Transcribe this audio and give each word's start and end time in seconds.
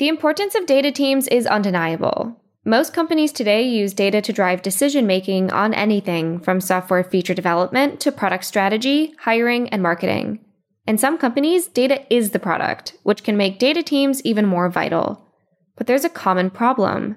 The 0.00 0.08
importance 0.08 0.54
of 0.54 0.64
data 0.64 0.90
teams 0.90 1.28
is 1.28 1.46
undeniable. 1.46 2.34
Most 2.64 2.94
companies 2.94 3.32
today 3.32 3.68
use 3.68 3.92
data 3.92 4.22
to 4.22 4.32
drive 4.32 4.62
decision 4.62 5.06
making 5.06 5.52
on 5.52 5.74
anything 5.74 6.40
from 6.40 6.62
software 6.62 7.04
feature 7.04 7.34
development 7.34 8.00
to 8.00 8.10
product 8.10 8.46
strategy, 8.46 9.12
hiring, 9.18 9.68
and 9.68 9.82
marketing. 9.82 10.42
In 10.86 10.96
some 10.96 11.18
companies, 11.18 11.66
data 11.66 12.06
is 12.08 12.30
the 12.30 12.38
product, 12.38 12.96
which 13.02 13.22
can 13.22 13.36
make 13.36 13.58
data 13.58 13.82
teams 13.82 14.24
even 14.24 14.46
more 14.46 14.70
vital. 14.70 15.28
But 15.76 15.86
there's 15.86 16.06
a 16.06 16.08
common 16.08 16.48
problem. 16.48 17.16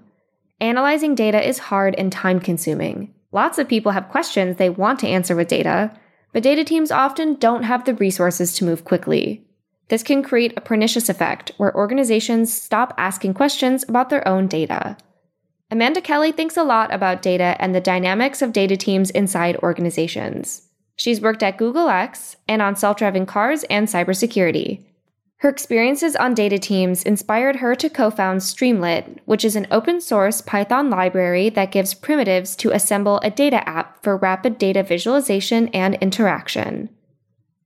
Analyzing 0.60 1.16
data 1.16 1.42
is 1.42 1.60
hard 1.60 1.96
and 1.96 2.12
time 2.12 2.42
consuming. 2.42 3.14
Lots 3.32 3.58
of 3.58 3.70
people 3.70 3.94
have 3.94 4.10
questions 4.10 4.58
they 4.58 4.70
want 4.70 5.00
to 5.00 5.08
answer 5.08 5.38
with 5.38 5.48
data, 5.48 5.98
but 6.34 6.44
data 6.44 6.66
teams 6.66 6.92
often 6.92 7.36
don't 7.36 7.64
have 7.64 7.86
the 7.86 7.96
resources 7.96 8.52
to 8.56 8.66
move 8.66 8.84
quickly. 8.84 9.48
This 9.90 10.04
can 10.04 10.24
create 10.24 10.54
a 10.56 10.62
pernicious 10.62 11.10
effect 11.10 11.52
where 11.58 11.76
organizations 11.76 12.54
stop 12.54 12.94
asking 12.98 13.34
questions 13.34 13.84
about 13.88 14.10
their 14.10 14.28
own 14.28 14.48
data. 14.48 14.98
Amanda 15.70 16.02
Kelly 16.02 16.32
thinks 16.32 16.56
a 16.56 16.64
lot 16.64 16.94
about 16.94 17.22
data 17.22 17.56
and 17.60 17.74
the 17.74 17.82
dynamics 17.82 18.42
of 18.42 18.54
data 18.54 18.78
teams 18.78 19.10
inside 19.10 19.58
organizations. 19.58 20.70
She's 20.96 21.22
worked 21.22 21.44
at 21.44 21.58
Google 21.58 21.90
X 21.90 22.36
and 22.48 22.62
on 22.62 22.76
self 22.76 22.98
driving 22.98 23.26
cars 23.26 23.64
and 23.70 23.88
cybersecurity. 23.88 24.86
Her 25.38 25.50
experiences 25.50 26.16
on 26.16 26.36
data 26.36 26.58
teams 26.58 27.04
inspired 27.04 27.58
her 27.58 27.76
to 27.76 27.90
co 27.90 28.10
found 28.10 28.40
Streamlit, 28.40 29.18
which 29.26 29.44
is 29.44 29.58
an 29.58 29.68
open 29.72 30.00
source 30.00 30.40
Python 30.40 30.90
library 30.90 31.50
that 31.50 31.72
gives 31.72 31.94
primitives 31.94 32.56
to 32.58 32.72
assemble 32.72 33.20
a 33.24 33.30
data 33.30 33.68
app 33.68 34.02
for 34.02 34.16
rapid 34.16 34.58
data 34.58 34.84
visualization 34.84 35.68
and 35.70 35.96
interaction. 35.96 36.90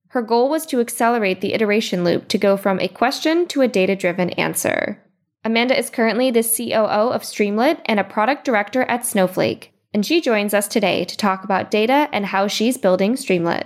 Her 0.10 0.22
goal 0.22 0.50
was 0.50 0.66
to 0.68 0.80
accelerate 0.80 1.42
the 1.42 1.54
iteration 1.54 2.04
loop 2.04 2.28
to 2.30 2.38
go 2.38 2.56
from 2.56 2.80
a 2.80 2.88
question 2.88 3.46
to 3.48 3.62
a 3.62 3.68
data 3.68 3.96
driven 3.96 4.30
answer. 4.32 5.04
Amanda 5.44 5.78
is 5.78 5.90
currently 5.90 6.32
the 6.32 6.44
COO 6.44 7.12
of 7.12 7.24
Streamlit 7.24 7.82
and 7.86 8.00
a 8.00 8.04
product 8.04 8.46
director 8.46 8.84
at 8.84 9.06
Snowflake, 9.06 9.74
and 9.94 10.06
she 10.06 10.22
joins 10.22 10.54
us 10.54 10.68
today 10.68 11.04
to 11.06 11.18
talk 11.18 11.44
about 11.44 11.72
data 11.72 12.10
and 12.12 12.28
how 12.28 12.48
she's 12.48 12.78
building 12.78 13.14
Streamlit. 13.14 13.66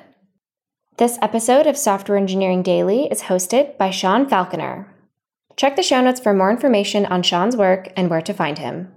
This 0.97 1.17
episode 1.21 1.67
of 1.67 1.77
Software 1.77 2.17
Engineering 2.17 2.63
Daily 2.63 3.05
is 3.05 3.23
hosted 3.23 3.77
by 3.77 3.91
Sean 3.91 4.27
Falconer. 4.27 4.87
Check 5.55 5.75
the 5.75 5.83
show 5.83 6.01
notes 6.01 6.19
for 6.19 6.33
more 6.33 6.51
information 6.51 7.05
on 7.05 7.23
Sean's 7.23 7.55
work 7.55 7.91
and 7.95 8.09
where 8.09 8.21
to 8.21 8.33
find 8.33 8.57
him. 8.57 8.91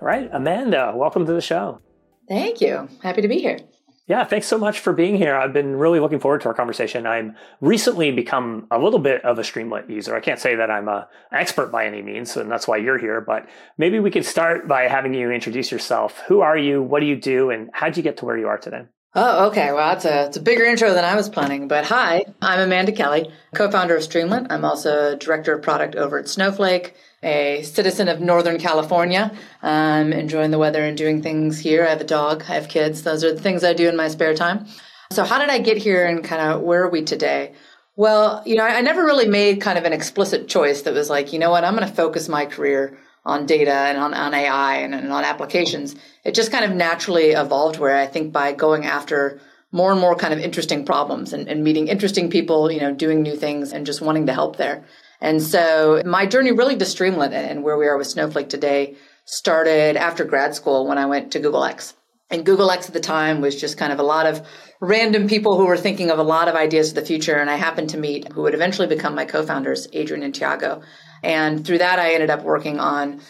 All 0.00 0.06
right, 0.06 0.30
Amanda, 0.32 0.92
welcome 0.94 1.26
to 1.26 1.32
the 1.32 1.40
show. 1.40 1.80
Thank 2.28 2.60
you. 2.60 2.88
Happy 3.02 3.22
to 3.22 3.28
be 3.28 3.40
here. 3.40 3.58
Yeah, 4.06 4.24
thanks 4.24 4.46
so 4.46 4.56
much 4.56 4.78
for 4.78 4.92
being 4.92 5.16
here. 5.16 5.34
I've 5.34 5.52
been 5.52 5.76
really 5.76 5.98
looking 5.98 6.20
forward 6.20 6.40
to 6.42 6.48
our 6.48 6.54
conversation. 6.54 7.06
I'm 7.06 7.36
recently 7.60 8.12
become 8.12 8.68
a 8.70 8.78
little 8.78 9.00
bit 9.00 9.24
of 9.24 9.38
a 9.38 9.42
Streamlit 9.42 9.90
user. 9.90 10.14
I 10.14 10.20
can't 10.20 10.38
say 10.38 10.54
that 10.54 10.70
I'm 10.70 10.88
a, 10.88 11.08
an 11.32 11.38
expert 11.38 11.72
by 11.72 11.84
any 11.84 12.00
means, 12.00 12.36
and 12.36 12.50
that's 12.50 12.68
why 12.68 12.76
you're 12.76 12.96
here. 12.96 13.20
But 13.20 13.48
maybe 13.76 13.98
we 13.98 14.10
could 14.10 14.24
start 14.24 14.68
by 14.68 14.84
having 14.84 15.14
you 15.14 15.30
introduce 15.30 15.70
yourself. 15.72 16.22
Who 16.28 16.40
are 16.40 16.56
you? 16.56 16.80
What 16.80 17.00
do 17.00 17.06
you 17.06 17.16
do? 17.16 17.50
And 17.50 17.68
how'd 17.72 17.96
you 17.96 18.02
get 18.04 18.18
to 18.18 18.24
where 18.24 18.38
you 18.38 18.46
are 18.46 18.56
today? 18.56 18.84
Oh, 19.14 19.48
okay. 19.48 19.72
Well, 19.72 19.94
it's 19.94 20.04
a, 20.04 20.26
it's 20.26 20.36
a 20.36 20.42
bigger 20.42 20.64
intro 20.64 20.94
than 20.94 21.04
I 21.04 21.16
was 21.16 21.28
planning. 21.28 21.66
But 21.66 21.84
hi, 21.84 22.24
I'm 22.40 22.60
Amanda 22.60 22.92
Kelly, 22.92 23.30
co 23.54 23.70
founder 23.70 23.96
of 23.96 24.02
Streamlit. 24.02 24.46
I'm 24.48 24.64
also 24.64 25.16
director 25.16 25.54
of 25.54 25.62
product 25.62 25.96
over 25.96 26.18
at 26.18 26.28
Snowflake 26.28 26.94
a 27.22 27.62
citizen 27.62 28.08
of 28.08 28.20
Northern 28.20 28.58
California. 28.58 29.32
I'm 29.62 30.12
enjoying 30.12 30.50
the 30.50 30.58
weather 30.58 30.82
and 30.82 30.96
doing 30.96 31.22
things 31.22 31.58
here. 31.58 31.84
I 31.84 31.90
have 31.90 32.00
a 32.00 32.04
dog, 32.04 32.44
I 32.48 32.54
have 32.54 32.68
kids. 32.68 33.02
Those 33.02 33.24
are 33.24 33.32
the 33.32 33.40
things 33.40 33.64
I 33.64 33.72
do 33.72 33.88
in 33.88 33.96
my 33.96 34.08
spare 34.08 34.34
time. 34.34 34.66
So, 35.10 35.24
how 35.24 35.38
did 35.38 35.48
I 35.48 35.58
get 35.58 35.78
here 35.78 36.06
and 36.06 36.22
kind 36.22 36.42
of 36.42 36.60
where 36.60 36.84
are 36.84 36.90
we 36.90 37.02
today? 37.02 37.54
Well, 37.96 38.42
you 38.46 38.54
know, 38.54 38.62
I 38.62 38.80
never 38.82 39.04
really 39.04 39.26
made 39.26 39.60
kind 39.60 39.76
of 39.76 39.84
an 39.84 39.92
explicit 39.92 40.46
choice 40.46 40.82
that 40.82 40.94
was 40.94 41.10
like, 41.10 41.32
you 41.32 41.38
know 41.40 41.50
what, 41.50 41.64
I'm 41.64 41.74
going 41.74 41.88
to 41.88 41.92
focus 41.92 42.28
my 42.28 42.46
career 42.46 42.96
on 43.24 43.44
data 43.44 43.72
and 43.72 43.98
on, 43.98 44.14
on 44.14 44.34
AI 44.34 44.76
and, 44.76 44.94
and 44.94 45.12
on 45.12 45.24
applications. 45.24 45.96
It 46.24 46.34
just 46.34 46.52
kind 46.52 46.64
of 46.64 46.70
naturally 46.70 47.30
evolved 47.30 47.78
where 47.78 47.96
I 47.96 48.06
think 48.06 48.32
by 48.32 48.52
going 48.52 48.84
after 48.86 49.40
more 49.72 49.90
and 49.92 50.00
more 50.00 50.14
kind 50.14 50.32
of 50.32 50.40
interesting 50.40 50.84
problems 50.84 51.32
and, 51.32 51.48
and 51.48 51.64
meeting 51.64 51.88
interesting 51.88 52.30
people, 52.30 52.70
you 52.70 52.80
know, 52.80 52.94
doing 52.94 53.22
new 53.22 53.36
things 53.36 53.72
and 53.72 53.84
just 53.84 54.00
wanting 54.00 54.26
to 54.26 54.32
help 54.32 54.56
there. 54.56 54.84
And 55.20 55.42
so 55.42 56.02
my 56.04 56.26
journey 56.26 56.52
really 56.52 56.76
to 56.76 56.84
Streamlit 56.84 57.32
and 57.32 57.62
where 57.62 57.76
we 57.76 57.86
are 57.86 57.98
with 57.98 58.06
Snowflake 58.06 58.48
today 58.48 58.96
started 59.24 59.96
after 59.96 60.24
grad 60.24 60.54
school 60.54 60.86
when 60.86 60.98
I 60.98 61.06
went 61.06 61.32
to 61.32 61.40
Google 61.40 61.64
X. 61.64 61.94
And 62.30 62.44
Google 62.44 62.70
X 62.70 62.88
at 62.88 62.92
the 62.92 63.00
time 63.00 63.40
was 63.40 63.58
just 63.58 63.78
kind 63.78 63.92
of 63.92 63.98
a 63.98 64.04
lot 64.04 64.26
of 64.26 64.46
random 64.80 65.28
people 65.28 65.56
who 65.56 65.66
were 65.66 65.76
thinking 65.76 66.10
of 66.10 66.18
a 66.18 66.22
lot 66.22 66.48
of 66.48 66.54
ideas 66.54 66.90
for 66.90 67.00
the 67.00 67.06
future. 67.06 67.36
And 67.36 67.50
I 67.50 67.56
happened 67.56 67.90
to 67.90 67.98
meet 67.98 68.32
who 68.32 68.42
would 68.42 68.54
eventually 68.54 68.86
become 68.86 69.14
my 69.14 69.24
co-founders, 69.24 69.88
Adrien 69.94 70.22
and 70.22 70.34
Thiago. 70.34 70.82
And 71.22 71.66
through 71.66 71.78
that, 71.78 71.98
I 71.98 72.12
ended 72.12 72.30
up 72.30 72.42
working 72.42 72.78
on 72.78 73.20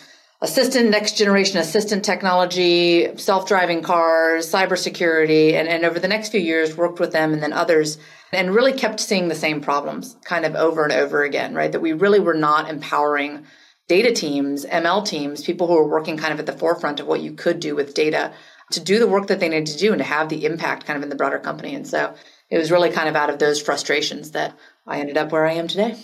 assistant, 0.41 0.91
next 0.91 1.17
generation 1.17 1.59
assistant 1.59 2.05
technology, 2.05 3.17
self-driving 3.17 3.83
cars, 3.83 4.51
cybersecurity, 4.51 5.55
and, 5.55 5.69
and 5.69 5.85
over 5.85 5.99
the 5.99 6.09
next 6.09 6.31
few 6.31 6.41
years 6.41 6.77
worked 6.77 7.01
with 7.01 7.13
them 7.13 7.33
and 7.33 7.43
then 7.43 7.53
others 7.53 7.99
and 8.33 8.55
really 8.55 8.73
kept 8.73 9.01
seeing 9.01 9.29
the 9.29 9.35
same 9.35 9.61
problems 9.61 10.17
kind 10.25 10.45
of 10.45 10.55
over 10.55 10.85
and 10.85 10.93
over 10.93 11.23
again, 11.23 11.55
right? 11.55 11.73
That 11.73 11.81
we 11.81 11.93
really 11.93 12.21
were 12.21 12.35
not 12.35 12.69
empowering 12.69 13.47
data 13.89 14.13
teams, 14.13 14.67
ML 14.67 15.05
teams, 15.07 15.43
people 15.43 15.67
who 15.67 15.75
were 15.75 15.89
working 15.89 16.19
kind 16.19 16.33
of 16.33 16.39
at 16.39 16.47
the 16.47 16.53
forefront 16.53 17.01
of 17.01 17.07
what 17.07 17.23
you 17.23 17.33
could 17.33 17.59
do 17.59 17.75
with 17.75 17.95
data 17.95 18.33
to 18.73 18.81
do 18.81 18.99
the 18.99 19.07
work 19.07 19.29
that 19.29 19.41
they 19.41 19.49
needed 19.49 19.67
to 19.67 19.79
do 19.79 19.93
and 19.93 19.99
to 19.99 20.05
have 20.05 20.29
the 20.29 20.45
impact 20.45 20.85
kind 20.85 20.97
of 20.99 21.03
in 21.03 21.09
the 21.09 21.17
broader 21.17 21.39
company. 21.39 21.75
And 21.75 21.87
so 21.87 22.15
it 22.51 22.59
was 22.59 22.71
really 22.71 22.91
kind 22.91 23.09
of 23.09 23.17
out 23.17 23.31
of 23.31 23.39
those 23.39 23.61
frustrations 23.61 24.33
that 24.33 24.55
I 24.87 25.01
ended 25.01 25.17
up 25.17 25.33
where 25.33 25.47
I 25.47 25.55
am 25.55 25.69
today. 25.69 25.97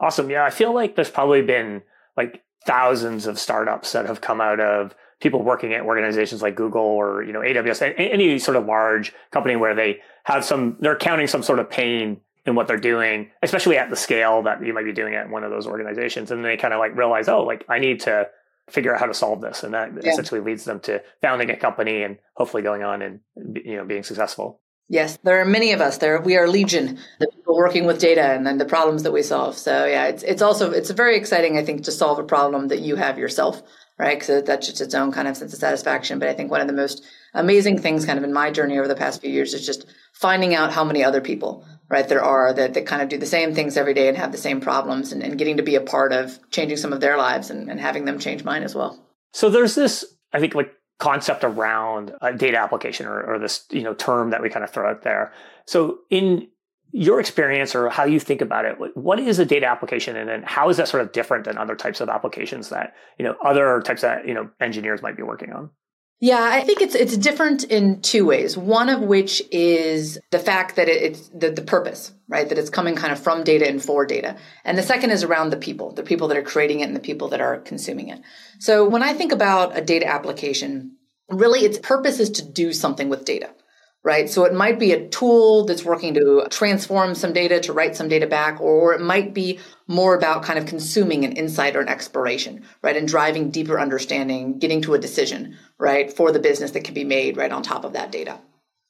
Awesome. 0.00 0.30
Yeah. 0.30 0.44
I 0.44 0.50
feel 0.50 0.72
like 0.72 0.94
there's 0.94 1.10
probably 1.10 1.42
been 1.42 1.82
like 2.16 2.40
thousands 2.68 3.26
of 3.26 3.38
startups 3.38 3.92
that 3.92 4.04
have 4.04 4.20
come 4.20 4.42
out 4.42 4.60
of 4.60 4.94
people 5.20 5.42
working 5.42 5.72
at 5.72 5.80
organizations 5.80 6.42
like 6.42 6.54
Google 6.54 6.82
or 6.82 7.22
you 7.22 7.32
know 7.32 7.40
AWS, 7.40 7.94
any 7.96 8.38
sort 8.38 8.58
of 8.58 8.66
large 8.66 9.14
company 9.30 9.56
where 9.56 9.74
they 9.74 10.00
have 10.24 10.44
some, 10.44 10.76
they're 10.78 10.94
counting 10.94 11.26
some 11.26 11.42
sort 11.42 11.60
of 11.60 11.70
pain 11.70 12.20
in 12.44 12.54
what 12.54 12.68
they're 12.68 12.76
doing, 12.76 13.30
especially 13.42 13.78
at 13.78 13.88
the 13.88 13.96
scale 13.96 14.42
that 14.42 14.64
you 14.64 14.74
might 14.74 14.84
be 14.84 14.92
doing 14.92 15.14
at 15.14 15.30
one 15.30 15.44
of 15.44 15.50
those 15.50 15.66
organizations, 15.66 16.30
and 16.30 16.44
they 16.44 16.58
kind 16.58 16.74
of 16.74 16.78
like 16.78 16.94
realize, 16.94 17.26
oh, 17.26 17.42
like 17.42 17.64
I 17.70 17.78
need 17.78 18.00
to 18.00 18.28
figure 18.68 18.94
out 18.94 19.00
how 19.00 19.06
to 19.06 19.14
solve 19.14 19.40
this, 19.40 19.64
and 19.64 19.72
that 19.72 19.90
yeah. 19.94 20.10
essentially 20.10 20.40
leads 20.40 20.64
them 20.64 20.78
to 20.80 21.02
founding 21.22 21.48
a 21.48 21.56
company 21.56 22.02
and 22.02 22.18
hopefully 22.34 22.62
going 22.62 22.82
on 22.82 23.00
and 23.00 23.20
you 23.64 23.76
know 23.76 23.84
being 23.86 24.02
successful. 24.02 24.60
Yes, 24.88 25.18
there 25.22 25.40
are 25.40 25.44
many 25.44 25.72
of 25.72 25.80
us. 25.80 25.98
There, 25.98 26.20
we 26.20 26.36
are 26.36 26.48
legion. 26.48 26.98
The 27.20 27.28
people 27.28 27.56
working 27.56 27.84
with 27.84 28.00
data 28.00 28.22
and 28.22 28.46
then 28.46 28.58
the 28.58 28.64
problems 28.64 29.02
that 29.02 29.12
we 29.12 29.22
solve. 29.22 29.56
So 29.56 29.84
yeah, 29.84 30.06
it's 30.06 30.22
it's 30.22 30.40
also 30.40 30.70
it's 30.70 30.90
very 30.90 31.16
exciting. 31.16 31.58
I 31.58 31.64
think 31.64 31.84
to 31.84 31.92
solve 31.92 32.18
a 32.18 32.24
problem 32.24 32.68
that 32.68 32.80
you 32.80 32.96
have 32.96 33.18
yourself 33.18 33.62
right? 33.98 34.18
Because 34.18 34.44
that's 34.44 34.66
just 34.66 34.80
its 34.80 34.94
own 34.94 35.12
kind 35.12 35.28
of 35.28 35.36
sense 35.36 35.52
of 35.52 35.58
satisfaction. 35.58 36.18
But 36.18 36.28
I 36.28 36.34
think 36.34 36.50
one 36.50 36.60
of 36.60 36.66
the 36.66 36.72
most 36.72 37.04
amazing 37.34 37.78
things 37.78 38.06
kind 38.06 38.18
of 38.18 38.24
in 38.24 38.32
my 38.32 38.50
journey 38.50 38.78
over 38.78 38.88
the 38.88 38.94
past 38.94 39.20
few 39.20 39.30
years 39.30 39.54
is 39.54 39.66
just 39.66 39.86
finding 40.12 40.54
out 40.54 40.72
how 40.72 40.84
many 40.84 41.04
other 41.04 41.20
people, 41.20 41.66
right, 41.88 42.08
there 42.08 42.22
are 42.22 42.54
that, 42.54 42.74
that 42.74 42.86
kind 42.86 43.02
of 43.02 43.08
do 43.08 43.18
the 43.18 43.26
same 43.26 43.54
things 43.54 43.76
every 43.76 43.94
day 43.94 44.08
and 44.08 44.16
have 44.16 44.32
the 44.32 44.38
same 44.38 44.60
problems 44.60 45.12
and, 45.12 45.22
and 45.22 45.38
getting 45.38 45.56
to 45.56 45.62
be 45.62 45.74
a 45.74 45.80
part 45.80 46.12
of 46.12 46.38
changing 46.50 46.76
some 46.76 46.92
of 46.92 47.00
their 47.00 47.16
lives 47.16 47.50
and, 47.50 47.68
and 47.68 47.80
having 47.80 48.04
them 48.04 48.18
change 48.18 48.44
mine 48.44 48.62
as 48.62 48.74
well. 48.74 49.04
So 49.32 49.50
there's 49.50 49.74
this, 49.74 50.04
I 50.32 50.38
think, 50.38 50.54
like 50.54 50.72
concept 50.98 51.44
around 51.44 52.12
a 52.20 52.32
data 52.32 52.58
application 52.58 53.06
or, 53.06 53.22
or 53.22 53.38
this, 53.38 53.64
you 53.70 53.82
know, 53.82 53.94
term 53.94 54.30
that 54.30 54.42
we 54.42 54.50
kind 54.50 54.64
of 54.64 54.70
throw 54.70 54.88
out 54.88 55.02
there. 55.02 55.32
So 55.66 55.98
in 56.10 56.48
your 56.92 57.20
experience 57.20 57.74
or 57.74 57.88
how 57.90 58.04
you 58.04 58.18
think 58.18 58.40
about 58.40 58.64
it 58.64 58.76
what 58.96 59.20
is 59.20 59.38
a 59.38 59.44
data 59.44 59.66
application 59.66 60.16
and 60.16 60.28
then 60.28 60.42
how 60.42 60.70
is 60.70 60.78
that 60.78 60.88
sort 60.88 61.02
of 61.02 61.12
different 61.12 61.44
than 61.44 61.58
other 61.58 61.76
types 61.76 62.00
of 62.00 62.08
applications 62.08 62.70
that 62.70 62.94
you 63.18 63.24
know 63.24 63.36
other 63.44 63.82
types 63.82 64.00
that 64.00 64.26
you 64.26 64.32
know 64.32 64.48
engineers 64.60 65.02
might 65.02 65.16
be 65.16 65.22
working 65.22 65.52
on 65.52 65.68
yeah, 66.20 66.42
I 66.42 66.62
think 66.62 66.82
it's 66.82 66.96
it's 66.96 67.16
different 67.16 67.64
in 67.64 68.00
two 68.00 68.26
ways. 68.26 68.56
One 68.56 68.88
of 68.88 69.00
which 69.00 69.40
is 69.52 70.18
the 70.30 70.40
fact 70.40 70.74
that 70.76 70.88
it, 70.88 71.02
it's 71.02 71.28
the, 71.28 71.50
the 71.50 71.62
purpose, 71.62 72.12
right? 72.28 72.48
That 72.48 72.58
it's 72.58 72.70
coming 72.70 72.96
kind 72.96 73.12
of 73.12 73.20
from 73.20 73.44
data 73.44 73.68
and 73.68 73.82
for 73.82 74.04
data. 74.04 74.36
And 74.64 74.76
the 74.76 74.82
second 74.82 75.10
is 75.10 75.22
around 75.22 75.50
the 75.50 75.56
people, 75.56 75.92
the 75.92 76.02
people 76.02 76.26
that 76.28 76.36
are 76.36 76.42
creating 76.42 76.80
it 76.80 76.88
and 76.88 76.96
the 76.96 77.00
people 77.00 77.28
that 77.28 77.40
are 77.40 77.58
consuming 77.58 78.08
it. 78.08 78.20
So 78.58 78.88
when 78.88 79.04
I 79.04 79.12
think 79.12 79.30
about 79.30 79.78
a 79.78 79.80
data 79.80 80.08
application, 80.08 80.96
really 81.28 81.60
its 81.60 81.78
purpose 81.78 82.18
is 82.18 82.30
to 82.30 82.42
do 82.42 82.72
something 82.72 83.08
with 83.08 83.24
data 83.24 83.50
right? 84.04 84.28
So 84.30 84.44
it 84.44 84.54
might 84.54 84.78
be 84.78 84.92
a 84.92 85.08
tool 85.08 85.64
that's 85.64 85.84
working 85.84 86.14
to 86.14 86.46
transform 86.50 87.14
some 87.14 87.32
data, 87.32 87.60
to 87.60 87.72
write 87.72 87.96
some 87.96 88.08
data 88.08 88.26
back, 88.26 88.60
or 88.60 88.94
it 88.94 89.00
might 89.00 89.34
be 89.34 89.58
more 89.86 90.14
about 90.14 90.42
kind 90.42 90.58
of 90.58 90.66
consuming 90.66 91.24
an 91.24 91.32
insight 91.32 91.76
or 91.76 91.80
an 91.80 91.88
exploration, 91.88 92.62
right? 92.82 92.96
And 92.96 93.08
driving 93.08 93.50
deeper 93.50 93.78
understanding, 93.78 94.58
getting 94.58 94.82
to 94.82 94.94
a 94.94 94.98
decision, 94.98 95.56
right? 95.78 96.12
For 96.12 96.32
the 96.32 96.38
business 96.38 96.70
that 96.72 96.84
can 96.84 96.94
be 96.94 97.04
made 97.04 97.36
right 97.36 97.52
on 97.52 97.62
top 97.62 97.84
of 97.84 97.94
that 97.94 98.12
data. 98.12 98.38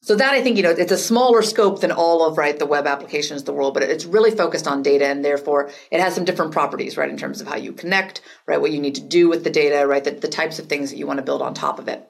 So 0.00 0.14
that 0.14 0.32
I 0.32 0.42
think, 0.42 0.56
you 0.56 0.62
know, 0.62 0.70
it's 0.70 0.92
a 0.92 0.96
smaller 0.96 1.42
scope 1.42 1.80
than 1.80 1.90
all 1.90 2.24
of, 2.24 2.38
right, 2.38 2.56
the 2.56 2.66
web 2.66 2.86
applications 2.86 3.40
of 3.40 3.46
the 3.46 3.52
world, 3.52 3.74
but 3.74 3.82
it's 3.82 4.04
really 4.04 4.30
focused 4.30 4.68
on 4.68 4.82
data 4.82 5.06
and 5.06 5.24
therefore 5.24 5.70
it 5.90 6.00
has 6.00 6.14
some 6.14 6.24
different 6.24 6.52
properties, 6.52 6.96
right, 6.96 7.10
in 7.10 7.16
terms 7.16 7.40
of 7.40 7.48
how 7.48 7.56
you 7.56 7.72
connect, 7.72 8.20
right, 8.46 8.60
what 8.60 8.70
you 8.70 8.80
need 8.80 8.94
to 8.94 9.00
do 9.00 9.28
with 9.28 9.42
the 9.42 9.50
data, 9.50 9.86
right, 9.86 10.04
the, 10.04 10.12
the 10.12 10.28
types 10.28 10.60
of 10.60 10.66
things 10.66 10.90
that 10.90 10.98
you 10.98 11.06
want 11.06 11.18
to 11.18 11.24
build 11.24 11.42
on 11.42 11.52
top 11.52 11.80
of 11.80 11.88
it. 11.88 12.08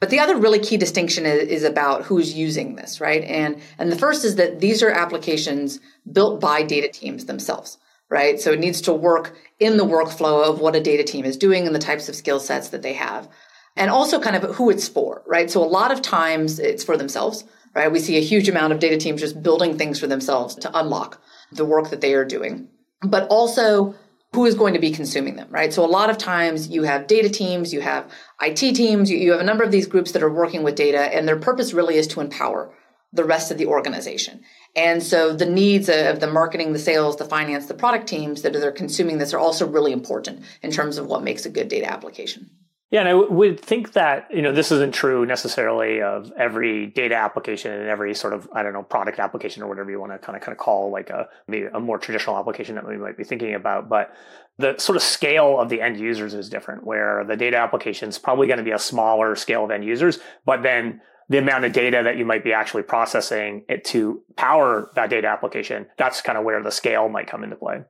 But 0.00 0.08
the 0.08 0.18
other 0.18 0.36
really 0.36 0.58
key 0.58 0.78
distinction 0.78 1.26
is, 1.26 1.46
is, 1.48 1.62
about 1.62 2.04
who's 2.04 2.32
using 2.32 2.74
this, 2.74 3.00
right? 3.00 3.22
And 3.22 3.60
and 3.78 3.92
the 3.92 3.98
first 3.98 4.24
is 4.24 4.36
that 4.36 4.60
these 4.60 4.82
are 4.82 4.90
applications 4.90 5.78
built 6.10 6.40
by 6.40 6.62
data 6.62 6.88
teams 6.88 7.26
themselves, 7.26 7.76
right? 8.08 8.40
So 8.40 8.52
it 8.52 8.60
needs 8.60 8.80
to 8.82 8.94
work 8.94 9.36
in 9.58 9.76
the 9.76 9.84
workflow 9.84 10.48
of 10.48 10.60
what 10.60 10.74
a 10.74 10.80
data 10.80 11.04
team 11.04 11.26
is 11.26 11.36
doing 11.36 11.66
and 11.66 11.74
the 11.74 11.80
types 11.80 12.08
of 12.08 12.16
skill 12.16 12.40
sets 12.40 12.70
that 12.70 12.82
they 12.82 12.94
have. 12.94 13.28
And 13.76 13.90
also 13.90 14.20
kind 14.20 14.36
of 14.36 14.56
who 14.56 14.70
it's 14.70 14.88
for, 14.88 15.22
right? 15.26 15.50
So 15.50 15.62
a 15.62 15.68
lot 15.68 15.92
of 15.92 16.02
times 16.02 16.58
it's 16.58 16.82
for 16.82 16.96
themselves, 16.96 17.44
right? 17.74 17.92
We 17.92 18.00
see 18.00 18.16
a 18.16 18.22
huge 18.22 18.48
amount 18.48 18.72
of 18.72 18.80
data 18.80 18.96
teams 18.96 19.20
just 19.20 19.42
building 19.42 19.76
things 19.76 20.00
for 20.00 20.06
themselves 20.06 20.54
to 20.56 20.78
unlock 20.78 21.22
the 21.52 21.64
work 21.64 21.90
that 21.90 22.00
they 22.00 22.14
are 22.14 22.24
doing. 22.24 22.68
But 23.02 23.28
also 23.28 23.94
who 24.32 24.46
is 24.46 24.54
going 24.54 24.74
to 24.74 24.80
be 24.80 24.92
consuming 24.92 25.36
them, 25.36 25.48
right? 25.50 25.72
So 25.72 25.84
a 25.84 25.86
lot 25.86 26.08
of 26.08 26.16
times 26.16 26.68
you 26.68 26.84
have 26.84 27.08
data 27.08 27.28
teams, 27.28 27.72
you 27.72 27.80
have 27.80 28.10
IT 28.40 28.74
teams, 28.74 29.10
you, 29.10 29.18
you 29.18 29.32
have 29.32 29.40
a 29.40 29.44
number 29.44 29.64
of 29.64 29.72
these 29.72 29.86
groups 29.86 30.12
that 30.12 30.22
are 30.22 30.32
working 30.32 30.62
with 30.62 30.76
data, 30.76 30.98
and 30.98 31.26
their 31.26 31.38
purpose 31.38 31.72
really 31.72 31.96
is 31.96 32.06
to 32.08 32.20
empower 32.20 32.72
the 33.12 33.24
rest 33.24 33.50
of 33.50 33.58
the 33.58 33.66
organization. 33.66 34.40
And 34.76 35.02
so 35.02 35.32
the 35.32 35.46
needs 35.46 35.88
of 35.88 36.20
the 36.20 36.28
marketing, 36.28 36.72
the 36.72 36.78
sales, 36.78 37.16
the 37.16 37.24
finance, 37.24 37.66
the 37.66 37.74
product 37.74 38.06
teams 38.06 38.42
that 38.42 38.54
are 38.54 38.70
consuming 38.70 39.18
this 39.18 39.34
are 39.34 39.38
also 39.38 39.66
really 39.66 39.92
important 39.92 40.44
in 40.62 40.70
terms 40.70 40.96
of 40.96 41.06
what 41.06 41.24
makes 41.24 41.44
a 41.44 41.50
good 41.50 41.66
data 41.66 41.90
application. 41.90 42.50
Yeah, 42.90 43.00
and 43.00 43.08
I 43.08 43.12
w- 43.12 43.32
would 43.32 43.60
think 43.60 43.92
that 43.92 44.26
you 44.32 44.42
know 44.42 44.52
this 44.52 44.72
isn't 44.72 44.92
true 44.92 45.24
necessarily 45.24 46.02
of 46.02 46.32
every 46.36 46.88
data 46.88 47.14
application 47.14 47.72
and 47.72 47.88
every 47.88 48.14
sort 48.14 48.32
of 48.32 48.48
I 48.52 48.62
don't 48.62 48.72
know 48.72 48.82
product 48.82 49.20
application 49.20 49.62
or 49.62 49.68
whatever 49.68 49.90
you 49.90 50.00
want 50.00 50.12
to 50.12 50.18
kind 50.18 50.36
of 50.36 50.42
kind 50.42 50.52
of 50.52 50.58
call 50.58 50.90
like 50.90 51.08
a 51.10 51.28
maybe 51.46 51.66
a 51.72 51.78
more 51.78 51.98
traditional 51.98 52.36
application 52.36 52.74
that 52.74 52.86
we 52.86 52.96
might 52.96 53.16
be 53.16 53.24
thinking 53.24 53.54
about. 53.54 53.88
But 53.88 54.12
the 54.58 54.76
sort 54.78 54.96
of 54.96 55.02
scale 55.02 55.60
of 55.60 55.68
the 55.68 55.80
end 55.80 55.98
users 56.00 56.34
is 56.34 56.48
different. 56.48 56.84
Where 56.84 57.24
the 57.24 57.36
data 57.36 57.58
application 57.58 58.08
is 58.08 58.18
probably 58.18 58.48
going 58.48 58.58
to 58.58 58.64
be 58.64 58.72
a 58.72 58.78
smaller 58.78 59.36
scale 59.36 59.64
of 59.64 59.70
end 59.70 59.84
users, 59.84 60.18
but 60.44 60.62
then 60.64 61.00
the 61.28 61.38
amount 61.38 61.64
of 61.64 61.72
data 61.72 62.02
that 62.02 62.16
you 62.16 62.24
might 62.24 62.42
be 62.42 62.52
actually 62.52 62.82
processing 62.82 63.64
it 63.68 63.84
to 63.84 64.20
power 64.34 64.90
that 64.96 65.10
data 65.10 65.28
application, 65.28 65.86
that's 65.96 66.20
kind 66.20 66.36
of 66.36 66.44
where 66.44 66.60
the 66.60 66.72
scale 66.72 67.08
might 67.08 67.28
come 67.28 67.44
into 67.44 67.54
play. 67.54 67.84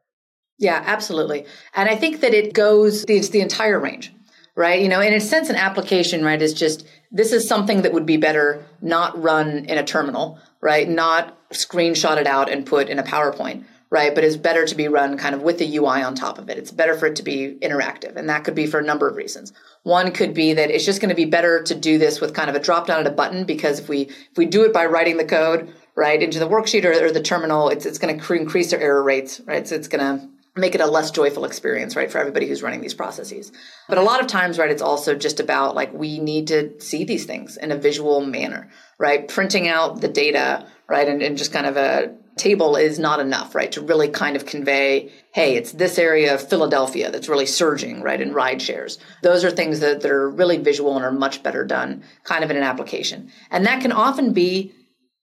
Yeah, 0.59 0.83
absolutely. 0.85 1.47
And 1.75 1.89
I 1.89 1.97
think 1.97 2.21
that 2.21 2.35
it 2.35 2.53
goes, 2.53 3.05
it's 3.09 3.31
the 3.31 3.41
entire 3.41 3.81
range 3.81 4.13
right? 4.61 4.83
You 4.83 4.91
know, 4.91 5.01
in 5.01 5.15
a 5.15 5.21
sense, 5.21 5.49
an 5.49 5.57
application, 5.57 6.23
right, 6.23 6.41
is 6.41 6.53
just 6.53 6.87
this 7.11 7.33
is 7.33 7.49
something 7.49 7.81
that 7.81 7.95
would 7.95 8.05
be 8.05 8.19
better 8.19 8.63
not 8.83 9.21
run 9.21 9.65
in 9.65 9.79
a 9.79 9.83
terminal, 9.83 10.39
right? 10.61 10.87
Not 10.87 11.35
screenshot 11.49 12.19
it 12.19 12.27
out 12.27 12.51
and 12.51 12.67
put 12.67 12.91
in 12.91 12.99
a 12.99 13.03
PowerPoint, 13.03 13.65
right? 13.89 14.15
But 14.15 14.23
is 14.23 14.37
better 14.37 14.67
to 14.67 14.75
be 14.75 14.87
run 14.87 15.17
kind 15.17 15.35
of 15.35 15.41
with 15.41 15.57
the 15.57 15.79
UI 15.79 16.03
on 16.03 16.15
top 16.15 16.39
of 16.39 16.51
it. 16.51 16.59
It's 16.59 16.73
better 16.73 16.95
for 16.95 17.07
it 17.07 17.17
to 17.17 17.23
be 17.23 17.57
interactive. 17.63 18.17
And 18.17 18.29
that 18.29 18.45
could 18.45 18.55
be 18.55 18.67
for 18.67 18.79
a 18.79 18.85
number 18.85 19.09
of 19.09 19.17
reasons. 19.17 19.55
One 19.85 20.13
could 20.13 20.35
be 20.35 20.53
that 20.53 20.71
it's 20.71 20.85
just 20.85 21.01
going 21.01 21.09
to 21.09 21.15
be 21.15 21.25
better 21.25 21.63
to 21.63 21.75
do 21.75 21.97
this 21.97 22.21
with 22.21 22.35
kind 22.35 22.51
of 22.51 22.55
a 22.55 22.61
drop 22.61 22.87
down 22.87 23.01
at 23.01 23.07
a 23.07 23.11
button 23.11 23.45
because 23.45 23.79
if 23.79 23.89
we 23.89 24.03
if 24.03 24.37
we 24.37 24.45
do 24.45 24.65
it 24.65 24.75
by 24.75 24.85
writing 24.85 25.17
the 25.17 25.25
code 25.25 25.73
right 25.95 26.23
into 26.23 26.39
the 26.39 26.47
worksheet 26.47 26.85
or, 26.85 26.93
or 27.03 27.11
the 27.11 27.23
terminal, 27.23 27.71
it's 27.71 27.87
it's 27.87 27.99
going 27.99 28.21
to 28.21 28.35
increase 28.35 28.73
their 28.73 28.81
error 28.81 29.03
rates, 29.03 29.41
right? 29.47 29.67
So 29.67 29.75
it's 29.75 29.89
going 29.89 30.05
to 30.05 30.29
make 30.61 30.75
it 30.75 30.81
a 30.81 30.87
less 30.87 31.11
joyful 31.11 31.45
experience, 31.45 31.97
right, 31.97 32.11
for 32.11 32.19
everybody 32.19 32.47
who's 32.47 32.63
running 32.63 32.81
these 32.81 32.95
processes. 32.95 33.51
But 33.89 33.99
a 33.99 34.03
lot 34.03 34.21
of 34.21 34.27
times, 34.27 34.59
right, 34.59 34.71
it's 34.71 34.83
also 34.83 35.15
just 35.15 35.41
about 35.41 35.75
like 35.75 35.93
we 35.93 36.19
need 36.19 36.49
to 36.49 36.81
see 36.81 37.05
these 37.05 37.25
things 37.25 37.57
in 37.57 37.73
a 37.73 37.77
visual 37.77 38.21
manner, 38.21 38.71
right? 38.99 39.27
Printing 39.27 39.69
out 39.69 40.01
the 40.01 40.09
data, 40.09 40.67
right, 40.89 41.09
and, 41.09 41.23
and 41.23 41.39
just 41.39 41.53
kind 41.53 41.67
of 41.67 41.77
a 41.77 42.15
table 42.37 42.77
is 42.77 42.99
not 42.99 43.21
enough, 43.21 43.55
right, 43.55 43.73
to 43.73 43.81
really 43.81 44.09
kind 44.09 44.37
of 44.37 44.47
convey, 44.47 45.13
hey, 45.33 45.57
it's 45.57 45.73
this 45.73 45.99
area 45.99 46.35
of 46.35 46.49
Philadelphia 46.49 47.11
that's 47.11 47.29
really 47.29 47.47
surging, 47.47 48.03
right, 48.03 48.21
in 48.21 48.33
ride 48.33 48.63
shares. 48.63 48.99
Those 49.23 49.45
are 49.45 49.51
things 49.51 49.81
that, 49.81 50.01
that 50.01 50.11
are 50.11 50.31
really 50.31 50.57
visual 50.57 50.97
and 50.97 51.05
are 51.05 51.13
much 51.13 51.43
better 51.43 51.65
done 51.65 52.03
kind 52.25 52.43
of 52.43 52.51
in 52.51 52.57
an 52.57 52.63
application. 52.63 53.31
And 53.51 53.67
that 53.67 53.83
can 53.83 53.93
often 53.93 54.33
be 54.33 54.73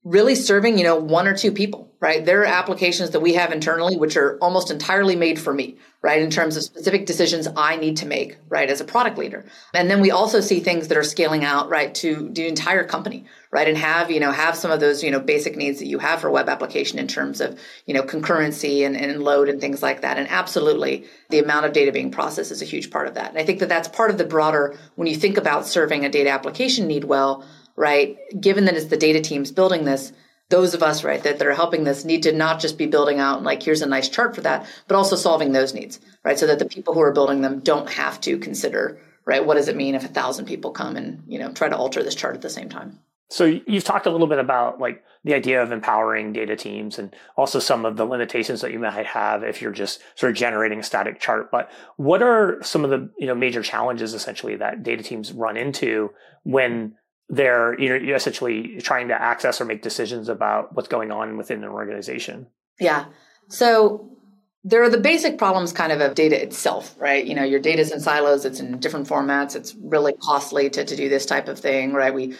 really 0.03 0.35
serving, 0.35 0.77
you 0.77 0.83
know, 0.83 0.95
one 0.95 1.27
or 1.27 1.35
two 1.35 1.51
people, 1.51 1.86
right? 1.99 2.23
There 2.23 2.41
are 2.41 2.45
applications 2.45 3.09
that 3.11 3.21
we 3.21 3.33
have 3.33 3.51
internally 3.51 3.97
which 3.97 4.17
are 4.17 4.37
almost 4.39 4.69
entirely 4.69 5.15
made 5.15 5.39
for 5.39 5.53
me, 5.53 5.77
right? 6.03 6.21
In 6.21 6.29
terms 6.29 6.55
of 6.55 6.63
specific 6.63 7.07
decisions 7.07 7.47
I 7.57 7.75
need 7.75 7.97
to 7.97 8.05
make, 8.05 8.37
right, 8.49 8.69
as 8.69 8.79
a 8.79 8.85
product 8.85 9.17
leader. 9.17 9.45
And 9.73 9.89
then 9.89 9.99
we 9.99 10.11
also 10.11 10.39
see 10.39 10.59
things 10.59 10.87
that 10.87 10.97
are 10.97 11.03
scaling 11.03 11.43
out, 11.43 11.69
right, 11.69 11.93
to 11.95 12.29
the 12.31 12.47
entire 12.47 12.83
company, 12.83 13.25
right? 13.49 13.67
And 13.67 13.77
have, 13.77 14.11
you 14.11 14.19
know, 14.19 14.31
have 14.31 14.55
some 14.55 14.69
of 14.69 14.79
those, 14.79 15.03
you 15.03 15.09
know, 15.09 15.19
basic 15.19 15.57
needs 15.57 15.79
that 15.79 15.87
you 15.87 15.97
have 15.97 16.21
for 16.21 16.29
web 16.29 16.49
application 16.49 16.99
in 16.99 17.07
terms 17.07 17.41
of, 17.41 17.59
you 17.87 17.95
know, 17.95 18.03
concurrency 18.03 18.85
and, 18.85 18.95
and 18.95 19.23
load 19.23 19.49
and 19.49 19.59
things 19.59 19.81
like 19.81 20.01
that. 20.01 20.17
And 20.17 20.27
absolutely 20.29 21.05
the 21.29 21.39
amount 21.39 21.65
of 21.65 21.73
data 21.73 21.91
being 21.91 22.11
processed 22.11 22.51
is 22.51 22.61
a 22.61 22.65
huge 22.65 22.91
part 22.91 23.07
of 23.07 23.15
that. 23.15 23.29
And 23.29 23.39
I 23.39 23.43
think 23.43 23.59
that 23.59 23.69
that's 23.69 23.87
part 23.87 24.11
of 24.11 24.19
the 24.19 24.25
broader, 24.25 24.77
when 24.95 25.07
you 25.07 25.15
think 25.15 25.37
about 25.37 25.65
serving 25.65 26.05
a 26.05 26.09
data 26.09 26.29
application 26.29 26.85
need 26.85 27.05
well, 27.05 27.43
right? 27.75 28.17
Given 28.39 28.65
that 28.65 28.75
it's 28.75 28.85
the 28.85 28.97
data 28.97 29.19
teams 29.19 29.51
building 29.51 29.85
this, 29.85 30.13
those 30.49 30.73
of 30.73 30.81
us, 30.81 31.03
right, 31.03 31.21
that, 31.23 31.39
that 31.39 31.47
are 31.47 31.53
helping 31.53 31.83
this 31.83 32.05
need 32.05 32.23
to 32.23 32.31
not 32.31 32.59
just 32.59 32.77
be 32.77 32.85
building 32.85 33.19
out 33.19 33.43
like, 33.43 33.61
here's 33.61 33.81
a 33.81 33.87
nice 33.87 34.07
chart 34.07 34.33
for 34.35 34.41
that, 34.41 34.65
but 34.87 34.95
also 34.95 35.15
solving 35.15 35.51
those 35.51 35.73
needs, 35.73 35.99
right? 36.23 36.39
So 36.39 36.47
that 36.47 36.59
the 36.59 36.65
people 36.65 36.93
who 36.93 37.01
are 37.01 37.11
building 37.11 37.41
them 37.41 37.59
don't 37.59 37.89
have 37.89 38.21
to 38.21 38.37
consider, 38.37 38.99
right, 39.25 39.45
what 39.45 39.55
does 39.55 39.67
it 39.67 39.75
mean 39.75 39.95
if 39.95 40.05
a 40.05 40.09
thousand 40.09 40.45
people 40.45 40.71
come 40.71 40.95
and, 40.95 41.23
you 41.27 41.39
know, 41.39 41.51
try 41.51 41.67
to 41.67 41.77
alter 41.77 42.01
this 42.01 42.15
chart 42.15 42.35
at 42.35 42.41
the 42.41 42.49
same 42.49 42.69
time? 42.69 42.99
So 43.29 43.43
you've 43.43 43.83
talked 43.83 44.05
a 44.05 44.09
little 44.09 44.27
bit 44.27 44.39
about 44.39 44.79
like 44.79 45.03
the 45.25 45.33
idea 45.33 45.61
of 45.61 45.73
empowering 45.73 46.31
data 46.31 46.55
teams 46.55 46.97
and 46.97 47.13
also 47.35 47.59
some 47.59 47.85
of 47.85 47.97
the 47.97 48.05
limitations 48.05 48.61
that 48.61 48.71
you 48.71 48.79
might 48.79 49.05
have 49.05 49.43
if 49.43 49.61
you're 49.61 49.73
just 49.73 50.01
sort 50.15 50.31
of 50.31 50.37
generating 50.37 50.79
a 50.79 50.83
static 50.83 51.19
chart. 51.19 51.51
But 51.51 51.69
what 51.97 52.21
are 52.21 52.57
some 52.63 52.85
of 52.85 52.89
the 52.89 53.09
you 53.17 53.27
know 53.27 53.35
major 53.35 53.61
challenges 53.61 54.13
essentially 54.13 54.55
that 54.55 54.83
data 54.83 55.03
teams 55.03 55.33
run 55.33 55.57
into 55.57 56.11
when 56.43 56.95
they're 57.29 57.79
you 57.79 57.89
know 57.89 58.15
essentially 58.15 58.79
trying 58.81 59.09
to 59.09 59.21
access 59.21 59.59
or 59.59 59.65
make 59.65 59.81
decisions 59.81 60.29
about 60.29 60.75
what's 60.75 60.87
going 60.87 61.11
on 61.11 61.37
within 61.37 61.63
an 61.63 61.69
organization. 61.69 62.47
Yeah. 62.79 63.05
So 63.49 64.17
there 64.63 64.83
are 64.83 64.89
the 64.89 64.97
basic 64.97 65.37
problems 65.37 65.71
kind 65.71 65.91
of 65.91 66.01
of 66.01 66.15
data 66.15 66.41
itself, 66.41 66.95
right? 66.99 67.25
You 67.25 67.35
know, 67.35 67.43
your 67.43 67.59
data 67.59 67.81
is 67.81 67.91
in 67.91 67.99
silos, 67.99 68.45
it's 68.45 68.59
in 68.59 68.79
different 68.79 69.07
formats, 69.07 69.55
it's 69.55 69.73
really 69.75 70.13
costly 70.13 70.69
to, 70.69 70.83
to 70.83 70.95
do 70.95 71.09
this 71.09 71.25
type 71.25 71.47
of 71.47 71.59
thing, 71.59 71.93
right? 71.93 72.13
We 72.13 72.35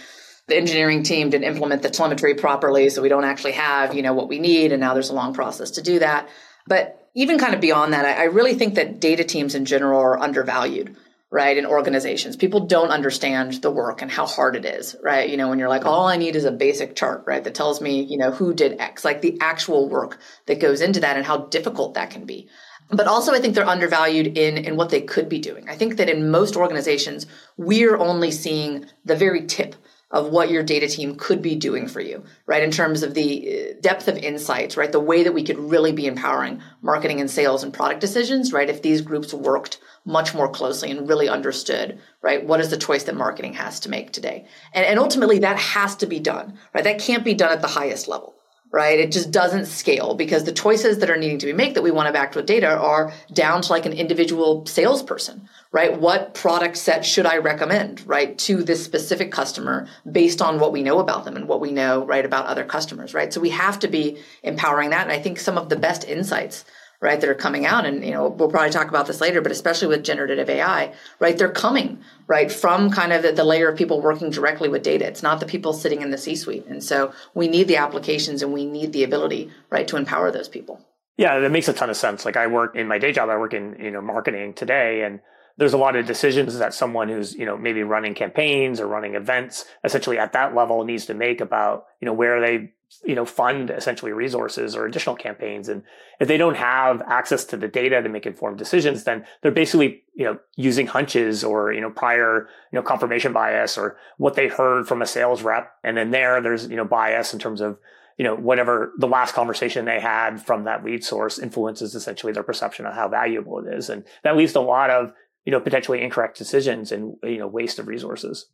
the 0.48 0.56
engineering 0.56 1.04
team 1.04 1.30
didn't 1.30 1.44
implement 1.44 1.82
the 1.82 1.90
telemetry 1.90 2.34
properly, 2.34 2.90
so 2.90 3.02
we 3.02 3.10
don't 3.10 3.26
actually 3.26 3.52
have, 3.54 3.94
you 3.94 4.02
know, 4.02 4.14
what 4.14 4.30
we 4.30 4.40
need, 4.40 4.72
and 4.72 4.80
now 4.80 4.94
there's 4.94 5.10
a 5.10 5.14
long 5.14 5.34
process 5.34 5.72
to 5.72 5.82
do 5.82 6.00
that. 6.00 6.30
But 6.66 7.10
even 7.16 7.38
kind 7.38 7.54
of 7.54 7.60
beyond 7.60 7.92
that, 7.92 8.06
I, 8.06 8.22
I 8.22 8.24
really 8.26 8.54
think 8.54 8.76
that 8.76 9.02
data 9.02 9.26
teams 9.26 9.56
in 9.56 9.66
general 9.66 10.00
are 10.00 10.18
undervalued 10.18 10.96
right 11.30 11.58
in 11.58 11.66
organizations 11.66 12.36
people 12.36 12.62
don't 12.62 12.90
understand 12.90 13.54
the 13.62 13.72
work 13.72 14.02
and 14.02 14.10
how 14.10 14.26
hard 14.26 14.56
it 14.56 14.66
is 14.66 14.96
right 15.04 15.30
you 15.30 15.38
know 15.38 15.50
when 15.50 15.60
you're 15.60 15.70
like 15.70 15.86
all 15.86 16.08
i 16.08 16.16
need 16.16 16.36
is 16.36 16.46
a 16.46 16.52
basic 16.52 16.96
chart 16.96 17.24
right 17.28 17.44
that 17.44 17.56
tells 17.56 17.82
me 17.82 18.02
you 18.04 18.18
know 18.18 18.32
who 18.32 18.54
did 18.54 18.80
x 18.80 19.04
like 19.04 19.22
the 19.22 19.38
actual 19.42 19.90
work 19.90 20.20
that 20.46 20.60
goes 20.60 20.82
into 20.82 21.02
that 21.02 21.18
and 21.18 21.26
how 21.26 21.38
difficult 21.38 21.96
that 21.96 22.10
can 22.10 22.26
be 22.26 22.48
but 22.90 23.08
also 23.08 23.34
i 23.34 23.40
think 23.40 23.56
they're 23.56 23.68
undervalued 23.68 24.38
in 24.38 24.58
in 24.58 24.78
what 24.78 24.90
they 24.90 25.02
could 25.02 25.28
be 25.28 25.40
doing 25.40 25.68
i 25.70 25.76
think 25.76 25.98
that 25.98 26.10
in 26.10 26.32
most 26.32 26.56
organizations 26.56 27.26
we're 27.58 27.98
only 27.98 28.32
seeing 28.32 28.86
the 29.04 29.16
very 29.16 29.46
tip 29.46 29.76
of 30.10 30.30
what 30.30 30.50
your 30.50 30.64
data 30.64 30.88
team 30.88 31.16
could 31.16 31.42
be 31.42 31.56
doing 31.56 31.86
for 31.88 32.00
you, 32.00 32.24
right? 32.46 32.64
In 32.64 32.72
terms 32.72 33.04
of 33.04 33.14
the 33.14 33.74
uh, 33.76 33.82
depth 33.82 34.08
of 34.08 34.18
insights, 34.18 34.78
right? 34.78 34.92
The 34.92 35.02
way 35.02 35.24
that 35.24 35.34
we 35.34 35.44
could 35.44 35.60
really 35.60 35.92
be 35.92 36.08
empowering 36.08 36.62
marketing 36.82 37.20
and 37.20 37.30
sales 37.30 37.62
and 37.62 37.74
product 37.74 38.00
decisions, 38.00 38.54
right? 38.54 38.70
If 38.70 38.82
these 38.82 39.02
groups 39.02 39.34
worked 39.34 39.80
much 40.08 40.34
more 40.34 40.50
closely 40.50 40.90
and 40.90 41.08
really 41.08 41.28
understood, 41.28 42.00
right? 42.22 42.44
What 42.44 42.62
is 42.62 42.70
the 42.70 42.78
choice 42.78 43.04
that 43.04 43.16
marketing 43.16 43.54
has 43.54 43.82
to 43.82 43.90
make 43.90 44.12
today? 44.12 44.48
And, 44.74 44.86
and 44.86 44.98
ultimately 44.98 45.40
that 45.40 45.58
has 45.58 45.98
to 45.98 46.08
be 46.08 46.20
done, 46.20 46.58
right? 46.74 46.84
That 46.84 47.00
can't 47.00 47.26
be 47.26 47.34
done 47.34 47.52
at 47.52 47.62
the 47.62 47.68
highest 47.68 48.08
level 48.08 48.38
right? 48.72 49.00
It 49.00 49.12
just 49.12 49.32
doesn't 49.32 49.68
scale 49.68 50.14
because 50.14 50.44
the 50.44 50.52
choices 50.52 51.00
that 51.00 51.10
are 51.10 51.18
needing 51.18 51.40
to 51.40 51.46
be 51.46 51.54
made 51.54 51.76
that 51.76 51.84
we 51.84 51.92
want 51.92 52.08
to 52.08 52.14
back 52.14 52.36
with 52.36 52.46
data 52.46 52.68
are 52.68 53.14
down 53.32 53.62
to 53.62 53.72
like 53.72 53.86
an 53.86 53.94
individual 53.94 54.66
salesperson, 54.66 55.48
right? 55.72 55.98
What 55.98 56.34
product 56.34 56.78
set 56.78 57.06
should 57.06 57.26
I 57.26 57.38
recommend, 57.38 58.06
right, 58.06 58.38
to 58.40 58.64
this 58.64 58.84
specific 58.84 59.32
customer 59.32 59.88
based 60.10 60.42
on 60.42 60.60
what 60.60 60.74
we 60.74 60.84
know 60.84 61.00
about 61.00 61.24
them 61.24 61.38
and 61.38 61.48
what 61.48 61.62
we 61.62 61.72
know, 61.72 62.06
right, 62.06 62.26
about 62.26 62.48
other 62.48 62.66
customers, 62.66 63.14
right? 63.14 63.32
So 63.32 63.40
we 63.40 63.52
have 63.52 63.80
to 63.80 63.88
be 63.88 64.18
empowering 64.44 64.90
that. 64.90 65.04
And 65.04 65.12
I 65.14 65.22
think 65.22 65.40
some 65.40 65.58
of 65.58 65.70
the 65.70 65.78
best 65.78 66.04
insights 66.04 66.66
right, 67.00 67.20
that 67.22 67.30
are 67.30 67.36
coming 67.36 67.66
out. 67.66 67.86
And, 67.86 68.04
you 68.04 68.12
know, 68.12 68.28
we'll 68.28 68.50
probably 68.50 68.72
talk 68.72 68.90
about 68.90 69.06
this 69.06 69.22
later, 69.22 69.42
but 69.42 69.52
especially 69.52 69.88
with 69.88 70.04
generative 70.04 70.50
AI, 70.50 70.94
right, 71.20 71.38
they're 71.38 71.52
coming, 71.52 72.00
right, 72.26 72.52
from 72.52 72.90
kind 72.90 73.14
of 73.14 73.22
the, 73.22 73.32
the 73.32 73.44
layer 73.44 73.70
of 73.70 73.78
people 73.78 74.02
working 74.02 74.30
directly 74.30 74.70
with 74.70 74.84
data. 74.84 75.06
It's 75.06 75.24
not 75.24 75.40
the 75.40 75.46
people 75.46 75.74
sitting 75.74 76.02
in 76.02 76.12
the 76.12 76.18
C 76.18 76.36
suite. 76.36 76.66
And 76.68 76.84
so 76.84 77.14
we 77.34 77.48
need 77.48 77.68
the 77.68 77.78
applications 77.78 78.42
and 78.42 78.52
we 78.52 78.66
need 78.66 78.94
the 78.94 79.04
ability, 79.04 79.52
right, 79.70 79.88
to 79.88 79.98
empower 79.98 80.32
those 80.32 80.48
people. 80.48 80.84
Yeah, 81.18 81.40
that 81.40 81.52
makes 81.52 81.68
a 81.68 81.74
ton 81.74 81.90
of 81.90 81.98
sense. 81.98 82.26
Like 82.26 82.38
I 82.38 82.48
work 82.48 82.76
in 82.76 82.88
my 82.88 83.00
day 83.00 83.12
job, 83.12 83.30
I 83.30 83.38
work 83.38 83.54
in, 83.54 83.76
you 83.80 83.92
know, 83.92 84.02
marketing 84.02 84.54
today 84.54 85.04
and 85.04 85.20
there's 85.58 85.74
a 85.74 85.78
lot 85.78 85.96
of 85.96 86.06
decisions 86.06 86.58
that 86.60 86.74
someone 86.74 87.10
who's, 87.10 87.34
you 87.34 87.46
know, 87.46 87.58
maybe 87.58 87.82
running 87.82 88.14
campaigns 88.14 88.80
or 88.80 88.88
running 88.88 89.16
events 89.16 89.66
essentially 89.84 90.20
at 90.20 90.34
that 90.34 90.54
level 90.56 90.84
needs 90.84 91.08
to 91.08 91.16
make 91.16 91.42
about, 91.42 91.86
you 92.00 92.06
know, 92.06 92.14
where 92.14 92.40
they 92.40 92.74
you 93.04 93.16
know 93.16 93.26
fund 93.26 93.70
essentially 93.70 94.12
resources 94.12 94.76
or 94.76 94.86
additional 94.86 95.16
campaigns. 95.16 95.70
And 95.70 95.84
if 96.20 96.28
they 96.28 96.38
don't 96.38 96.56
have 96.56 97.02
access 97.02 97.46
to 97.46 97.58
the 97.58 97.68
data 97.68 98.02
to 98.02 98.10
make 98.10 98.26
informed 98.26 98.58
decisions 98.58 99.04
then 99.04 99.26
they're 99.42 99.52
basically 99.52 100.04
you 100.16 100.26
know 100.26 100.40
using 100.56 100.88
hunches 100.88 101.44
or 101.44 101.72
you 101.74 101.82
know 101.82 101.90
prior 101.90 102.48
you 102.72 102.78
know 102.78 102.84
confirmation 102.84 103.34
bias 103.34 103.78
or 103.78 103.98
what 104.18 104.36
they 104.36 104.48
heard 104.48 104.88
from 104.88 105.02
a 105.02 105.06
sales 105.06 105.44
rep. 105.44 105.72
And 105.84 105.98
then 105.98 106.12
there 106.12 106.42
there's 106.42 106.68
you 106.68 106.76
know 106.76 106.86
bias 106.86 107.34
in 107.34 107.40
terms 107.40 107.62
of 107.62 107.78
you 108.18 108.24
know 108.24 108.36
whatever 108.36 108.94
the 108.98 109.08
last 109.08 109.34
conversation 109.34 109.86
they 109.86 110.00
had 110.00 110.42
from 110.42 110.64
that 110.64 110.84
lead 110.84 111.04
source 111.04 111.40
influences 111.40 111.94
essentially 111.94 112.34
their 112.34 112.44
perception 112.44 112.86
of 112.86 112.94
how 112.94 113.08
valuable 113.08 113.60
it 113.60 113.74
is. 113.74 113.90
And 113.90 114.06
that 114.24 114.38
leads 114.38 114.54
to 114.54 114.60
a 114.60 114.62
lot 114.62 114.90
of 114.90 115.12
you 115.46 115.52
know 115.52 115.60
potentially 115.60 116.02
incorrect 116.02 116.38
decisions 116.38 116.92
and 116.92 117.16
you 117.24 117.38
know 117.38 117.48
waste 117.48 117.80
of 117.80 117.88
resources 117.88 118.48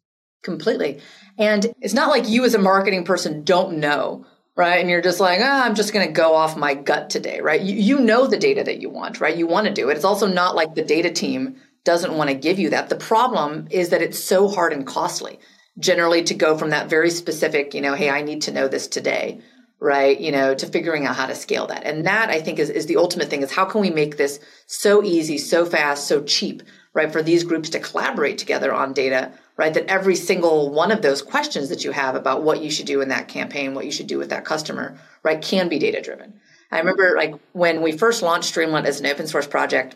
completely. 0.43 0.99
And 1.37 1.73
it's 1.81 1.93
not 1.93 2.09
like 2.09 2.29
you 2.29 2.43
as 2.45 2.53
a 2.53 2.59
marketing 2.59 3.05
person 3.05 3.43
don't 3.43 3.77
know 3.77 4.25
right? 4.55 4.79
And 4.79 4.89
you're 4.89 5.01
just 5.01 5.19
like 5.19 5.39
oh, 5.39 5.43
i'm 5.45 5.73
just 5.73 5.93
going 5.93 6.05
to 6.05 6.13
go 6.13 6.35
off 6.35 6.55
my 6.55 6.75
gut 6.75 7.09
today 7.09 7.41
right? 7.41 7.61
You, 7.61 7.75
you 7.75 7.99
know 7.99 8.27
the 8.27 8.37
data 8.37 8.63
that 8.63 8.79
you 8.79 8.89
want 8.89 9.19
right? 9.19 9.35
You 9.35 9.47
want 9.47 9.67
to 9.67 9.73
do 9.73 9.89
it. 9.89 9.95
It's 9.95 10.05
also 10.05 10.27
not 10.27 10.55
like 10.55 10.75
the 10.75 10.83
data 10.83 11.11
team 11.11 11.55
doesn't 11.83 12.13
want 12.13 12.29
to 12.29 12.35
give 12.35 12.59
you 12.59 12.69
that. 12.69 12.89
The 12.89 12.95
problem 12.95 13.67
is 13.71 13.89
that 13.89 14.01
it's 14.01 14.19
so 14.19 14.47
hard 14.47 14.71
and 14.71 14.85
costly 14.85 15.39
generally 15.79 16.23
to 16.23 16.33
go 16.33 16.57
from 16.57 16.69
that 16.69 16.89
very 16.89 17.09
specific 17.09 17.73
you 17.73 17.81
know 17.81 17.95
hey 17.95 18.09
i 18.09 18.21
need 18.21 18.43
to 18.43 18.51
know 18.51 18.67
this 18.67 18.87
today 18.87 19.41
right? 19.79 20.17
You 20.21 20.31
know 20.31 20.55
to 20.55 20.65
figuring 20.67 21.05
out 21.05 21.17
how 21.17 21.25
to 21.25 21.35
scale 21.35 21.67
that. 21.67 21.83
And 21.83 22.05
that 22.05 22.29
i 22.29 22.39
think 22.39 22.59
is, 22.59 22.69
is 22.69 22.85
the 22.85 22.97
ultimate 22.97 23.29
thing 23.29 23.41
is 23.41 23.51
how 23.51 23.65
can 23.65 23.81
we 23.81 23.89
make 23.89 24.17
this 24.17 24.39
so 24.67 25.03
easy 25.03 25.37
so 25.37 25.65
fast 25.65 26.07
so 26.07 26.23
cheap 26.23 26.63
right 26.93 27.11
for 27.11 27.21
these 27.21 27.43
groups 27.43 27.69
to 27.71 27.79
collaborate 27.79 28.37
together 28.37 28.73
on 28.73 28.93
data 28.93 29.33
right 29.57 29.73
that 29.73 29.87
every 29.87 30.15
single 30.15 30.71
one 30.71 30.91
of 30.91 31.01
those 31.01 31.21
questions 31.21 31.69
that 31.69 31.83
you 31.83 31.91
have 31.91 32.15
about 32.15 32.43
what 32.43 32.61
you 32.61 32.71
should 32.71 32.85
do 32.85 33.01
in 33.01 33.09
that 33.09 33.27
campaign 33.27 33.73
what 33.73 33.85
you 33.85 33.91
should 33.91 34.07
do 34.07 34.17
with 34.17 34.29
that 34.29 34.45
customer 34.45 34.97
right 35.23 35.41
can 35.41 35.69
be 35.69 35.79
data 35.79 36.01
driven 36.01 36.33
i 36.71 36.79
remember 36.79 37.15
like 37.15 37.33
when 37.53 37.81
we 37.81 37.91
first 37.91 38.21
launched 38.21 38.53
streamlit 38.53 38.85
as 38.85 38.99
an 38.99 39.05
open 39.05 39.27
source 39.27 39.47
project 39.47 39.95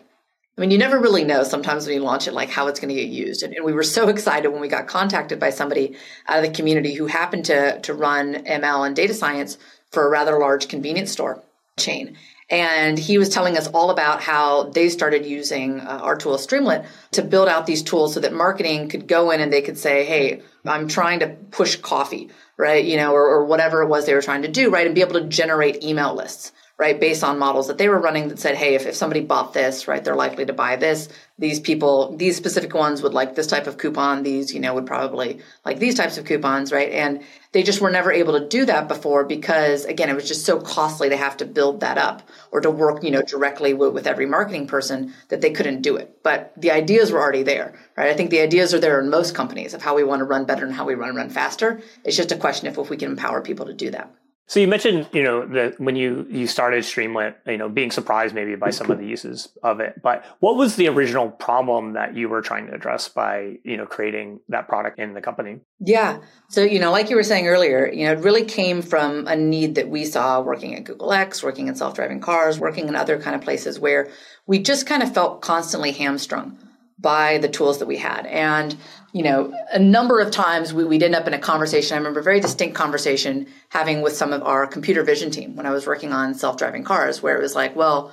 I 0.57 0.61
mean, 0.61 0.71
you 0.71 0.79
never 0.79 0.97
really 0.97 1.23
know 1.23 1.43
sometimes 1.43 1.85
when 1.85 1.95
you 1.95 2.01
launch 2.01 2.27
it, 2.27 2.33
like 2.33 2.49
how 2.49 2.67
it's 2.67 2.79
going 2.79 2.89
to 2.89 2.99
get 2.99 3.09
used. 3.09 3.43
And, 3.43 3.53
and, 3.53 3.63
we 3.63 3.73
were 3.73 3.83
so 3.83 4.09
excited 4.09 4.49
when 4.49 4.59
we 4.59 4.67
got 4.67 4.87
contacted 4.87 5.39
by 5.39 5.51
somebody 5.51 5.95
out 6.27 6.37
of 6.37 6.43
the 6.43 6.55
community 6.55 6.95
who 6.95 7.05
happened 7.05 7.45
to, 7.45 7.79
to 7.81 7.93
run 7.93 8.43
ML 8.43 8.87
and 8.87 8.95
data 8.95 9.13
science 9.13 9.59
for 9.91 10.05
a 10.05 10.09
rather 10.09 10.39
large 10.39 10.67
convenience 10.67 11.11
store 11.11 11.43
chain. 11.77 12.17
And 12.49 12.97
he 12.97 13.17
was 13.17 13.27
telling 13.27 13.57
us 13.57 13.67
all 13.67 13.89
about 13.89 14.21
how 14.21 14.63
they 14.69 14.87
started 14.87 15.25
using 15.25 15.81
uh, 15.81 15.99
our 16.01 16.15
tool 16.15 16.37
Streamlit 16.37 16.85
to 17.11 17.21
build 17.21 17.49
out 17.49 17.65
these 17.65 17.83
tools 17.83 18.13
so 18.13 18.21
that 18.21 18.31
marketing 18.31 18.87
could 18.87 19.07
go 19.07 19.31
in 19.31 19.41
and 19.41 19.51
they 19.51 19.61
could 19.61 19.77
say, 19.77 20.05
Hey, 20.05 20.41
I'm 20.65 20.87
trying 20.87 21.19
to 21.19 21.29
push 21.51 21.75
coffee, 21.75 22.29
right? 22.55 22.85
You 22.85 22.95
know, 22.95 23.11
or, 23.11 23.25
or 23.25 23.45
whatever 23.45 23.81
it 23.81 23.87
was 23.87 24.05
they 24.05 24.13
were 24.13 24.21
trying 24.21 24.43
to 24.43 24.47
do, 24.47 24.69
right? 24.69 24.85
And 24.85 24.95
be 24.95 25.01
able 25.01 25.19
to 25.19 25.27
generate 25.27 25.83
email 25.83 26.15
lists 26.15 26.53
right, 26.79 26.99
based 26.99 27.23
on 27.23 27.39
models 27.39 27.67
that 27.67 27.79
they 27.79 27.89
were 27.89 27.97
running 27.97 28.27
that 28.27 28.37
said, 28.37 28.55
hey, 28.55 28.75
if, 28.75 28.85
if 28.85 28.93
somebody 28.93 29.21
bought 29.21 29.51
this, 29.51 29.87
right, 29.87 30.03
they're 30.03 30.15
likely 30.15 30.45
to 30.45 30.53
buy 30.53 30.75
this. 30.75 31.09
These 31.39 31.59
people, 31.59 32.15
these 32.15 32.37
specific 32.37 32.73
ones 32.75 33.01
would 33.01 33.15
like 33.15 33.33
this 33.33 33.47
type 33.47 33.65
of 33.65 33.79
coupon. 33.79 34.21
These, 34.21 34.53
you 34.53 34.59
know, 34.59 34.75
would 34.75 34.85
probably 34.85 35.39
like 35.65 35.79
these 35.79 35.95
types 35.95 36.19
of 36.19 36.25
coupons, 36.25 36.71
right? 36.71 36.91
And 36.91 37.23
they 37.51 37.63
just 37.63 37.81
were 37.81 37.89
never 37.89 38.11
able 38.11 38.39
to 38.39 38.47
do 38.47 38.65
that 38.65 38.87
before 38.87 39.23
because, 39.23 39.85
again, 39.85 40.09
it 40.09 40.13
was 40.13 40.27
just 40.27 40.45
so 40.45 40.59
costly 40.59 41.09
to 41.09 41.17
have 41.17 41.37
to 41.37 41.45
build 41.45 41.79
that 41.79 41.97
up 41.97 42.21
or 42.51 42.61
to 42.61 42.69
work, 42.69 43.03
you 43.03 43.09
know, 43.09 43.23
directly 43.23 43.73
with, 43.73 43.93
with 43.93 44.05
every 44.05 44.27
marketing 44.27 44.67
person 44.67 45.15
that 45.29 45.41
they 45.41 45.51
couldn't 45.51 45.81
do 45.81 45.95
it. 45.95 46.21
But 46.21 46.53
the 46.57 46.69
ideas 46.69 47.11
were 47.11 47.21
already 47.21 47.43
there, 47.43 47.73
right? 47.95 48.09
I 48.09 48.13
think 48.13 48.29
the 48.29 48.41
ideas 48.41 48.75
are 48.75 48.79
there 48.79 48.99
in 48.99 49.09
most 49.09 49.33
companies 49.33 49.73
of 49.73 49.81
how 49.81 49.95
we 49.95 50.03
want 50.03 50.19
to 50.19 50.25
run 50.25 50.45
better 50.45 50.65
and 50.65 50.75
how 50.75 50.85
we 50.85 50.93
run 50.93 51.15
run 51.15 51.31
faster. 51.31 51.81
It's 52.03 52.17
just 52.17 52.31
a 52.31 52.37
question 52.37 52.67
of 52.67 52.77
if 52.77 52.91
we 52.91 52.97
can 52.97 53.09
empower 53.09 53.41
people 53.41 53.65
to 53.65 53.73
do 53.73 53.89
that. 53.91 54.13
So 54.49 54.61
you 54.61 54.67
mentioned, 54.69 55.09
you 55.11 55.23
know, 55.23 55.45
that 55.45 55.77
when 55.77 55.97
you 55.97 56.25
you 56.29 56.47
started 56.47 56.85
Streamlit, 56.85 57.35
you 57.45 57.57
know, 57.57 57.67
being 57.67 57.91
surprised 57.91 58.33
maybe 58.33 58.55
by 58.55 58.69
some 58.69 58.89
of 58.89 58.97
the 58.97 59.05
uses 59.05 59.49
of 59.61 59.81
it. 59.81 60.01
But 60.01 60.23
what 60.39 60.55
was 60.55 60.77
the 60.77 60.87
original 60.87 61.29
problem 61.29 61.93
that 61.93 62.15
you 62.15 62.29
were 62.29 62.41
trying 62.41 62.67
to 62.67 62.73
address 62.73 63.09
by, 63.09 63.57
you 63.65 63.75
know, 63.75 63.85
creating 63.85 64.39
that 64.47 64.69
product 64.69 64.99
in 64.99 65.13
the 65.13 65.21
company? 65.21 65.59
Yeah. 65.79 66.19
So, 66.47 66.63
you 66.63 66.79
know, 66.79 66.91
like 66.91 67.09
you 67.09 67.17
were 67.17 67.23
saying 67.23 67.45
earlier, 67.45 67.91
you 67.91 68.05
know, 68.05 68.13
it 68.13 68.19
really 68.19 68.45
came 68.45 68.81
from 68.81 69.27
a 69.27 69.35
need 69.35 69.75
that 69.75 69.89
we 69.89 70.05
saw 70.05 70.39
working 70.39 70.75
at 70.75 70.85
Google 70.85 71.11
X, 71.11 71.43
working 71.43 71.67
in 71.67 71.75
self-driving 71.75 72.21
cars, 72.21 72.57
working 72.57 72.87
in 72.87 72.95
other 72.95 73.19
kind 73.19 73.35
of 73.35 73.41
places 73.41 73.81
where 73.81 74.09
we 74.45 74.59
just 74.59 74.87
kind 74.87 75.03
of 75.03 75.13
felt 75.13 75.41
constantly 75.41 75.91
hamstrung 75.91 76.57
by 76.99 77.37
the 77.37 77.47
tools 77.47 77.79
that 77.79 77.85
we 77.85 77.97
had. 77.97 78.25
And, 78.25 78.75
you 79.13 79.23
know, 79.23 79.53
a 79.71 79.79
number 79.79 80.19
of 80.19 80.31
times 80.31 80.73
we, 80.73 80.83
would 80.83 81.03
end 81.03 81.15
up 81.15 81.27
in 81.27 81.33
a 81.33 81.39
conversation. 81.39 81.95
I 81.95 81.97
remember 81.97 82.21
a 82.21 82.23
very 82.23 82.39
distinct 82.39 82.75
conversation 82.75 83.47
having 83.69 84.01
with 84.01 84.13
some 84.13 84.33
of 84.33 84.41
our 84.43 84.65
computer 84.65 85.03
vision 85.03 85.29
team 85.29 85.55
when 85.55 85.65
I 85.65 85.71
was 85.71 85.85
working 85.85 86.11
on 86.11 86.33
self 86.33 86.57
driving 86.57 86.83
cars, 86.83 87.21
where 87.21 87.37
it 87.37 87.41
was 87.41 87.55
like, 87.55 87.75
well, 87.75 88.11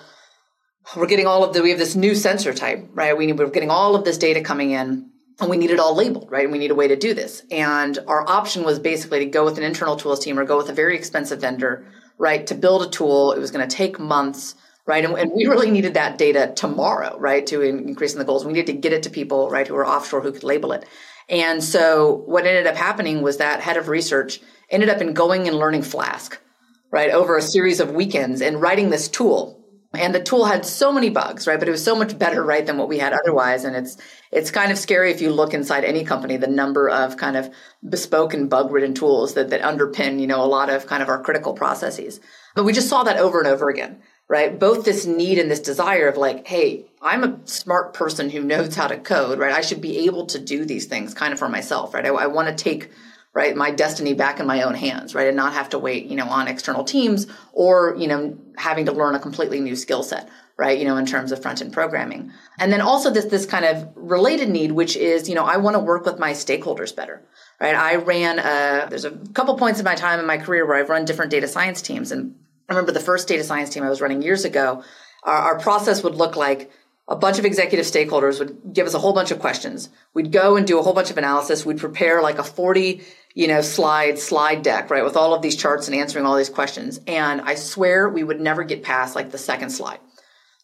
we're 0.96 1.06
getting 1.06 1.26
all 1.26 1.44
of 1.44 1.54
the, 1.54 1.62
we 1.62 1.70
have 1.70 1.78
this 1.78 1.96
new 1.96 2.14
sensor 2.14 2.52
type, 2.52 2.86
right? 2.92 3.16
We, 3.16 3.32
we're 3.32 3.48
getting 3.48 3.70
all 3.70 3.96
of 3.96 4.04
this 4.04 4.18
data 4.18 4.42
coming 4.42 4.72
in 4.72 5.10
and 5.40 5.50
we 5.50 5.56
need 5.56 5.70
it 5.70 5.80
all 5.80 5.96
labeled, 5.96 6.30
right? 6.30 6.44
And 6.44 6.52
we 6.52 6.58
need 6.58 6.70
a 6.70 6.74
way 6.74 6.88
to 6.88 6.96
do 6.96 7.14
this. 7.14 7.42
And 7.50 7.98
our 8.06 8.28
option 8.28 8.64
was 8.64 8.78
basically 8.78 9.20
to 9.20 9.26
go 9.26 9.44
with 9.44 9.56
an 9.56 9.64
internal 9.64 9.96
tools 9.96 10.20
team 10.20 10.38
or 10.38 10.44
go 10.44 10.58
with 10.58 10.68
a 10.68 10.74
very 10.74 10.94
expensive 10.94 11.40
vendor, 11.40 11.86
right? 12.18 12.46
To 12.46 12.54
build 12.54 12.82
a 12.82 12.90
tool. 12.90 13.32
It 13.32 13.40
was 13.40 13.50
going 13.50 13.66
to 13.66 13.76
take 13.76 13.98
months 13.98 14.54
right? 14.86 15.04
And, 15.04 15.16
and, 15.16 15.32
we 15.32 15.46
really 15.46 15.70
needed 15.70 15.94
that 15.94 16.18
data 16.18 16.52
tomorrow, 16.54 17.16
right, 17.18 17.46
to 17.46 17.62
in, 17.62 17.88
increase 17.88 18.12
in 18.12 18.18
the 18.18 18.24
goals. 18.24 18.44
We 18.44 18.52
needed 18.52 18.72
to 18.72 18.78
get 18.78 18.92
it 18.92 19.04
to 19.04 19.10
people, 19.10 19.50
right, 19.50 19.66
who 19.66 19.76
are 19.76 19.86
offshore 19.86 20.20
who 20.20 20.32
could 20.32 20.44
label 20.44 20.72
it. 20.72 20.84
And 21.28 21.64
so 21.64 22.22
what 22.26 22.46
ended 22.46 22.66
up 22.66 22.76
happening 22.76 23.22
was 23.22 23.38
that 23.38 23.60
head 23.60 23.76
of 23.76 23.88
research 23.88 24.40
ended 24.68 24.90
up 24.90 25.00
in 25.00 25.14
going 25.14 25.48
and 25.48 25.56
learning 25.56 25.82
Flask, 25.82 26.38
right, 26.90 27.10
over 27.10 27.36
a 27.36 27.42
series 27.42 27.80
of 27.80 27.92
weekends 27.92 28.42
and 28.42 28.60
writing 28.60 28.90
this 28.90 29.08
tool. 29.08 29.60
And 29.94 30.12
the 30.12 30.22
tool 30.22 30.44
had 30.44 30.66
so 30.66 30.92
many 30.92 31.08
bugs, 31.08 31.46
right? 31.46 31.58
But 31.58 31.68
it 31.68 31.70
was 31.70 31.84
so 31.84 31.94
much 31.94 32.18
better, 32.18 32.42
right, 32.42 32.66
than 32.66 32.78
what 32.78 32.88
we 32.88 32.98
had 32.98 33.12
otherwise. 33.12 33.64
And 33.64 33.76
it's 33.76 33.96
it's 34.32 34.50
kind 34.50 34.72
of 34.72 34.78
scary 34.78 35.12
if 35.12 35.20
you 35.20 35.30
look 35.30 35.54
inside 35.54 35.84
any 35.84 36.04
company, 36.04 36.36
the 36.36 36.48
number 36.48 36.90
of 36.90 37.16
kind 37.16 37.36
of 37.36 37.48
bespoke 37.88 38.34
and 38.34 38.50
bug-ridden 38.50 38.94
tools 38.94 39.34
that 39.34 39.50
that 39.50 39.62
underpin, 39.62 40.20
you 40.20 40.26
know, 40.26 40.42
a 40.42 40.46
lot 40.46 40.68
of 40.68 40.88
kind 40.88 41.00
of 41.00 41.08
our 41.08 41.22
critical 41.22 41.54
processes. 41.54 42.20
But 42.56 42.64
we 42.64 42.72
just 42.72 42.88
saw 42.88 43.04
that 43.04 43.18
over 43.18 43.38
and 43.38 43.46
over 43.46 43.70
again 43.70 44.02
right? 44.28 44.58
Both 44.58 44.84
this 44.84 45.06
need 45.06 45.38
and 45.38 45.50
this 45.50 45.60
desire 45.60 46.08
of 46.08 46.16
like, 46.16 46.46
hey, 46.46 46.86
I'm 47.02 47.24
a 47.24 47.38
smart 47.44 47.92
person 47.92 48.30
who 48.30 48.42
knows 48.42 48.74
how 48.74 48.86
to 48.86 48.96
code, 48.96 49.38
right? 49.38 49.52
I 49.52 49.60
should 49.60 49.80
be 49.80 50.06
able 50.06 50.26
to 50.26 50.38
do 50.38 50.64
these 50.64 50.86
things 50.86 51.14
kind 51.14 51.32
of 51.32 51.38
for 51.38 51.48
myself, 51.48 51.94
right? 51.94 52.06
I, 52.06 52.10
I 52.10 52.26
want 52.26 52.48
to 52.48 52.64
take 52.64 52.90
right 53.34 53.56
my 53.56 53.70
destiny 53.70 54.14
back 54.14 54.40
in 54.40 54.46
my 54.46 54.62
own 54.62 54.74
hands 54.74 55.14
right 55.14 55.26
and 55.26 55.36
not 55.36 55.52
have 55.52 55.68
to 55.68 55.78
wait 55.78 56.06
you 56.06 56.16
know 56.16 56.28
on 56.28 56.48
external 56.48 56.84
teams 56.84 57.26
or 57.52 57.94
you 57.98 58.06
know 58.06 58.38
having 58.56 58.86
to 58.86 58.92
learn 58.92 59.14
a 59.14 59.18
completely 59.18 59.60
new 59.60 59.76
skill 59.76 60.02
set 60.02 60.28
right 60.56 60.78
you 60.78 60.84
know 60.84 60.96
in 60.96 61.04
terms 61.04 61.32
of 61.32 61.42
front 61.42 61.60
end 61.60 61.72
programming 61.72 62.30
and 62.58 62.72
then 62.72 62.80
also 62.80 63.10
this 63.10 63.26
this 63.26 63.44
kind 63.44 63.64
of 63.64 63.88
related 63.96 64.48
need 64.48 64.72
which 64.72 64.96
is 64.96 65.28
you 65.28 65.34
know 65.34 65.44
i 65.44 65.56
want 65.56 65.74
to 65.74 65.80
work 65.80 66.06
with 66.06 66.18
my 66.18 66.30
stakeholders 66.30 66.94
better 66.94 67.20
right 67.60 67.74
i 67.74 67.96
ran 67.96 68.38
a 68.38 68.88
there's 68.88 69.04
a 69.04 69.10
couple 69.34 69.56
points 69.58 69.80
in 69.80 69.84
my 69.84 69.96
time 69.96 70.20
in 70.20 70.26
my 70.26 70.38
career 70.38 70.64
where 70.64 70.76
i've 70.76 70.88
run 70.88 71.04
different 71.04 71.30
data 71.30 71.48
science 71.48 71.82
teams 71.82 72.12
and 72.12 72.36
I 72.68 72.72
remember 72.72 72.92
the 72.92 73.00
first 73.00 73.28
data 73.28 73.44
science 73.44 73.70
team 73.70 73.82
I 73.82 73.90
was 73.90 74.00
running 74.00 74.22
years 74.22 74.44
ago, 74.44 74.82
our, 75.22 75.36
our 75.36 75.58
process 75.58 76.02
would 76.02 76.14
look 76.14 76.36
like 76.36 76.70
a 77.06 77.16
bunch 77.16 77.38
of 77.38 77.44
executive 77.44 77.84
stakeholders 77.84 78.38
would 78.38 78.72
give 78.72 78.86
us 78.86 78.94
a 78.94 78.98
whole 78.98 79.12
bunch 79.12 79.30
of 79.30 79.38
questions. 79.38 79.90
We'd 80.14 80.32
go 80.32 80.56
and 80.56 80.66
do 80.66 80.78
a 80.78 80.82
whole 80.82 80.94
bunch 80.94 81.10
of 81.10 81.18
analysis. 81.18 81.66
We'd 81.66 81.78
prepare 81.78 82.22
like 82.22 82.38
a 82.38 82.44
40, 82.44 83.02
you 83.34 83.46
know, 83.46 83.60
slide 83.60 84.18
slide 84.18 84.62
deck, 84.62 84.90
right, 84.90 85.04
with 85.04 85.16
all 85.16 85.34
of 85.34 85.42
these 85.42 85.56
charts 85.56 85.86
and 85.86 85.94
answering 85.94 86.24
all 86.24 86.36
these 86.36 86.48
questions. 86.48 87.00
And 87.06 87.42
I 87.42 87.56
swear 87.56 88.08
we 88.08 88.24
would 88.24 88.40
never 88.40 88.64
get 88.64 88.82
past 88.82 89.14
like 89.14 89.30
the 89.30 89.38
second 89.38 89.70
slide. 89.70 89.98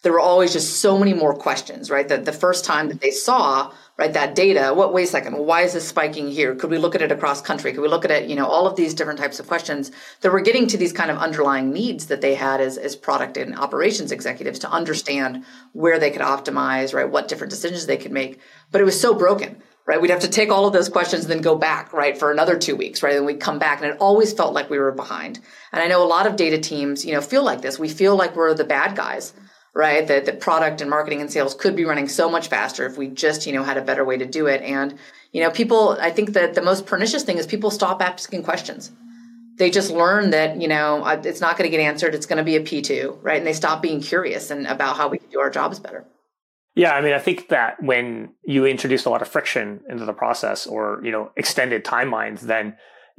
There 0.02 0.12
were 0.12 0.20
always 0.20 0.52
just 0.52 0.80
so 0.80 0.98
many 0.98 1.12
more 1.12 1.34
questions, 1.34 1.90
right? 1.90 2.08
That 2.08 2.24
the 2.24 2.32
first 2.32 2.64
time 2.64 2.88
that 2.88 3.00
they 3.00 3.10
saw 3.10 3.72
right 4.00 4.14
that 4.14 4.34
data 4.34 4.72
what 4.74 4.94
wait 4.94 5.04
a 5.04 5.06
second 5.06 5.36
why 5.36 5.60
is 5.60 5.74
this 5.74 5.86
spiking 5.86 6.28
here? 6.28 6.54
Could 6.54 6.70
we 6.70 6.78
look 6.78 6.94
at 6.94 7.02
it 7.02 7.12
across 7.12 7.42
country? 7.42 7.72
Could 7.72 7.82
we 7.82 7.88
look 7.88 8.06
at 8.06 8.10
it 8.10 8.30
you 8.30 8.34
know 8.34 8.46
all 8.46 8.66
of 8.66 8.74
these 8.74 8.94
different 8.94 9.18
types 9.18 9.38
of 9.38 9.46
questions 9.46 9.92
that 10.22 10.32
were 10.32 10.40
getting 10.40 10.66
to 10.68 10.78
these 10.78 10.94
kind 10.94 11.10
of 11.10 11.18
underlying 11.18 11.70
needs 11.70 12.06
that 12.06 12.22
they 12.22 12.34
had 12.34 12.62
as, 12.62 12.78
as 12.78 12.96
product 12.96 13.36
and 13.36 13.54
operations 13.58 14.10
executives 14.10 14.58
to 14.60 14.70
understand 14.70 15.44
where 15.74 15.98
they 15.98 16.10
could 16.10 16.22
optimize 16.22 16.94
right 16.94 17.10
what 17.10 17.28
different 17.28 17.50
decisions 17.50 17.84
they 17.84 17.98
could 17.98 18.10
make. 18.10 18.40
But 18.72 18.80
it 18.80 18.84
was 18.84 18.98
so 18.98 19.14
broken 19.14 19.62
right? 19.86 20.00
We'd 20.00 20.10
have 20.10 20.20
to 20.20 20.28
take 20.28 20.50
all 20.50 20.66
of 20.66 20.72
those 20.72 20.88
questions 20.88 21.24
and 21.24 21.32
then 21.32 21.40
go 21.40 21.56
back 21.56 21.92
right 21.92 22.16
for 22.16 22.30
another 22.30 22.56
two 22.56 22.76
weeks 22.76 23.02
right? 23.02 23.16
And 23.16 23.26
we'd 23.26 23.40
come 23.40 23.58
back 23.58 23.82
and 23.82 23.90
it 23.90 23.98
always 24.00 24.32
felt 24.32 24.54
like 24.54 24.70
we 24.70 24.78
were 24.78 24.92
behind. 24.92 25.40
And 25.72 25.82
i 25.82 25.88
know 25.88 26.02
a 26.02 26.08
lot 26.16 26.26
of 26.26 26.36
data 26.36 26.58
teams 26.58 27.04
you 27.04 27.12
know 27.12 27.20
feel 27.20 27.44
like 27.44 27.60
this. 27.60 27.78
We 27.78 27.90
feel 27.90 28.16
like 28.16 28.34
we're 28.34 28.54
the 28.54 28.64
bad 28.64 28.96
guys 28.96 29.34
right? 29.74 30.06
That 30.06 30.26
the 30.26 30.32
product 30.32 30.80
and 30.80 30.90
marketing 30.90 31.20
and 31.20 31.30
sales 31.30 31.54
could 31.54 31.76
be 31.76 31.84
running 31.84 32.08
so 32.08 32.30
much 32.30 32.48
faster 32.48 32.86
if 32.86 32.98
we 32.98 33.08
just, 33.08 33.46
you 33.46 33.52
know, 33.52 33.62
had 33.62 33.76
a 33.76 33.82
better 33.82 34.04
way 34.04 34.16
to 34.16 34.26
do 34.26 34.46
it. 34.46 34.62
And, 34.62 34.98
you 35.32 35.42
know, 35.42 35.50
people, 35.50 35.96
I 36.00 36.10
think 36.10 36.32
that 36.32 36.54
the 36.54 36.62
most 36.62 36.86
pernicious 36.86 37.22
thing 37.22 37.38
is 37.38 37.46
people 37.46 37.70
stop 37.70 38.02
asking 38.02 38.42
questions. 38.42 38.90
They 39.56 39.70
just 39.70 39.90
learn 39.90 40.30
that, 40.30 40.60
you 40.60 40.68
know, 40.68 41.04
uh, 41.04 41.20
it's 41.24 41.40
not 41.40 41.56
going 41.56 41.70
to 41.70 41.76
get 41.76 41.82
answered. 41.82 42.14
It's 42.14 42.26
going 42.26 42.38
to 42.38 42.44
be 42.44 42.56
a 42.56 42.60
P2, 42.60 43.18
right? 43.22 43.38
And 43.38 43.46
they 43.46 43.52
stop 43.52 43.82
being 43.82 44.00
curious 44.00 44.50
and 44.50 44.66
about 44.66 44.96
how 44.96 45.08
we 45.08 45.18
can 45.18 45.28
do 45.28 45.40
our 45.40 45.50
jobs 45.50 45.78
better. 45.78 46.06
Yeah, 46.74 46.92
I 46.92 47.00
mean, 47.00 47.12
I 47.12 47.18
think 47.18 47.48
that 47.48 47.82
when 47.82 48.30
you 48.44 48.64
introduce 48.64 49.04
a 49.04 49.10
lot 49.10 49.22
of 49.22 49.28
friction 49.28 49.80
into 49.88 50.04
the 50.04 50.12
process 50.12 50.66
or, 50.66 51.00
you 51.04 51.10
know, 51.10 51.30
extended 51.36 51.84
timelines, 51.84 52.40
then 52.40 52.76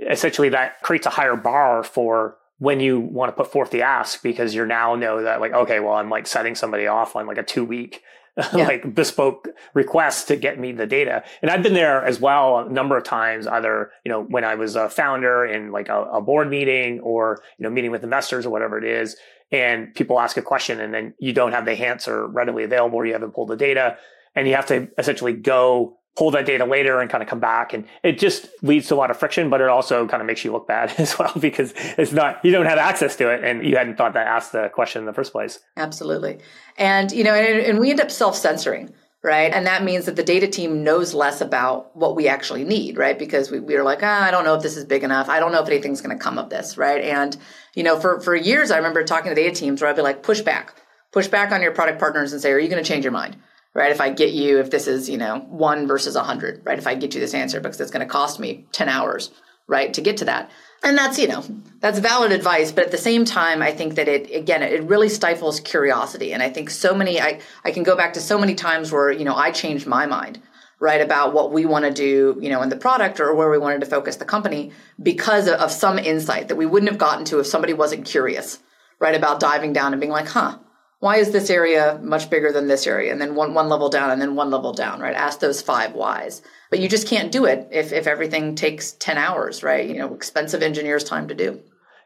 essentially 0.10 0.50
that 0.50 0.82
creates 0.82 1.06
a 1.06 1.12
higher 1.12 1.36
bar 1.36 1.84
for 1.84 2.38
when 2.62 2.80
you 2.80 3.00
want 3.00 3.28
to 3.28 3.36
put 3.36 3.52
forth 3.52 3.72
the 3.72 3.82
ask 3.82 4.22
because 4.22 4.54
you 4.54 4.64
now 4.64 4.94
know 4.94 5.24
that 5.24 5.42
like 5.42 5.52
okay 5.52 5.80
well 5.80 5.94
i'm 5.94 6.12
like 6.12 6.28
setting 6.28 6.54
somebody 6.54 6.86
off 6.86 7.16
on 7.16 7.26
like 7.26 7.40
a 7.40 7.44
two 7.44 7.66
week 7.66 8.04
yeah. 8.54 8.68
like 8.68 8.94
bespoke 8.94 9.50
request 9.74 10.28
to 10.28 10.36
get 10.36 10.60
me 10.60 10.72
the 10.72 10.86
data 10.86 11.24
and 11.42 11.50
i've 11.50 11.64
been 11.64 11.74
there 11.74 12.06
as 12.06 12.22
well 12.22 12.60
a 12.60 12.70
number 12.70 12.96
of 12.96 13.04
times 13.04 13.48
either 13.48 13.90
you 14.06 14.12
know 14.12 14.22
when 14.22 14.44
i 14.44 14.54
was 14.54 14.76
a 14.76 14.88
founder 14.88 15.44
in 15.44 15.72
like 15.72 15.90
a, 15.90 16.04
a 16.04 16.22
board 16.22 16.50
meeting 16.52 17.00
or 17.00 17.42
you 17.58 17.64
know 17.64 17.70
meeting 17.72 17.90
with 17.90 18.04
investors 18.04 18.46
or 18.46 18.52
whatever 18.52 18.78
it 18.78 18.86
is 18.86 19.18
and 19.52 19.94
people 19.96 20.20
ask 20.20 20.38
a 20.38 20.42
question 20.42 20.80
and 20.80 20.94
then 20.94 21.16
you 21.20 21.34
don't 21.34 21.54
have 21.54 21.66
the 21.66 21.72
answer 21.72 22.28
readily 22.28 22.64
available 22.64 23.00
or 23.00 23.08
you 23.08 23.14
haven't 23.14 23.34
pulled 23.34 23.50
the 23.50 23.58
data 23.58 23.98
and 24.36 24.48
you 24.48 24.54
have 24.54 24.68
to 24.68 24.88
essentially 25.00 25.34
go 25.34 25.98
pull 26.18 26.32
that 26.32 26.46
data 26.46 26.66
later 26.66 27.00
and 27.00 27.10
kind 27.10 27.24
of 27.24 27.30
come 27.30 27.40
back. 27.40 27.74
And 27.74 27.86
it 28.04 28.20
just 28.20 28.48
leads 28.62 28.88
to 28.88 28.96
a 28.96 28.98
lot 28.98 29.12
of 29.12 29.18
friction, 29.18 29.50
but 29.50 29.62
it 29.62 29.70
also 29.70 30.08
kind 30.08 30.22
of 30.22 30.28
makes 30.28 30.44
you 30.44 30.52
look 30.52 30.68
bad 30.68 30.94
as 30.98 31.18
well 31.18 31.34
because 31.40 31.74
it's 31.98 32.12
not, 32.12 32.44
you 32.44 32.52
don't 32.52 32.66
have 32.66 32.78
access 32.78 33.16
to 33.18 33.30
it 33.30 33.44
and 33.44 33.66
you 33.66 33.78
hadn't 33.78 33.98
thought 33.98 34.14
to 34.14 34.20
ask 34.20 34.52
the 34.52 34.70
question 34.74 35.02
in 35.02 35.06
the 35.06 35.14
first 35.14 35.32
place. 35.32 35.60
Absolutely. 35.78 36.40
And, 36.78 37.12
you 37.12 37.24
know, 37.24 37.34
and, 37.34 37.60
and 37.60 37.80
we 37.80 37.90
end 37.90 38.02
up 38.02 38.12
self 38.12 38.36
censoring. 38.36 38.94
Right. 39.24 39.54
And 39.54 39.68
that 39.68 39.84
means 39.84 40.06
that 40.06 40.16
the 40.16 40.24
data 40.24 40.48
team 40.48 40.84
knows 40.84 41.14
less 41.14 41.42
about 41.42 41.96
what 41.96 42.16
we 42.16 42.28
actually 42.28 42.64
need, 42.64 42.98
right? 42.98 43.20
Because 43.20 43.52
we, 43.52 43.60
we 43.60 43.76
are 43.76 43.84
like, 43.84 44.00
ah, 44.02 44.24
I 44.24 44.32
don't 44.32 44.44
know 44.44 44.56
if 44.56 44.64
this 44.64 44.76
is 44.76 44.84
big 44.84 45.04
enough. 45.04 45.30
I 45.30 45.40
don't 45.40 45.52
know 45.52 45.62
if 45.62 45.68
anything's 45.68 46.02
going 46.02 46.18
to 46.18 46.24
come 46.24 46.40
of 46.40 46.50
this, 46.50 46.76
right? 46.76 47.04
And, 47.04 47.38
you 47.76 47.84
know, 47.84 48.00
for, 48.00 48.20
for 48.20 48.36
years, 48.36 48.72
I 48.72 48.78
remember 48.78 49.04
talking 49.04 49.30
to 49.30 49.36
data 49.36 49.54
teams 49.54 49.80
where 49.80 49.92
I'd 49.92 49.96
be 49.96 50.02
like, 50.02 50.24
push 50.24 50.42
back, 50.42 50.74
push 51.12 51.28
back 51.28 51.52
on 51.52 51.62
your 51.62 51.72
product 51.72 52.00
partners 52.00 52.34
and 52.34 52.42
say, 52.42 52.52
are 52.52 52.58
you 52.58 52.68
going 52.68 52.84
to 52.84 52.88
change 52.88 53.06
your 53.06 53.12
mind? 53.12 53.38
Right? 53.74 53.92
If 53.92 54.02
I 54.02 54.10
get 54.10 54.32
you, 54.32 54.60
if 54.60 54.70
this 54.70 54.88
is, 54.88 55.10
you 55.10 55.18
know, 55.18 55.40
one 55.50 55.88
versus 55.88 56.16
a 56.16 56.24
hundred, 56.24 56.62
right? 56.66 56.78
If 56.78 56.88
I 56.88 56.96
get 56.96 57.14
you 57.14 57.22
this 57.22 57.34
answer 57.34 57.60
because 57.60 57.80
it's 57.80 57.92
going 57.92 58.06
to 58.06 58.12
cost 58.12 58.40
me 58.40 58.66
10 58.72 58.90
hours, 58.90 59.32
right? 59.68 59.94
To 59.94 60.02
get 60.02 60.18
to 60.18 60.26
that. 60.26 60.52
And 60.84 60.98
that's, 60.98 61.18
you 61.20 61.28
know, 61.28 61.44
that's 61.80 62.00
valid 62.00 62.32
advice. 62.32 62.72
But 62.72 62.86
at 62.86 62.92
the 62.92 62.98
same 62.98 63.24
time, 63.24 63.62
I 63.62 63.72
think 63.72 63.96
that 63.96 64.08
it, 64.08 64.34
again, 64.36 64.64
it 64.64 64.84
really 64.84 65.10
stifles 65.10 65.60
curiosity. 65.60 66.34
And 66.34 66.42
I 66.42 66.50
think 66.50 66.70
so 66.70 66.94
many, 66.94 67.22
I, 67.22 67.40
I 67.64 67.72
can 67.72 67.84
go 67.84 67.96
back 67.96 68.14
to 68.14 68.20
so 68.20 68.38
many 68.38 68.56
times 68.56 68.92
where, 68.92 69.12
you 69.12 69.24
know, 69.24 69.36
I 69.36 69.52
changed 69.52 69.86
my 69.86 70.06
mind, 70.06 70.42
right? 70.80 71.00
About 71.00 71.34
what 71.34 71.54
we 71.54 71.66
want 71.66 71.86
to 71.86 71.92
do, 71.92 72.38
you 72.42 72.50
know, 72.50 72.62
in 72.64 72.70
the 72.70 72.76
product 72.76 73.20
or 73.20 73.34
where 73.36 73.50
we 73.50 73.60
wanted 73.60 73.82
to 73.82 73.88
focus 73.88 74.18
the 74.18 74.26
company 74.26 74.72
because 75.02 75.48
of 75.48 75.72
some 75.72 76.00
insight 76.00 76.48
that 76.48 76.56
we 76.56 76.66
wouldn't 76.66 76.92
have 76.92 77.00
gotten 77.00 77.24
to 77.26 77.40
if 77.40 77.48
somebody 77.48 77.74
wasn't 77.74 78.06
curious, 78.06 78.60
right? 79.00 79.16
About 79.16 79.40
diving 79.40 79.72
down 79.72 79.94
and 79.94 80.02
being 80.02 80.12
like, 80.12 80.28
huh, 80.28 80.58
why 81.02 81.18
is 81.18 81.32
this 81.32 81.50
area 81.50 82.00
much 82.04 82.30
bigger 82.30 82.52
than 82.52 82.68
this 82.68 82.86
area? 82.86 83.12
And 83.12 83.20
then 83.20 83.34
one, 83.34 83.56
one 83.56 83.70
level 83.70 83.90
down 83.90 84.12
and 84.12 84.22
then 84.22 84.36
one 84.36 84.52
level 84.52 84.72
down, 84.72 85.00
right? 85.00 85.16
Ask 85.16 85.40
those 85.40 85.60
five 85.60 85.94
whys. 85.94 86.44
But 86.70 86.80
you 86.80 86.88
just 86.88 87.08
can't 87.08 87.32
do 87.32 87.46
it 87.46 87.68
if, 87.72 87.92
if 87.92 88.06
everything 88.06 88.54
takes 88.54 88.92
10 88.94 89.18
hours, 89.18 89.64
right? 89.64 89.90
You 89.90 89.98
know, 89.98 90.14
expensive 90.14 90.62
engineers 90.62 91.04
time 91.04 91.28
to 91.30 91.34
do. 91.34 91.60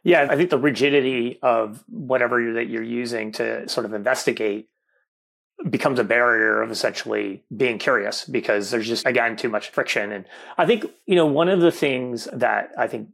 Yeah, 0.03 0.27
I 0.29 0.37
think 0.37 0.49
the 0.49 0.57
rigidity 0.57 1.39
of 1.43 1.83
whatever 1.89 2.53
that 2.53 2.69
you're 2.69 2.83
using 2.83 3.33
to 3.33 3.67
sort 3.67 3.85
of 3.85 3.93
investigate 3.93 4.69
becomes 5.69 5.99
a 5.99 6.03
barrier 6.05 6.61
of 6.61 6.71
essentially 6.71 7.43
being 7.55 7.79
curious 7.79 8.23
because 8.23 8.71
there's 8.71 8.87
just 8.87 9.05
again 9.05 9.37
too 9.37 9.47
much 9.47 9.69
friction 9.69 10.11
and 10.11 10.25
i 10.57 10.65
think 10.65 10.85
you 11.05 11.15
know 11.15 11.25
one 11.25 11.47
of 11.47 11.61
the 11.61 11.71
things 11.71 12.27
that 12.33 12.71
i 12.77 12.87
think 12.87 13.07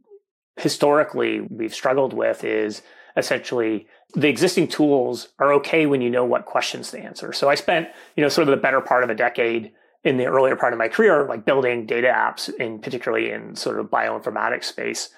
historically 0.56 1.40
we've 1.40 1.72
struggled 1.72 2.12
with 2.12 2.42
is 2.42 2.82
essentially 3.16 3.86
the 4.14 4.28
existing 4.28 4.68
tools 4.68 5.28
are 5.38 5.52
okay 5.54 5.86
when 5.86 6.02
you 6.02 6.10
know 6.10 6.24
what 6.24 6.44
questions 6.44 6.90
to 6.90 6.98
answer. 6.98 7.32
So 7.32 7.48
I 7.48 7.54
spent, 7.54 7.88
you 8.16 8.22
know, 8.22 8.28
sort 8.28 8.48
of 8.48 8.52
the 8.52 8.60
better 8.60 8.80
part 8.80 9.04
of 9.04 9.10
a 9.10 9.14
decade 9.14 9.72
in 10.04 10.16
the 10.16 10.26
earlier 10.26 10.56
part 10.56 10.72
of 10.72 10.78
my 10.78 10.88
career, 10.88 11.24
like 11.26 11.44
building 11.44 11.86
data 11.86 12.08
apps 12.08 12.52
in 12.54 12.78
particularly 12.78 13.30
in 13.30 13.54
sort 13.56 13.78
of 13.78 13.86
bioinformatics 13.86 14.64
space. 14.64 15.10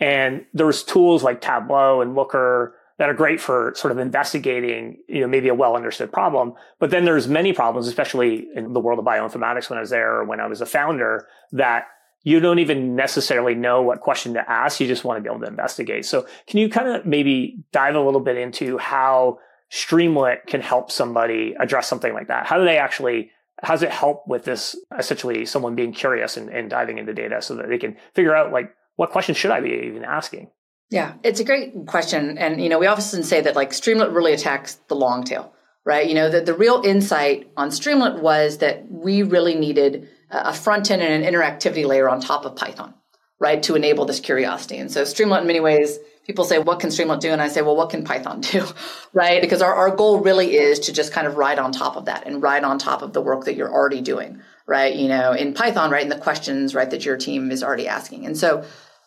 And 0.00 0.44
there's 0.52 0.82
tools 0.82 1.22
like 1.22 1.40
Tableau 1.40 2.00
and 2.00 2.14
Looker 2.14 2.74
that 2.98 3.08
are 3.08 3.14
great 3.14 3.40
for 3.40 3.72
sort 3.74 3.92
of 3.92 3.98
investigating, 3.98 4.98
you 5.08 5.20
know, 5.20 5.28
maybe 5.28 5.48
a 5.48 5.54
well 5.54 5.76
understood 5.76 6.12
problem. 6.12 6.54
But 6.78 6.90
then 6.90 7.04
there's 7.04 7.28
many 7.28 7.52
problems, 7.52 7.88
especially 7.88 8.48
in 8.54 8.72
the 8.72 8.80
world 8.80 8.98
of 8.98 9.04
bioinformatics 9.04 9.70
when 9.70 9.78
I 9.78 9.80
was 9.80 9.90
there 9.90 10.16
or 10.16 10.24
when 10.24 10.40
I 10.40 10.46
was 10.46 10.60
a 10.60 10.66
founder, 10.66 11.26
that 11.52 11.86
you 12.22 12.40
don't 12.40 12.58
even 12.58 12.94
necessarily 12.94 13.54
know 13.54 13.82
what 13.82 14.00
question 14.00 14.34
to 14.34 14.50
ask. 14.50 14.80
You 14.80 14.86
just 14.86 15.04
want 15.04 15.18
to 15.18 15.22
be 15.22 15.28
able 15.28 15.40
to 15.40 15.48
investigate. 15.48 16.04
So 16.04 16.26
can 16.46 16.60
you 16.60 16.68
kind 16.68 16.88
of 16.88 17.04
maybe 17.04 17.64
dive 17.72 17.94
a 17.94 18.00
little 18.00 18.20
bit 18.20 18.36
into 18.36 18.78
how 18.78 19.38
Streamlit 19.70 20.46
can 20.46 20.60
help 20.60 20.90
somebody 20.90 21.54
address 21.58 21.88
something 21.88 22.12
like 22.12 22.28
that? 22.28 22.46
How 22.46 22.58
do 22.58 22.64
they 22.64 22.78
actually, 22.78 23.30
how 23.62 23.74
does 23.74 23.82
it 23.82 23.90
help 23.90 24.24
with 24.28 24.44
this 24.44 24.76
essentially 24.98 25.46
someone 25.46 25.74
being 25.74 25.92
curious 25.92 26.36
and, 26.36 26.48
and 26.48 26.70
diving 26.70 26.98
into 26.98 27.14
data 27.14 27.42
so 27.42 27.56
that 27.56 27.68
they 27.68 27.78
can 27.78 27.96
figure 28.14 28.34
out 28.34 28.52
like, 28.52 28.74
what 28.96 29.10
questions 29.10 29.38
should 29.38 29.50
I 29.50 29.60
be 29.60 29.70
even 29.86 30.04
asking? 30.04 30.50
Yeah, 30.90 31.14
it's 31.22 31.40
a 31.40 31.44
great 31.44 31.86
question. 31.86 32.36
And, 32.36 32.62
you 32.62 32.68
know, 32.68 32.78
we 32.78 32.86
often 32.86 33.22
say 33.22 33.40
that 33.40 33.56
like 33.56 33.70
Streamlit 33.70 34.14
really 34.14 34.34
attacks 34.34 34.74
the 34.88 34.94
long 34.94 35.24
tail, 35.24 35.54
right? 35.86 36.06
You 36.06 36.14
know, 36.14 36.28
that 36.28 36.44
the 36.44 36.54
real 36.54 36.82
insight 36.84 37.50
on 37.56 37.70
Streamlit 37.70 38.20
was 38.20 38.58
that 38.58 38.84
we 38.92 39.22
really 39.22 39.54
needed 39.54 40.08
a 40.32 40.52
front 40.52 40.90
end 40.90 41.02
and 41.02 41.24
an 41.24 41.32
interactivity 41.32 41.86
layer 41.86 42.08
on 42.08 42.20
top 42.20 42.44
of 42.44 42.56
Python, 42.56 42.94
right, 43.38 43.62
to 43.64 43.74
enable 43.74 44.06
this 44.06 44.20
curiosity. 44.20 44.78
And 44.78 44.90
so 44.90 45.02
Streamlit 45.02 45.42
in 45.42 45.46
many 45.46 45.60
ways, 45.60 45.98
people 46.26 46.44
say, 46.44 46.58
what 46.58 46.80
can 46.80 46.90
Streamlit 46.90 47.20
do? 47.20 47.30
And 47.30 47.42
I 47.42 47.48
say, 47.48 47.62
well, 47.62 47.76
what 47.76 47.90
can 47.90 48.04
Python 48.04 48.40
do, 48.40 48.64
right? 49.12 49.40
Because 49.40 49.60
our, 49.60 49.74
our 49.74 49.94
goal 49.94 50.20
really 50.20 50.56
is 50.56 50.80
to 50.80 50.92
just 50.92 51.12
kind 51.12 51.26
of 51.26 51.36
ride 51.36 51.58
on 51.58 51.70
top 51.70 51.96
of 51.96 52.06
that 52.06 52.26
and 52.26 52.42
ride 52.42 52.64
on 52.64 52.78
top 52.78 53.02
of 53.02 53.12
the 53.12 53.20
work 53.20 53.44
that 53.44 53.54
you're 53.54 53.72
already 53.72 54.00
doing, 54.00 54.40
right? 54.66 54.94
You 54.94 55.08
know, 55.08 55.32
in 55.32 55.54
Python, 55.54 55.90
right, 55.90 56.02
and 56.02 56.12
the 56.12 56.18
questions, 56.18 56.74
right, 56.74 56.90
that 56.90 57.04
your 57.04 57.16
team 57.16 57.50
is 57.50 57.62
already 57.62 57.86
asking. 57.86 58.24
And 58.24 58.36
so 58.36 58.64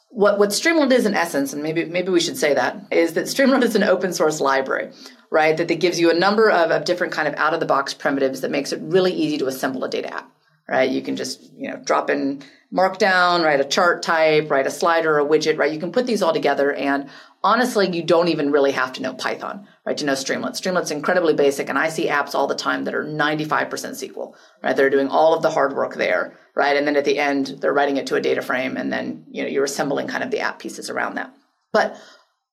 what, 0.10 0.38
what 0.38 0.50
Streamlit 0.50 0.92
is 0.92 1.06
in 1.06 1.16
essence, 1.16 1.54
and 1.54 1.64
maybe 1.64 1.86
maybe 1.86 2.10
we 2.10 2.22
should 2.22 2.38
say 2.38 2.54
that, 2.54 2.88
is 2.92 3.14
that 3.14 3.26
Streamlit 3.26 3.64
is 3.64 3.76
an 3.76 3.84
open 3.84 4.14
source 4.14 4.40
library, 4.40 4.92
right? 5.32 5.58
That, 5.58 5.68
that 5.68 5.80
gives 5.80 6.00
you 6.00 6.12
a 6.12 6.14
number 6.14 6.50
of, 6.50 6.72
of 6.72 6.86
different 6.86 7.14
kind 7.14 7.28
of 7.28 7.34
out 7.36 7.54
of 7.54 7.60
the 7.60 7.66
box 7.66 7.94
primitives 7.94 8.42
that 8.42 8.52
makes 8.52 8.72
it 8.72 8.82
really 8.82 9.12
easy 9.12 9.38
to 9.40 9.48
assemble 9.48 9.84
a 9.84 9.90
data 9.90 10.14
app 10.14 10.32
right? 10.68 10.90
You 10.90 11.02
can 11.02 11.16
just, 11.16 11.42
you 11.54 11.70
know, 11.70 11.78
drop 11.78 12.10
in 12.10 12.44
markdown, 12.74 13.44
write 13.44 13.60
a 13.60 13.66
chart 13.66 14.02
type, 14.02 14.50
write 14.50 14.68
a 14.68 14.72
slider, 14.72 15.20
a 15.20 15.26
widget, 15.26 15.58
right? 15.58 15.72
You 15.72 15.80
can 15.80 15.92
put 15.92 16.06
these 16.06 16.22
all 16.22 16.34
together 16.34 16.74
and 16.74 17.10
honestly, 17.44 17.96
you 17.96 18.04
don't 18.04 18.28
even 18.28 18.52
really 18.52 18.72
have 18.72 18.94
to 18.94 19.02
know 19.02 19.14
Python, 19.14 19.68
right? 19.86 19.96
To 19.98 20.06
know 20.06 20.14
Streamlit. 20.14 20.60
Streamlit's 20.60 20.92
incredibly 20.92 21.34
basic 21.34 21.70
and 21.70 21.78
I 21.78 21.90
see 21.90 22.08
apps 22.08 22.34
all 22.34 22.48
the 22.48 22.56
time 22.56 22.86
that 22.86 22.96
are 22.96 23.06
95% 23.06 23.70
SQL, 23.70 24.34
right? 24.64 24.76
They're 24.76 24.90
doing 24.90 25.08
all 25.08 25.36
of 25.36 25.44
the 25.44 25.52
hard 25.52 25.76
work 25.76 25.96
there, 25.96 26.38
right? 26.56 26.76
And 26.76 26.88
then 26.88 26.96
at 26.96 27.06
the 27.06 27.20
end, 27.20 27.58
they're 27.62 27.74
writing 27.74 27.98
it 27.98 28.08
to 28.08 28.16
a 28.16 28.22
data 28.22 28.42
frame 28.42 28.76
and 28.76 28.92
then, 28.92 29.26
you 29.30 29.44
know, 29.44 29.50
you're 29.50 29.64
assembling 29.66 30.08
kind 30.08 30.24
of 30.24 30.32
the 30.32 30.40
app 30.40 30.60
pieces 30.60 30.90
around 30.90 31.16
that. 31.16 31.34
But 31.72 31.98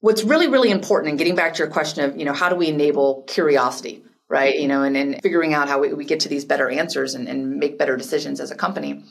what's 0.00 0.22
really, 0.22 0.48
really 0.48 0.70
important 0.70 1.08
and 1.10 1.18
getting 1.18 1.36
back 1.36 1.54
to 1.54 1.58
your 1.58 1.70
question 1.70 2.04
of, 2.04 2.16
you 2.18 2.26
know, 2.26 2.34
how 2.34 2.50
do 2.50 2.56
we 2.56 2.68
enable 2.68 3.22
curiosity? 3.22 4.04
Right? 4.32 4.58
You 4.58 4.66
know, 4.66 4.82
and, 4.82 4.96
and 4.96 5.20
figuring 5.22 5.52
out 5.52 5.68
how 5.68 5.78
we, 5.78 5.92
we 5.92 6.06
get 6.06 6.20
to 6.20 6.28
these 6.30 6.46
better 6.46 6.70
answers 6.70 7.14
and, 7.14 7.28
and 7.28 7.58
make 7.58 7.76
better 7.76 7.98
decisions 7.98 8.40
as 8.40 8.50
a 8.50 8.54
company 8.54 9.04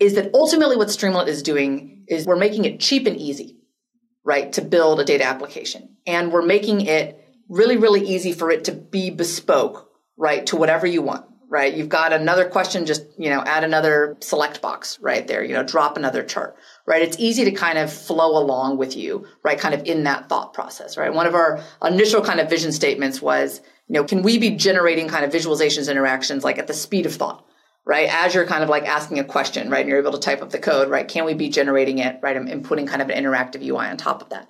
is 0.00 0.14
that 0.14 0.30
ultimately 0.32 0.74
what 0.74 0.88
Streamlit 0.88 1.26
is 1.26 1.42
doing 1.42 2.06
is 2.08 2.24
we're 2.24 2.34
making 2.34 2.64
it 2.64 2.80
cheap 2.80 3.06
and 3.06 3.18
easy, 3.18 3.58
right, 4.24 4.50
to 4.54 4.62
build 4.62 5.00
a 5.00 5.04
data 5.04 5.24
application. 5.24 5.96
And 6.06 6.32
we're 6.32 6.46
making 6.46 6.80
it 6.86 7.22
really, 7.50 7.76
really 7.76 8.00
easy 8.00 8.32
for 8.32 8.50
it 8.50 8.64
to 8.64 8.72
be 8.72 9.10
bespoke, 9.10 9.90
right, 10.16 10.46
to 10.46 10.56
whatever 10.56 10.86
you 10.86 11.02
want, 11.02 11.26
right? 11.50 11.74
You've 11.74 11.90
got 11.90 12.14
another 12.14 12.48
question, 12.48 12.86
just, 12.86 13.04
you 13.18 13.28
know, 13.28 13.42
add 13.44 13.64
another 13.64 14.16
select 14.20 14.62
box 14.62 14.98
right 15.02 15.26
there, 15.26 15.44
you 15.44 15.52
know, 15.52 15.62
drop 15.62 15.98
another 15.98 16.22
chart, 16.22 16.56
right? 16.86 17.02
It's 17.02 17.18
easy 17.18 17.44
to 17.44 17.52
kind 17.52 17.76
of 17.76 17.92
flow 17.92 18.42
along 18.42 18.78
with 18.78 18.96
you, 18.96 19.26
right, 19.42 19.58
kind 19.58 19.74
of 19.74 19.84
in 19.84 20.04
that 20.04 20.30
thought 20.30 20.54
process, 20.54 20.96
right? 20.96 21.12
One 21.12 21.26
of 21.26 21.34
our 21.34 21.62
initial 21.84 22.22
kind 22.22 22.40
of 22.40 22.48
vision 22.48 22.72
statements 22.72 23.20
was, 23.20 23.60
you 23.88 23.94
know, 23.94 24.04
can 24.04 24.22
we 24.22 24.38
be 24.38 24.50
generating 24.50 25.08
kind 25.08 25.24
of 25.24 25.32
visualizations 25.32 25.90
interactions 25.90 26.44
like 26.44 26.58
at 26.58 26.66
the 26.66 26.74
speed 26.74 27.06
of 27.06 27.14
thought, 27.14 27.44
right? 27.86 28.08
As 28.12 28.34
you're 28.34 28.46
kind 28.46 28.62
of 28.62 28.68
like 28.68 28.86
asking 28.86 29.18
a 29.18 29.24
question, 29.24 29.70
right? 29.70 29.80
And 29.80 29.88
you're 29.88 29.98
able 29.98 30.12
to 30.12 30.18
type 30.18 30.42
up 30.42 30.50
the 30.50 30.58
code, 30.58 30.90
right? 30.90 31.08
Can 31.08 31.24
we 31.24 31.32
be 31.32 31.48
generating 31.48 31.98
it, 31.98 32.18
right? 32.22 32.36
And, 32.36 32.62
putting 32.64 32.86
kind 32.86 33.00
of 33.00 33.08
an 33.08 33.24
interactive 33.24 33.64
UI 33.64 33.86
on 33.86 33.96
top 33.96 34.20
of 34.20 34.28
that. 34.28 34.48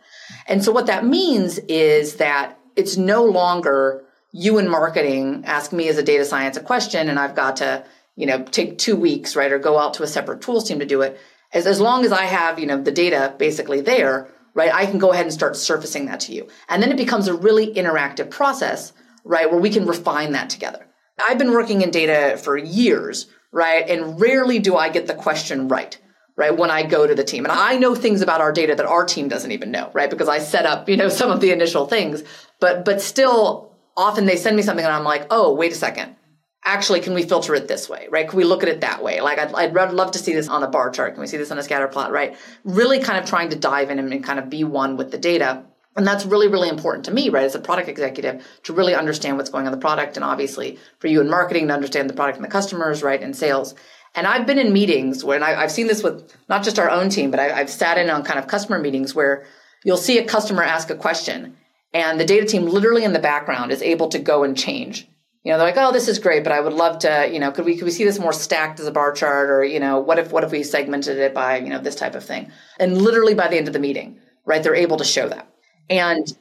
And 0.49 0.63
so 0.63 0.73
what 0.73 0.87
that 0.87 1.05
means 1.05 1.59
is 1.69 2.17
that 2.17 2.59
it's 2.75 2.97
no 2.97 3.25
longer 3.25 4.05
you 4.33 4.59
in 4.59 4.69
marketing 4.69 5.45
ask 5.47 5.73
me 5.73 5.89
as 5.89 5.99
a 5.99 6.03
data 6.03 6.25
science 6.25 6.57
a 6.57 6.61
question 6.61 7.09
and 7.09 7.19
I've 7.19 7.37
got 7.37 7.57
to, 7.57 7.85
you 8.17 8.27
know, 8.27 8.43
take 8.43 8.77
two 8.77 8.97
weeks, 8.97 9.37
right? 9.37 9.53
Or 9.53 9.59
go 9.61 9.79
out 9.79 9.95
to 9.95 10.03
a 10.03 10.09
separate 10.09 10.43
tools 10.43 10.67
team 10.67 10.81
to 10.81 10.87
do 10.87 11.03
it. 11.03 11.19
As, 11.53 11.67
as 11.67 11.81
long 11.81 12.05
as 12.05 12.11
I 12.11 12.25
have, 12.25 12.59
you 12.59 12.67
know, 12.67 12.83
the 12.83 12.91
data 12.91 13.35
basically 13.39 13.81
there, 13.81 14.29
right? 14.55 14.75
I 14.75 14.87
can 14.87 14.99
go 14.99 15.13
ahead 15.13 15.27
and 15.27 15.33
start 15.33 15.57
surfacing 15.57 16.07
that 16.07 16.21
to 16.21 16.33
you. 16.33 16.49
And 16.69 16.83
then 16.83 16.91
it 16.91 16.97
becomes 16.97 17.29
a 17.29 17.35
really 17.35 17.73
interactive 17.73 18.31
process 18.31 18.93
right? 19.29 19.51
Where 19.51 19.61
we 19.61 19.71
can 19.71 19.87
refine 19.87 20.33
that 20.33 20.51
together. 20.51 20.87
I've 21.29 21.39
been 21.39 21.53
working 21.53 21.83
in 21.83 21.91
data 21.91 22.39
for 22.39 22.57
years, 22.57 23.27
right? 23.53 23.89
And 23.89 24.21
rarely 24.21 24.59
do 24.59 24.77
I 24.77 24.89
get 24.89 25.07
the 25.07 25.15
question 25.15 25.69
right, 25.69 25.97
right? 26.37 26.57
When 26.57 26.71
I 26.71 26.83
go 26.85 27.07
to 27.07 27.15
the 27.15 27.25
team. 27.25 27.45
And 27.45 27.53
I 27.53 27.77
know 27.77 27.95
things 27.95 28.23
about 28.23 28.41
our 28.41 28.53
data 28.53 28.75
that 28.75 28.87
our 28.87 29.05
team 29.05 29.29
doesn't 29.29 29.53
even 29.53 29.71
know, 29.71 29.91
right? 29.93 30.11
Because 30.11 30.29
I 30.29 30.39
set 30.39 30.65
up, 30.65 30.89
you 30.89 30.97
know, 30.97 31.09
some 31.21 31.31
of 31.31 31.41
the 31.41 31.53
initial 31.53 31.87
things, 31.87 32.25
but, 32.61 32.85
but 32.85 33.01
still 33.01 33.77
often 33.97 34.27
they 34.27 34.37
send 34.37 34.57
me 34.57 34.63
something 34.63 34.85
and 34.85 34.95
I'm 34.95 35.05
like, 35.05 35.27
oh, 35.31 35.55
wait 35.55 35.73
a 35.73 35.77
second. 35.77 36.17
actually, 36.65 37.01
can 37.01 37.15
we 37.15 37.23
filter 37.23 37.55
it 37.55 37.67
this 37.67 37.89
way, 37.89 38.07
right? 38.11 38.29
Can 38.29 38.37
we 38.37 38.45
look 38.45 38.63
at 38.63 38.69
it 38.69 38.81
that 38.83 39.03
way? 39.03 39.21
Like, 39.21 39.39
I'd, 39.39 39.55
I'd 39.55 39.93
love 39.93 40.13
to 40.13 40.19
see 40.19 40.35
this 40.35 40.49
on 40.49 40.63
a 40.63 40.69
bar 40.69 40.91
chart. 40.91 41.15
Can 41.15 41.21
we 41.21 41.27
see 41.27 41.37
this 41.37 41.51
on 41.51 41.59
a 41.59 41.63
scatter 41.63 41.89
plot, 41.89 42.13
right? 42.13 42.37
Really 42.65 43.01
kind 43.01 43.19
of 43.19 43.29
trying 43.29 43.51
to 43.51 43.57
dive 43.57 43.91
in 43.91 43.99
and 43.99 44.25
kind 44.25 44.39
of 44.39 44.49
be 44.49 44.65
one 44.65 44.97
with 44.97 45.11
the 45.11 45.19
data. 45.19 45.65
And 45.99 46.07
that's 46.07 46.25
really, 46.25 46.49
really 46.49 46.69
important 46.69 47.05
to 47.07 47.11
me, 47.11 47.29
right? 47.29 47.45
As 47.45 47.55
a 47.55 47.61
product 47.61 47.89
executive 47.89 48.47
to 48.63 48.73
really 48.73 48.95
understand 48.95 49.37
what's 49.37 49.51
going 49.51 49.67
on 49.67 49.73
the 49.73 49.79
product. 49.79 50.17
And 50.17 50.25
obviously 50.25 50.79
for 51.01 51.09
you 51.09 51.21
in 51.21 51.29
marketing 51.29 51.69
to 51.69 51.75
understand 51.75 52.09
the 52.09 52.15
product 52.15 52.39
and 52.39 52.45
the 52.45 52.51
customers, 52.51 53.03
right? 53.03 53.23
And 53.23 53.37
sales. 53.37 53.75
And 54.15 54.27
I've 54.27 54.47
been 54.47 54.59
in 54.59 54.73
meetings 54.73 55.25
where, 55.25 55.37
and 55.37 55.45
I, 55.45 55.61
have 55.61 55.71
seen 55.73 55.87
this 55.87 56.03
with 56.03 56.35
not 56.49 56.65
just 56.65 56.79
our 56.79 56.89
own 56.89 57.11
team, 57.11 57.31
but 57.31 57.41
I, 57.41 57.61
I've 57.61 57.71
sat 57.71 57.99
in 57.99 58.09
on 58.09 58.25
kind 58.25 58.39
of 58.39 58.47
customer 58.47 58.79
meetings 58.79 59.15
where 59.15 59.45
you'll 59.85 59.97
see 59.97 60.19
a 60.19 60.25
customer 60.25 60.63
ask 60.63 60.89
a 60.89 60.95
question 60.95 61.57
and 61.93 62.19
the 62.19 62.25
data 62.25 62.47
team 62.47 62.67
literally 62.67 63.05
in 63.05 63.13
the 63.13 63.19
background 63.19 63.73
is 63.73 63.83
able 63.83 64.09
to 64.09 64.19
go 64.19 64.45
and 64.45 64.57
change 64.57 65.09
you 65.45 65.53
know, 65.53 65.59
they're 65.59 65.69
like, 65.69 65.77
oh, 65.79 65.93
this 65.93 66.09
is 66.09 66.19
great, 66.19 66.43
but 66.43 66.53
I 66.53 66.61
would 66.61 66.73
love 66.73 66.99
to, 67.01 67.27
you 67.33 67.39
know, 67.39 67.53
could 67.53 67.65
we 67.65 67.77
could 67.77 67.85
we 67.85 67.91
see 67.91 68.05
this 68.05 68.19
more 68.19 68.33
stacked 68.33 68.81
as 68.81 68.87
a 68.87 68.91
bar 68.91 69.13
chart, 69.13 69.49
or 69.49 69.65
you 69.65 69.81
know, 69.81 69.99
what 69.99 70.19
if 70.19 70.33
what 70.33 70.45
if 70.45 70.51
we 70.51 70.63
segmented 70.63 71.17
it 71.17 71.33
by 71.33 71.59
you 71.59 71.69
know 71.69 71.81
this 71.81 71.95
type 71.95 72.15
of 72.15 72.25
thing? 72.25 72.51
And 72.79 73.01
literally 73.01 73.35
by 73.35 73.49
the 73.49 73.57
end 73.57 73.67
of 73.67 73.73
the 73.73 73.79
meeting, 73.79 74.21
right, 74.45 74.63
they're 74.63 74.75
able 74.75 74.97
to 74.97 75.05
show 75.05 75.29
that, 75.29 75.49
and 75.89 76.37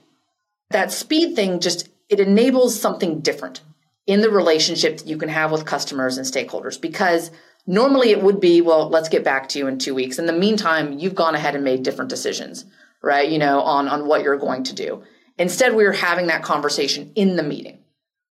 that 0.69 0.91
speed 0.91 1.35
thing 1.35 1.59
just 1.59 1.89
it 2.09 2.19
enables 2.19 2.79
something 2.79 3.19
different 3.19 3.61
in 4.05 4.21
the 4.21 4.29
relationship 4.29 4.97
that 4.97 5.07
you 5.07 5.17
can 5.17 5.29
have 5.29 5.51
with 5.51 5.65
customers 5.65 6.17
and 6.17 6.25
stakeholders 6.25 6.79
because 6.79 7.31
normally 7.65 8.11
it 8.11 8.21
would 8.21 8.39
be 8.39 8.61
well 8.61 8.89
let's 8.89 9.09
get 9.09 9.23
back 9.23 9.49
to 9.49 9.59
you 9.59 9.67
in 9.67 9.77
two 9.77 9.95
weeks 9.95 10.19
in 10.19 10.25
the 10.25 10.33
meantime 10.33 10.97
you've 10.97 11.15
gone 11.15 11.35
ahead 11.35 11.55
and 11.55 11.63
made 11.63 11.83
different 11.83 12.09
decisions 12.09 12.65
right 13.01 13.29
you 13.29 13.37
know 13.37 13.61
on 13.61 13.87
on 13.87 14.07
what 14.07 14.23
you're 14.23 14.37
going 14.37 14.63
to 14.63 14.73
do 14.73 15.03
instead 15.37 15.75
we 15.75 15.85
are 15.85 15.91
having 15.91 16.27
that 16.27 16.43
conversation 16.43 17.11
in 17.15 17.35
the 17.35 17.43
meeting 17.43 17.79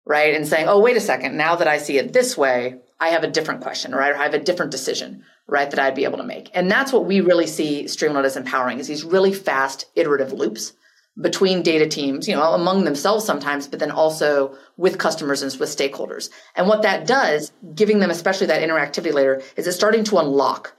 right? 0.06 0.36
And 0.36 0.48
saying, 0.48 0.68
oh, 0.68 0.80
wait 0.80 0.98
a 0.98 1.02
second, 1.02 1.38
now 1.38 1.56
that 1.56 1.68
I 1.68 1.78
see 1.78 1.98
it 1.98 2.14
this 2.14 2.38
way, 2.38 2.80
I 3.00 3.10
have 3.10 3.24
a 3.24 3.32
different 3.32 3.62
question, 3.62 3.94
right? 3.94 4.12
Or 4.12 4.18
I 4.18 4.24
have 4.24 4.34
a 4.34 4.40
different 4.40 4.72
decision, 4.72 5.24
right, 5.48 5.70
that 5.70 5.80
I'd 5.80 5.96
be 5.96 6.06
able 6.06 6.18
to 6.18 6.24
make. 6.24 6.50
And 6.54 6.70
that's 6.70 6.94
what 6.94 7.06
we 7.06 7.22
really 7.22 7.48
see 7.48 7.86
Streamlit 7.86 8.26
as 8.26 8.38
empowering 8.38 8.80
is 8.80 8.88
these 8.88 9.04
really 9.04 9.34
fast 9.34 9.86
iterative 9.96 10.34
loops 10.34 10.74
between 11.20 11.62
data 11.62 11.88
teams, 11.88 12.28
you 12.28 12.36
know, 12.36 12.54
among 12.54 12.84
themselves 12.84 13.24
sometimes, 13.24 13.68
but 13.68 13.80
then 13.80 13.92
also 13.92 14.56
with 14.78 14.98
customers 14.98 15.44
and 15.44 15.60
with 15.60 15.70
stakeholders. 15.70 16.30
And 16.56 16.68
what 16.68 16.82
that 16.82 17.06
does, 17.06 17.52
giving 17.76 18.00
them 18.00 18.10
especially 18.10 18.48
that 18.48 18.68
interactivity 18.68 19.14
layer, 19.14 19.42
is 19.56 19.68
it's 19.68 19.76
starting 19.76 20.04
to 20.06 20.18
unlock 20.18 20.76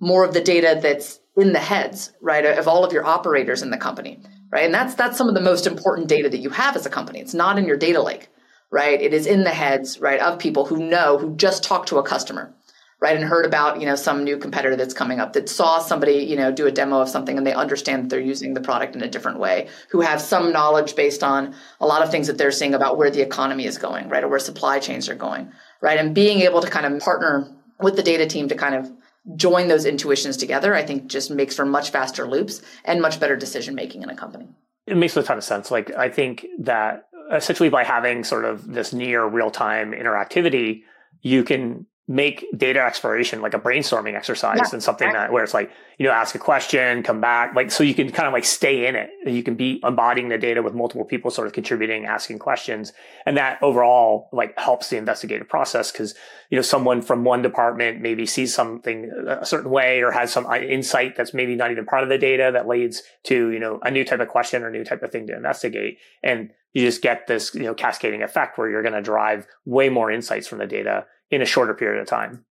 more 0.00 0.24
of 0.24 0.34
the 0.34 0.40
data 0.40 0.78
that's 0.82 1.20
in 1.36 1.52
the 1.52 1.60
heads, 1.60 2.12
right, 2.20 2.44
of 2.44 2.66
all 2.66 2.84
of 2.84 2.92
your 2.92 3.04
operators 3.04 3.62
in 3.62 3.70
the 3.70 3.76
company, 3.76 4.18
right? 4.50 4.64
And 4.64 4.74
that's 4.74 4.94
that's 4.94 5.16
some 5.16 5.28
of 5.28 5.34
the 5.34 5.40
most 5.40 5.66
important 5.66 6.08
data 6.08 6.28
that 6.28 6.38
you 6.38 6.50
have 6.50 6.74
as 6.74 6.86
a 6.86 6.90
company. 6.90 7.20
It's 7.20 7.34
not 7.34 7.58
in 7.58 7.66
your 7.66 7.76
data 7.76 8.02
lake 8.02 8.28
right? 8.70 9.00
It 9.00 9.14
is 9.14 9.26
in 9.26 9.44
the 9.44 9.50
heads, 9.50 10.00
right, 10.00 10.20
of 10.20 10.38
people 10.38 10.66
who 10.66 10.76
know, 10.76 11.18
who 11.18 11.36
just 11.36 11.62
talked 11.62 11.88
to 11.88 11.98
a 11.98 12.02
customer, 12.02 12.52
right, 13.00 13.16
and 13.16 13.24
heard 13.24 13.44
about, 13.44 13.80
you 13.80 13.86
know, 13.86 13.94
some 13.94 14.24
new 14.24 14.38
competitor 14.38 14.74
that's 14.74 14.94
coming 14.94 15.20
up, 15.20 15.34
that 15.34 15.48
saw 15.48 15.78
somebody, 15.78 16.24
you 16.24 16.36
know, 16.36 16.50
do 16.50 16.66
a 16.66 16.72
demo 16.72 17.00
of 17.00 17.08
something 17.08 17.36
and 17.36 17.46
they 17.46 17.52
understand 17.52 18.04
that 18.04 18.08
they're 18.08 18.20
using 18.20 18.54
the 18.54 18.60
product 18.60 18.96
in 18.96 19.02
a 19.02 19.08
different 19.08 19.38
way, 19.38 19.68
who 19.90 20.00
have 20.00 20.20
some 20.20 20.52
knowledge 20.52 20.96
based 20.96 21.22
on 21.22 21.54
a 21.80 21.86
lot 21.86 22.02
of 22.02 22.10
things 22.10 22.26
that 22.26 22.38
they're 22.38 22.50
seeing 22.50 22.74
about 22.74 22.96
where 22.96 23.10
the 23.10 23.20
economy 23.20 23.66
is 23.66 23.76
going, 23.76 24.08
right, 24.08 24.24
or 24.24 24.28
where 24.28 24.38
supply 24.38 24.78
chains 24.78 25.08
are 25.08 25.14
going, 25.14 25.52
right, 25.80 25.98
and 25.98 26.14
being 26.14 26.40
able 26.40 26.62
to 26.62 26.70
kind 26.70 26.86
of 26.86 27.00
partner 27.02 27.54
with 27.80 27.96
the 27.96 28.02
data 28.02 28.26
team 28.26 28.48
to 28.48 28.54
kind 28.54 28.74
of 28.74 28.90
join 29.34 29.68
those 29.68 29.84
intuitions 29.84 30.36
together, 30.36 30.74
I 30.74 30.84
think 30.84 31.08
just 31.08 31.30
makes 31.30 31.56
for 31.56 31.66
much 31.66 31.90
faster 31.90 32.26
loops 32.26 32.62
and 32.84 33.02
much 33.02 33.20
better 33.20 33.36
decision 33.36 33.74
making 33.74 34.02
in 34.02 34.08
a 34.08 34.16
company. 34.16 34.48
It 34.86 34.96
makes 34.96 35.16
a 35.16 35.22
ton 35.22 35.36
of 35.36 35.44
sense. 35.44 35.70
Like 35.70 35.92
I 35.94 36.08
think 36.08 36.46
that 36.60 37.08
essentially 37.32 37.68
by 37.68 37.82
having 37.84 38.24
sort 38.24 38.44
of 38.44 38.72
this 38.72 38.92
near 38.92 39.26
real 39.26 39.50
time 39.50 39.92
interactivity, 39.92 40.82
you 41.22 41.42
can 41.42 41.86
make 42.08 42.46
data 42.56 42.80
exploration 42.80 43.42
like 43.42 43.52
a 43.52 43.58
brainstorming 43.58 44.14
exercise 44.14 44.58
yeah, 44.58 44.68
and 44.72 44.80
something 44.82 45.12
that 45.12 45.32
where 45.32 45.42
it's 45.42 45.54
like 45.54 45.72
you 45.98 46.06
know 46.06 46.12
ask 46.12 46.36
a 46.36 46.38
question 46.38 47.02
come 47.02 47.20
back 47.20 47.52
like 47.56 47.68
so 47.68 47.82
you 47.82 47.94
can 47.94 48.12
kind 48.12 48.28
of 48.28 48.32
like 48.32 48.44
stay 48.44 48.86
in 48.86 48.94
it. 48.94 49.10
You 49.26 49.42
can 49.42 49.56
be 49.56 49.80
embodying 49.82 50.28
the 50.28 50.38
data 50.38 50.62
with 50.62 50.72
multiple 50.72 51.04
people 51.04 51.32
sort 51.32 51.48
of 51.48 51.52
contributing 51.52 52.06
asking 52.06 52.38
questions. 52.38 52.92
And 53.24 53.36
that 53.36 53.60
overall 53.60 54.28
like 54.32 54.56
helps 54.56 54.88
the 54.88 54.98
investigative 54.98 55.48
process 55.48 55.90
because 55.90 56.14
you 56.48 56.56
know 56.56 56.62
someone 56.62 57.02
from 57.02 57.24
one 57.24 57.42
department 57.42 58.00
maybe 58.00 58.24
sees 58.24 58.54
something 58.54 59.10
a 59.26 59.44
certain 59.44 59.70
way 59.70 60.00
or 60.00 60.12
has 60.12 60.32
some 60.32 60.46
uh, 60.46 60.58
insight 60.58 61.16
that's 61.16 61.34
maybe 61.34 61.56
not 61.56 61.72
even 61.72 61.86
part 61.86 62.04
of 62.04 62.08
the 62.08 62.18
data 62.18 62.50
that 62.52 62.68
leads 62.68 63.02
to 63.24 63.50
you 63.50 63.58
know 63.58 63.80
a 63.82 63.90
new 63.90 64.04
type 64.04 64.20
of 64.20 64.28
question 64.28 64.62
or 64.62 64.70
new 64.70 64.84
type 64.84 65.02
of 65.02 65.10
thing 65.10 65.26
to 65.26 65.34
investigate. 65.34 65.98
And 66.22 66.50
you 66.72 66.82
just 66.82 67.02
get 67.02 67.26
this 67.26 67.52
you 67.52 67.62
know 67.62 67.74
cascading 67.74 68.22
effect 68.22 68.58
where 68.58 68.70
you're 68.70 68.82
going 68.82 68.94
to 68.94 69.02
drive 69.02 69.48
way 69.64 69.88
more 69.88 70.08
insights 70.08 70.46
from 70.46 70.58
the 70.58 70.66
data 70.66 71.06
in 71.30 71.42
a 71.42 71.46
shorter 71.46 71.74
period 71.74 72.00
of 72.00 72.06
time. 72.06 72.44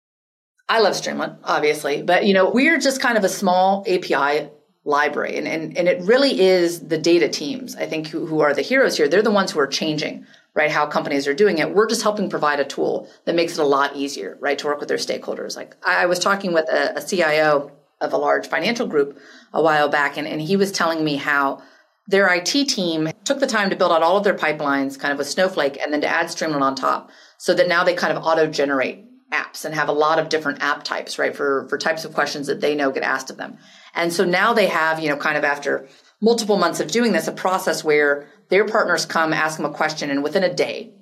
I 0.69 0.79
love 0.79 0.93
Streamlit, 0.93 1.37
obviously, 1.43 2.01
but 2.01 2.25
you 2.25 2.33
know, 2.33 2.49
we're 2.49 2.79
just 2.79 3.01
kind 3.01 3.17
of 3.17 3.23
a 3.23 3.29
small 3.29 3.85
API 3.87 4.49
library 4.85 5.37
and, 5.37 5.47
and, 5.47 5.77
and 5.77 5.87
it 5.87 6.01
really 6.03 6.41
is 6.41 6.87
the 6.87 6.97
data 6.97 7.29
teams, 7.29 7.75
I 7.75 7.85
think, 7.85 8.07
who, 8.07 8.25
who 8.25 8.41
are 8.41 8.53
the 8.53 8.61
heroes 8.61 8.97
here. 8.97 9.07
They're 9.07 9.21
the 9.21 9.31
ones 9.31 9.51
who 9.51 9.59
are 9.59 9.67
changing, 9.67 10.25
right, 10.53 10.71
how 10.71 10.85
companies 10.87 11.27
are 11.27 11.33
doing 11.33 11.59
it. 11.59 11.73
We're 11.73 11.87
just 11.87 12.03
helping 12.03 12.29
provide 12.29 12.59
a 12.59 12.65
tool 12.65 13.09
that 13.25 13.35
makes 13.35 13.53
it 13.53 13.61
a 13.61 13.65
lot 13.65 13.95
easier, 13.95 14.37
right, 14.41 14.57
to 14.59 14.67
work 14.67 14.79
with 14.79 14.89
their 14.89 14.97
stakeholders. 14.97 15.55
Like 15.55 15.75
I 15.85 16.05
was 16.05 16.19
talking 16.19 16.53
with 16.53 16.69
a, 16.69 16.97
a 16.97 17.01
CIO 17.01 17.71
of 18.01 18.13
a 18.13 18.17
large 18.17 18.47
financial 18.47 18.87
group 18.87 19.17
a 19.53 19.61
while 19.61 19.87
back, 19.87 20.17
and, 20.17 20.27
and 20.27 20.41
he 20.41 20.57
was 20.57 20.71
telling 20.71 21.03
me 21.03 21.15
how 21.15 21.61
their 22.07 22.27
IT 22.33 22.45
team 22.45 23.09
took 23.23 23.39
the 23.39 23.47
time 23.47 23.69
to 23.69 23.75
build 23.75 23.91
out 23.91 24.03
all 24.03 24.17
of 24.17 24.25
their 24.25 24.33
pipelines 24.33 24.99
kind 24.99 25.13
of 25.13 25.17
with 25.17 25.29
Snowflake 25.29 25.79
and 25.81 25.93
then 25.93 26.01
to 26.01 26.07
add 26.07 26.27
Streamlit 26.27 26.61
on 26.61 26.75
top 26.75 27.09
so 27.43 27.53
that 27.53 27.67
now 27.67 27.83
they 27.83 27.93
kind 27.93 28.17
of 28.17 28.23
auto 28.23 28.47
generate 28.47 29.03
apps 29.33 29.65
and 29.65 29.75
have 29.75 29.89
a 29.89 29.91
lot 29.91 30.17
of 30.17 30.29
different 30.29 30.63
app 30.63 30.81
types, 30.81 31.19
right? 31.19 31.35
For, 31.35 31.67
for 31.67 31.77
types 31.77 32.05
of 32.05 32.13
questions 32.13 32.47
that 32.47 32.61
they 32.61 32.73
know 32.73 32.89
get 32.89 33.03
asked 33.03 33.29
of 33.29 33.35
them. 33.35 33.57
And 33.93 34.13
so 34.13 34.23
now 34.23 34.53
they 34.53 34.67
have, 34.67 35.01
you 35.01 35.09
know, 35.09 35.17
kind 35.17 35.37
of 35.37 35.43
after 35.43 35.89
multiple 36.21 36.55
months 36.55 36.79
of 36.79 36.89
doing 36.89 37.11
this, 37.11 37.27
a 37.27 37.33
process 37.33 37.83
where 37.83 38.29
their 38.47 38.65
partners 38.65 39.05
come 39.05 39.33
ask 39.33 39.57
them 39.57 39.65
a 39.65 39.73
question 39.73 40.09
and 40.09 40.23
within 40.23 40.45
a 40.45 40.53
day, 40.53 40.93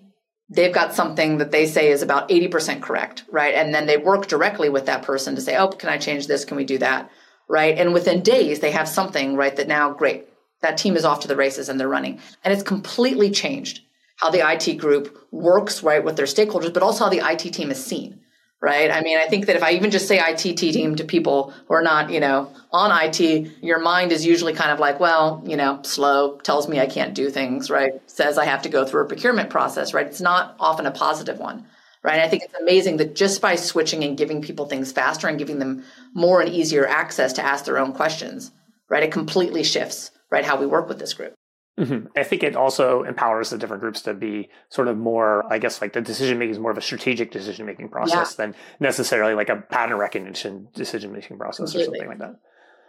they've 0.50 0.74
got 0.74 0.96
something 0.96 1.38
that 1.38 1.52
they 1.52 1.68
say 1.68 1.92
is 1.92 2.02
about 2.02 2.30
80% 2.30 2.82
correct, 2.82 3.24
right? 3.30 3.54
And 3.54 3.72
then 3.72 3.86
they 3.86 3.98
work 3.98 4.26
directly 4.26 4.70
with 4.70 4.88
that 4.88 5.04
person 5.04 5.36
to 5.36 5.42
say, 5.42 5.56
oh, 5.58 5.68
can 5.68 5.90
I 5.90 6.00
change 6.00 6.26
this? 6.26 6.44
Can 6.44 6.58
we 6.58 6.66
do 6.66 6.80
that? 6.80 7.12
Right. 7.48 7.78
And 7.78 7.94
within 7.94 8.24
days, 8.24 8.62
they 8.62 8.72
have 8.72 8.88
something, 8.88 9.36
right? 9.36 9.56
That 9.56 9.68
now, 9.68 9.94
great, 9.94 10.26
that 10.62 10.80
team 10.80 10.96
is 10.96 11.06
off 11.06 11.20
to 11.20 11.28
the 11.28 11.36
races 11.36 11.70
and 11.70 11.80
they're 11.80 11.88
running. 11.88 12.20
And 12.44 12.52
it's 12.52 12.64
completely 12.64 13.30
changed 13.30 13.82
how 14.22 14.30
the 14.30 14.48
IT 14.48 14.78
group 14.78 15.18
works, 15.32 15.82
right, 15.82 16.04
with 16.04 16.16
their 16.16 16.28
stakeholders, 16.28 16.74
but 16.74 16.84
also 16.84 17.06
how 17.06 17.10
the 17.10 17.28
IT 17.28 17.54
team 17.54 17.72
is 17.72 17.84
seen, 17.84 18.22
right? 18.62 18.92
I 18.92 19.02
mean, 19.02 19.18
I 19.18 19.26
think 19.26 19.48
that 19.48 19.56
if 19.56 19.64
I 19.64 19.72
even 19.72 19.90
just 19.90 20.08
say 20.08 20.20
IT 20.20 20.58
team 20.58 20.96
to 20.98 21.04
people 21.04 21.54
who 21.68 21.74
are 21.74 21.82
not, 21.82 22.12
you 22.12 22.20
know, 22.20 22.54
on 22.72 22.92
IT, 23.04 23.20
your 23.64 23.80
mind 23.80 24.12
is 24.12 24.24
usually 24.24 24.54
kind 24.54 24.70
of 24.70 24.80
like, 24.80 25.00
well, 25.00 25.42
you 25.44 25.58
know, 25.58 25.80
slow, 25.82 26.38
tells 26.38 26.70
me 26.70 26.80
I 26.80 26.86
can't 26.86 27.16
do 27.16 27.32
things, 27.32 27.72
right? 27.72 27.94
Says 28.06 28.38
I 28.38 28.46
have 28.46 28.62
to 28.62 28.70
go 28.70 28.86
through 28.86 29.02
a 29.02 29.08
procurement 29.08 29.50
process, 29.50 29.92
right? 29.92 30.06
It's 30.06 30.22
not 30.22 30.56
often 30.60 30.86
a 30.86 30.92
positive 30.92 31.40
one. 31.40 31.66
Right. 32.04 32.20
I 32.20 32.28
think 32.28 32.42
it's 32.42 32.56
amazing 32.56 32.98
that 32.98 33.16
just 33.16 33.44
by 33.44 33.56
switching 33.56 34.04
and 34.04 34.18
giving 34.18 34.42
people 34.42 34.66
things 34.66 34.92
faster 34.92 35.28
and 35.28 35.38
giving 35.38 35.60
them 35.60 35.84
more 36.16 36.42
and 36.42 36.52
easier 36.52 36.88
access 36.88 37.32
to 37.34 37.46
ask 37.46 37.66
their 37.66 37.78
own 37.78 37.94
questions, 37.94 38.52
right, 38.90 39.04
it 39.04 39.12
completely 39.12 39.62
shifts 39.62 40.10
right 40.32 40.44
how 40.44 40.60
we 40.60 40.66
work 40.66 40.90
with 40.90 40.98
this 40.98 41.14
group. 41.14 41.36
Mm-hmm. 41.80 42.08
I 42.18 42.24
think 42.24 42.44
it 42.44 42.56
also 42.56 43.04
empowers 43.04 43.50
the 43.50 43.58
different 43.58 43.82
groups 43.82 44.02
to 44.02 44.14
be 44.14 44.50
sort 44.70 44.88
of 44.88 44.98
more, 44.98 45.52
I 45.52 45.58
guess, 45.58 45.82
like 45.82 45.94
the 45.94 46.02
decision 46.02 46.38
making 46.38 46.52
is 46.52 46.60
more 46.60 46.72
of 46.72 46.78
a 46.78 46.82
strategic 46.82 47.32
decision 47.32 47.66
making 47.66 47.90
process 47.90 48.36
yeah. 48.38 48.46
than 48.46 48.56
necessarily 48.80 49.34
like 49.34 49.50
a 49.50 49.56
pattern 49.56 49.98
recognition 49.98 50.68
decision 50.74 51.14
making 51.14 51.38
process 51.38 51.72
Completely. 51.72 52.00
or 52.00 52.02
something 52.02 52.10
like 52.10 52.20
that. 52.20 52.40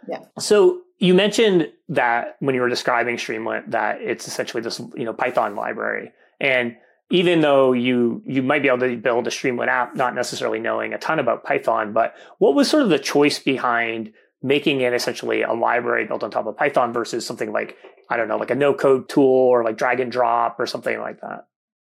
Yeah. 0.07 0.19
So 0.37 0.81
you 0.99 1.13
mentioned 1.13 1.71
that 1.89 2.35
when 2.39 2.55
you 2.55 2.61
were 2.61 2.69
describing 2.69 3.15
Streamlit, 3.15 3.71
that 3.71 4.01
it's 4.01 4.27
essentially 4.27 4.61
this, 4.61 4.79
you 4.95 5.05
know, 5.05 5.13
Python 5.13 5.55
library. 5.55 6.11
And 6.41 6.75
even 7.09 7.41
though 7.41 7.73
you 7.73 8.21
you 8.25 8.43
might 8.43 8.61
be 8.61 8.67
able 8.67 8.79
to 8.79 8.97
build 8.97 9.27
a 9.27 9.29
Streamlit 9.29 9.67
app, 9.67 9.95
not 9.95 10.13
necessarily 10.13 10.59
knowing 10.59 10.93
a 10.93 10.97
ton 10.97 11.19
about 11.19 11.43
Python, 11.43 11.93
but 11.93 12.15
what 12.39 12.53
was 12.53 12.69
sort 12.69 12.83
of 12.83 12.89
the 12.89 12.99
choice 12.99 13.39
behind 13.39 14.11
making 14.41 14.81
it 14.81 14.93
essentially 14.93 15.41
a 15.41 15.53
library 15.53 16.05
built 16.05 16.21
on 16.21 16.29
top 16.29 16.45
of 16.45 16.57
Python 16.57 16.91
versus 16.91 17.25
something 17.25 17.53
like, 17.53 17.77
I 18.09 18.17
don't 18.17 18.27
know, 18.27 18.37
like 18.37 18.51
a 18.51 18.55
no 18.55 18.73
code 18.73 19.09
tool 19.09 19.25
or 19.25 19.63
like 19.63 19.77
drag 19.77 19.99
and 19.99 20.11
drop 20.11 20.59
or 20.59 20.65
something 20.65 20.99
like 20.99 21.21
that? 21.21 21.47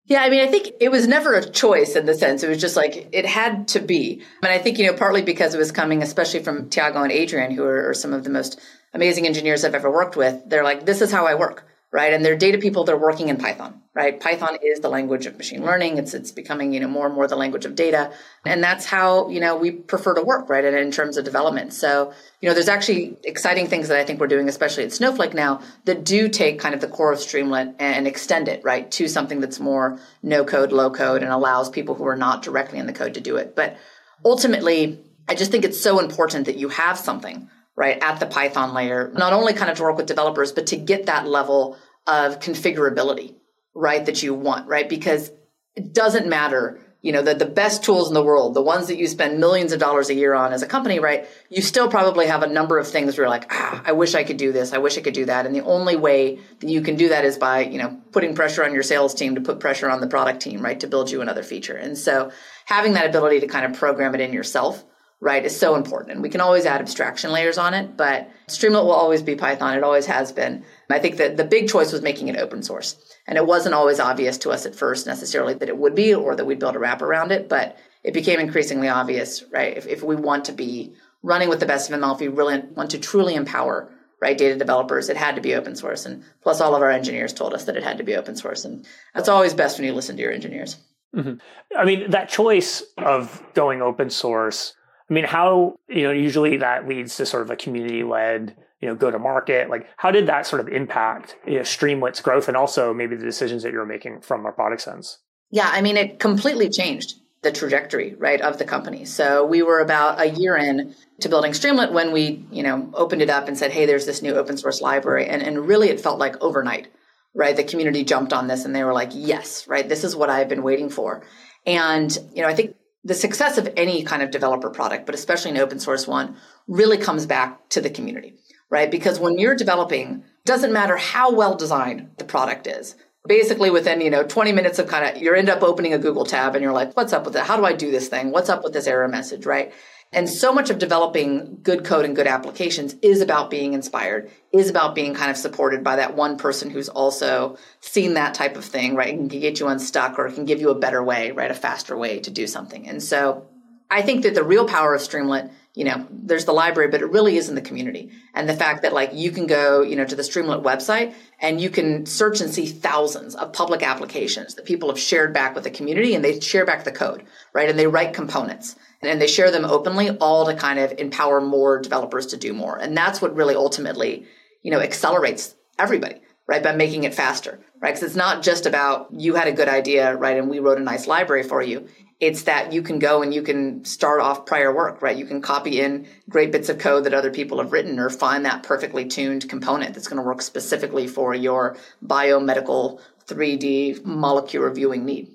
Yeah, 0.06 0.22
I 0.22 0.30
mean, 0.30 0.40
I 0.40 0.48
think 0.48 0.72
it 0.80 0.90
was 0.90 1.06
never 1.06 1.34
a 1.34 1.48
choice 1.48 1.94
in 1.94 2.06
the 2.06 2.14
sense. 2.14 2.42
It 2.42 2.48
was 2.48 2.60
just 2.60 2.74
like 2.74 3.08
it 3.12 3.26
had 3.26 3.68
to 3.68 3.80
be. 3.80 4.22
And 4.42 4.50
I 4.50 4.58
think, 4.58 4.78
you 4.78 4.86
know, 4.86 4.94
partly 4.94 5.22
because 5.22 5.54
it 5.54 5.58
was 5.58 5.70
coming, 5.70 6.02
especially 6.02 6.42
from 6.42 6.68
Thiago 6.68 7.02
and 7.02 7.12
Adrien, 7.12 7.52
who 7.52 7.62
are, 7.62 7.90
are 7.90 7.94
some 7.94 8.12
of 8.12 8.24
the 8.24 8.30
most 8.30 8.58
amazing 8.92 9.26
engineers 9.26 9.64
I've 9.64 9.74
ever 9.74 9.90
worked 9.90 10.16
with. 10.16 10.42
They're 10.46 10.64
like, 10.64 10.84
this 10.84 11.00
is 11.00 11.12
how 11.12 11.26
I 11.26 11.36
work. 11.36 11.64
Right? 11.92 12.12
And 12.12 12.24
they're 12.24 12.36
data 12.36 12.58
people, 12.58 12.84
they're 12.84 12.96
working 12.96 13.28
in 13.28 13.36
Python, 13.36 13.82
right? 13.94 14.20
Python 14.20 14.58
is 14.62 14.78
the 14.78 14.88
language 14.88 15.26
of 15.26 15.36
machine 15.36 15.64
learning. 15.64 15.98
It's 15.98 16.14
it's 16.14 16.30
becoming, 16.30 16.72
you 16.72 16.78
know, 16.78 16.86
more 16.86 17.06
and 17.06 17.14
more 17.14 17.26
the 17.26 17.36
language 17.36 17.64
of 17.64 17.74
data. 17.74 18.12
And 18.44 18.62
that's 18.62 18.86
how, 18.86 19.28
you 19.28 19.40
know, 19.40 19.56
we 19.56 19.72
prefer 19.72 20.14
to 20.14 20.22
work, 20.22 20.48
right? 20.48 20.64
And 20.64 20.76
in 20.76 20.92
terms 20.92 21.16
of 21.16 21.24
development. 21.24 21.72
So, 21.72 22.12
you 22.40 22.48
know, 22.48 22.54
there's 22.54 22.68
actually 22.68 23.16
exciting 23.24 23.66
things 23.66 23.88
that 23.88 23.98
I 23.98 24.04
think 24.04 24.20
we're 24.20 24.28
doing, 24.28 24.48
especially 24.48 24.84
at 24.84 24.92
Snowflake 24.92 25.34
now, 25.34 25.62
that 25.84 26.04
do 26.04 26.28
take 26.28 26.60
kind 26.60 26.76
of 26.76 26.80
the 26.80 26.88
core 26.88 27.12
of 27.12 27.18
Streamlit 27.18 27.74
and 27.80 28.06
extend 28.06 28.46
it, 28.46 28.62
right, 28.62 28.88
to 28.92 29.08
something 29.08 29.40
that's 29.40 29.58
more 29.58 29.98
no 30.22 30.44
code, 30.44 30.70
low 30.70 30.90
code, 30.90 31.22
and 31.24 31.32
allows 31.32 31.70
people 31.70 31.96
who 31.96 32.06
are 32.06 32.16
not 32.16 32.42
directly 32.42 32.78
in 32.78 32.86
the 32.86 32.92
code 32.92 33.14
to 33.14 33.20
do 33.20 33.36
it. 33.36 33.56
But 33.56 33.76
ultimately, 34.24 35.04
I 35.28 35.34
just 35.34 35.50
think 35.50 35.64
it's 35.64 35.80
so 35.80 35.98
important 35.98 36.46
that 36.46 36.56
you 36.56 36.68
have 36.68 36.98
something 36.98 37.50
right, 37.80 37.96
at 38.02 38.20
the 38.20 38.26
Python 38.26 38.74
layer, 38.74 39.10
not 39.14 39.32
only 39.32 39.54
kind 39.54 39.70
of 39.70 39.78
to 39.78 39.82
work 39.82 39.96
with 39.96 40.04
developers, 40.04 40.52
but 40.52 40.66
to 40.66 40.76
get 40.76 41.06
that 41.06 41.26
level 41.26 41.78
of 42.06 42.38
configurability, 42.38 43.36
right, 43.74 44.04
that 44.04 44.22
you 44.22 44.34
want, 44.34 44.68
right? 44.68 44.86
Because 44.86 45.32
it 45.74 45.94
doesn't 45.94 46.28
matter, 46.28 46.78
you 47.00 47.10
know, 47.10 47.22
the, 47.22 47.34
the 47.34 47.46
best 47.46 47.82
tools 47.82 48.08
in 48.08 48.12
the 48.12 48.22
world, 48.22 48.52
the 48.52 48.60
ones 48.60 48.88
that 48.88 48.98
you 48.98 49.06
spend 49.06 49.40
millions 49.40 49.72
of 49.72 49.80
dollars 49.80 50.10
a 50.10 50.14
year 50.14 50.34
on 50.34 50.52
as 50.52 50.60
a 50.60 50.66
company, 50.66 50.98
right? 50.98 51.26
You 51.48 51.62
still 51.62 51.88
probably 51.88 52.26
have 52.26 52.42
a 52.42 52.48
number 52.48 52.76
of 52.78 52.86
things 52.86 53.16
where 53.16 53.24
you're 53.24 53.30
like, 53.30 53.46
ah, 53.50 53.82
I 53.82 53.92
wish 53.92 54.14
I 54.14 54.24
could 54.24 54.36
do 54.36 54.52
this. 54.52 54.74
I 54.74 54.78
wish 54.78 54.98
I 54.98 55.00
could 55.00 55.14
do 55.14 55.24
that. 55.24 55.46
And 55.46 55.54
the 55.54 55.64
only 55.64 55.96
way 55.96 56.38
that 56.58 56.68
you 56.68 56.82
can 56.82 56.96
do 56.96 57.08
that 57.08 57.24
is 57.24 57.38
by, 57.38 57.60
you 57.60 57.78
know, 57.78 57.98
putting 58.12 58.34
pressure 58.34 58.62
on 58.62 58.74
your 58.74 58.82
sales 58.82 59.14
team 59.14 59.36
to 59.36 59.40
put 59.40 59.58
pressure 59.58 59.88
on 59.88 60.02
the 60.02 60.06
product 60.06 60.40
team, 60.42 60.60
right, 60.60 60.78
to 60.80 60.86
build 60.86 61.10
you 61.10 61.22
another 61.22 61.42
feature. 61.42 61.76
And 61.76 61.96
so 61.96 62.30
having 62.66 62.92
that 62.92 63.06
ability 63.06 63.40
to 63.40 63.46
kind 63.46 63.64
of 63.64 63.78
program 63.78 64.14
it 64.14 64.20
in 64.20 64.34
yourself 64.34 64.84
right, 65.20 65.44
is 65.44 65.58
so 65.58 65.74
important. 65.74 66.12
And 66.12 66.22
we 66.22 66.30
can 66.30 66.40
always 66.40 66.64
add 66.64 66.80
abstraction 66.80 67.30
layers 67.30 67.58
on 67.58 67.74
it, 67.74 67.96
but 67.96 68.30
Streamlit 68.48 68.84
will 68.84 68.92
always 68.92 69.22
be 69.22 69.36
Python. 69.36 69.76
It 69.76 69.84
always 69.84 70.06
has 70.06 70.32
been. 70.32 70.64
I 70.88 70.98
think 70.98 71.18
that 71.18 71.36
the 71.36 71.44
big 71.44 71.68
choice 71.68 71.92
was 71.92 72.02
making 72.02 72.28
it 72.28 72.38
open 72.38 72.62
source. 72.62 72.96
And 73.26 73.36
it 73.36 73.46
wasn't 73.46 73.74
always 73.74 74.00
obvious 74.00 74.38
to 74.38 74.50
us 74.50 74.66
at 74.66 74.74
first 74.74 75.06
necessarily 75.06 75.54
that 75.54 75.68
it 75.68 75.76
would 75.76 75.94
be 75.94 76.14
or 76.14 76.34
that 76.34 76.46
we'd 76.46 76.58
build 76.58 76.74
a 76.74 76.78
wrap 76.78 77.02
around 77.02 77.32
it, 77.32 77.48
but 77.48 77.76
it 78.02 78.14
became 78.14 78.40
increasingly 78.40 78.88
obvious, 78.88 79.44
right? 79.52 79.76
If, 79.76 79.86
if 79.86 80.02
we 80.02 80.16
want 80.16 80.46
to 80.46 80.52
be 80.52 80.94
running 81.22 81.50
with 81.50 81.60
the 81.60 81.66
best 81.66 81.90
of 81.90 82.00
ML, 82.00 82.14
if 82.14 82.20
we 82.20 82.28
really 82.28 82.62
want 82.74 82.90
to 82.92 82.98
truly 82.98 83.34
empower 83.34 83.92
right 84.20 84.36
data 84.36 84.56
developers 84.56 85.08
it 85.08 85.16
had 85.16 85.34
to 85.36 85.40
be 85.40 85.54
open 85.54 85.74
source 85.74 86.04
and 86.04 86.22
plus 86.42 86.60
all 86.60 86.74
of 86.74 86.82
our 86.82 86.90
engineers 86.90 87.32
told 87.32 87.54
us 87.54 87.64
that 87.64 87.76
it 87.76 87.82
had 87.82 87.98
to 87.98 88.04
be 88.04 88.14
open 88.14 88.36
source 88.36 88.64
and 88.64 88.86
that's 89.14 89.28
always 89.28 89.54
best 89.54 89.78
when 89.78 89.86
you 89.86 89.94
listen 89.94 90.16
to 90.16 90.22
your 90.22 90.32
engineers 90.32 90.76
mm-hmm. 91.14 91.34
i 91.76 91.84
mean 91.84 92.10
that 92.10 92.28
choice 92.28 92.82
of 92.98 93.42
going 93.54 93.80
open 93.80 94.10
source 94.10 94.74
I 95.10 95.12
mean, 95.12 95.24
how, 95.24 95.76
you 95.88 96.04
know, 96.04 96.12
usually 96.12 96.56
that 96.58 96.88
leads 96.88 97.16
to 97.16 97.26
sort 97.26 97.42
of 97.42 97.50
a 97.50 97.56
community 97.56 98.04
led, 98.04 98.56
you 98.80 98.88
know, 98.88 98.94
go 98.94 99.10
to 99.10 99.18
market. 99.18 99.68
Like, 99.68 99.88
how 99.96 100.12
did 100.12 100.26
that 100.28 100.46
sort 100.46 100.60
of 100.60 100.68
impact 100.68 101.36
you 101.46 101.56
know, 101.56 101.62
Streamlit's 101.62 102.20
growth 102.20 102.46
and 102.46 102.56
also 102.56 102.94
maybe 102.94 103.16
the 103.16 103.24
decisions 103.24 103.64
that 103.64 103.72
you're 103.72 103.84
making 103.84 104.20
from 104.20 104.46
a 104.46 104.52
product 104.52 104.82
sense? 104.82 105.18
Yeah, 105.50 105.68
I 105.70 105.80
mean, 105.80 105.96
it 105.96 106.20
completely 106.20 106.68
changed 106.70 107.14
the 107.42 107.50
trajectory, 107.50 108.14
right, 108.16 108.40
of 108.40 108.58
the 108.58 108.64
company. 108.64 109.04
So 109.04 109.44
we 109.44 109.62
were 109.62 109.80
about 109.80 110.20
a 110.20 110.28
year 110.28 110.56
in 110.56 110.94
to 111.20 111.28
building 111.28 111.52
Streamlit 111.52 111.90
when 111.90 112.12
we, 112.12 112.46
you 112.52 112.62
know, 112.62 112.90
opened 112.94 113.22
it 113.22 113.30
up 113.30 113.48
and 113.48 113.58
said, 113.58 113.72
hey, 113.72 113.86
there's 113.86 114.06
this 114.06 114.22
new 114.22 114.34
open 114.34 114.58
source 114.58 114.80
library. 114.80 115.26
And, 115.26 115.42
and 115.42 115.66
really 115.66 115.88
it 115.88 116.00
felt 116.00 116.20
like 116.20 116.40
overnight, 116.40 116.88
right? 117.34 117.56
The 117.56 117.64
community 117.64 118.04
jumped 118.04 118.32
on 118.32 118.46
this 118.46 118.64
and 118.64 118.76
they 118.76 118.84
were 118.84 118.92
like, 118.92 119.10
yes, 119.12 119.66
right, 119.66 119.88
this 119.88 120.04
is 120.04 120.14
what 120.14 120.30
I've 120.30 120.48
been 120.48 120.62
waiting 120.62 120.90
for. 120.90 121.24
And, 121.66 122.16
you 122.34 122.42
know, 122.42 122.48
I 122.48 122.54
think 122.54 122.76
the 123.04 123.14
success 123.14 123.56
of 123.58 123.72
any 123.76 124.02
kind 124.02 124.22
of 124.22 124.30
developer 124.30 124.70
product, 124.70 125.06
but 125.06 125.14
especially 125.14 125.50
an 125.52 125.58
open 125.58 125.78
source 125.78 126.06
one, 126.06 126.36
really 126.68 126.98
comes 126.98 127.26
back 127.26 127.68
to 127.70 127.80
the 127.80 127.90
community, 127.90 128.34
right? 128.68 128.90
Because 128.90 129.18
when 129.18 129.38
you're 129.38 129.54
developing, 129.54 130.24
doesn't 130.44 130.72
matter 130.72 130.96
how 130.96 131.32
well 131.32 131.54
designed 131.56 132.10
the 132.18 132.24
product 132.24 132.66
is. 132.66 132.96
Basically, 133.26 133.70
within 133.70 134.00
you 134.00 134.10
know 134.10 134.22
20 134.22 134.52
minutes 134.52 134.78
of 134.78 134.88
kind 134.88 135.04
of 135.16 135.22
you 135.22 135.34
end 135.34 135.50
up 135.50 135.62
opening 135.62 135.92
a 135.92 135.98
Google 135.98 136.24
tab 136.24 136.54
and 136.54 136.62
you're 136.62 136.72
like, 136.72 136.96
what's 136.96 137.12
up 137.12 137.26
with 137.26 137.36
it? 137.36 137.42
How 137.42 137.56
do 137.56 137.66
I 137.66 137.74
do 137.74 137.90
this 137.90 138.08
thing? 138.08 138.30
What's 138.30 138.48
up 138.48 138.64
with 138.64 138.72
this 138.72 138.86
error 138.86 139.08
message, 139.08 139.44
right? 139.44 139.72
And 140.12 140.28
so 140.28 140.52
much 140.52 140.70
of 140.70 140.78
developing 140.78 141.60
good 141.62 141.84
code 141.84 142.04
and 142.04 142.16
good 142.16 142.26
applications 142.26 142.94
is 143.00 143.20
about 143.20 143.48
being 143.48 143.74
inspired, 143.74 144.30
is 144.52 144.68
about 144.68 144.96
being 144.96 145.14
kind 145.14 145.30
of 145.30 145.36
supported 145.36 145.84
by 145.84 145.96
that 145.96 146.16
one 146.16 146.36
person 146.36 146.68
who's 146.68 146.88
also 146.88 147.56
seen 147.80 148.14
that 148.14 148.34
type 148.34 148.56
of 148.56 148.64
thing, 148.64 148.96
right? 148.96 149.16
And 149.16 149.30
can 149.30 149.40
get 149.40 149.60
you 149.60 149.68
unstuck 149.68 150.18
or 150.18 150.28
can 150.30 150.46
give 150.46 150.60
you 150.60 150.70
a 150.70 150.78
better 150.78 151.02
way, 151.02 151.30
right? 151.30 151.50
A 151.50 151.54
faster 151.54 151.96
way 151.96 152.18
to 152.20 152.30
do 152.30 152.48
something. 152.48 152.88
And 152.88 153.00
so 153.00 153.46
I 153.88 154.02
think 154.02 154.24
that 154.24 154.34
the 154.34 154.42
real 154.42 154.66
power 154.66 154.94
of 154.94 155.00
Streamlit, 155.00 155.52
you 155.74 155.84
know, 155.84 156.04
there's 156.10 156.44
the 156.44 156.52
library, 156.52 156.90
but 156.90 157.02
it 157.02 157.10
really 157.10 157.36
is 157.36 157.48
in 157.48 157.54
the 157.54 157.60
community. 157.60 158.10
And 158.34 158.48
the 158.48 158.54
fact 158.54 158.82
that 158.82 158.92
like 158.92 159.10
you 159.14 159.30
can 159.30 159.46
go, 159.46 159.82
you 159.82 159.94
know, 159.94 160.04
to 160.04 160.16
the 160.16 160.22
Streamlit 160.22 160.64
website 160.64 161.14
and 161.38 161.60
you 161.60 161.70
can 161.70 162.04
search 162.06 162.40
and 162.40 162.52
see 162.52 162.66
thousands 162.66 163.36
of 163.36 163.52
public 163.52 163.84
applications 163.84 164.56
that 164.56 164.64
people 164.64 164.88
have 164.88 164.98
shared 164.98 165.32
back 165.32 165.54
with 165.54 165.62
the 165.62 165.70
community 165.70 166.16
and 166.16 166.24
they 166.24 166.40
share 166.40 166.66
back 166.66 166.82
the 166.82 166.90
code, 166.90 167.24
right? 167.52 167.68
And 167.68 167.78
they 167.78 167.86
write 167.86 168.12
components 168.12 168.74
and 169.02 169.20
they 169.20 169.26
share 169.26 169.50
them 169.50 169.64
openly 169.64 170.10
all 170.18 170.46
to 170.46 170.54
kind 170.54 170.78
of 170.78 170.92
empower 170.98 171.40
more 171.40 171.80
developers 171.80 172.26
to 172.26 172.36
do 172.36 172.52
more. 172.52 172.76
And 172.76 172.96
that's 172.96 173.22
what 173.22 173.34
really 173.34 173.54
ultimately 173.54 174.26
you 174.62 174.70
know 174.70 174.80
accelerates 174.80 175.54
everybody 175.78 176.20
right 176.46 176.62
by 176.62 176.74
making 176.74 177.04
it 177.04 177.14
faster 177.14 177.60
right? 177.80 177.94
Because 177.94 178.02
it's 178.02 178.16
not 178.16 178.42
just 178.42 178.66
about 178.66 179.08
you 179.12 179.34
had 179.34 179.48
a 179.48 179.52
good 179.52 179.68
idea 179.68 180.14
right 180.16 180.36
and 180.36 180.48
we 180.48 180.58
wrote 180.58 180.78
a 180.78 180.82
nice 180.82 181.06
library 181.06 181.42
for 181.42 181.62
you. 181.62 181.86
It's 182.20 182.42
that 182.42 182.72
you 182.74 182.82
can 182.82 182.98
go 182.98 183.22
and 183.22 183.32
you 183.32 183.42
can 183.42 183.84
start 183.84 184.20
off 184.20 184.46
prior 184.46 184.74
work 184.74 185.02
right? 185.02 185.16
You 185.16 185.26
can 185.26 185.40
copy 185.40 185.80
in 185.80 186.06
great 186.28 186.52
bits 186.52 186.68
of 186.68 186.78
code 186.78 187.04
that 187.04 187.14
other 187.14 187.30
people 187.30 187.58
have 187.58 187.72
written 187.72 187.98
or 187.98 188.10
find 188.10 188.44
that 188.44 188.62
perfectly 188.62 189.06
tuned 189.06 189.48
component 189.48 189.94
that's 189.94 190.08
going 190.08 190.18
to 190.18 190.26
work 190.26 190.42
specifically 190.42 191.06
for 191.06 191.34
your 191.34 191.76
biomedical 192.04 193.00
3d 193.26 194.04
molecular 194.04 194.70
viewing 194.70 195.04
need 195.04 195.28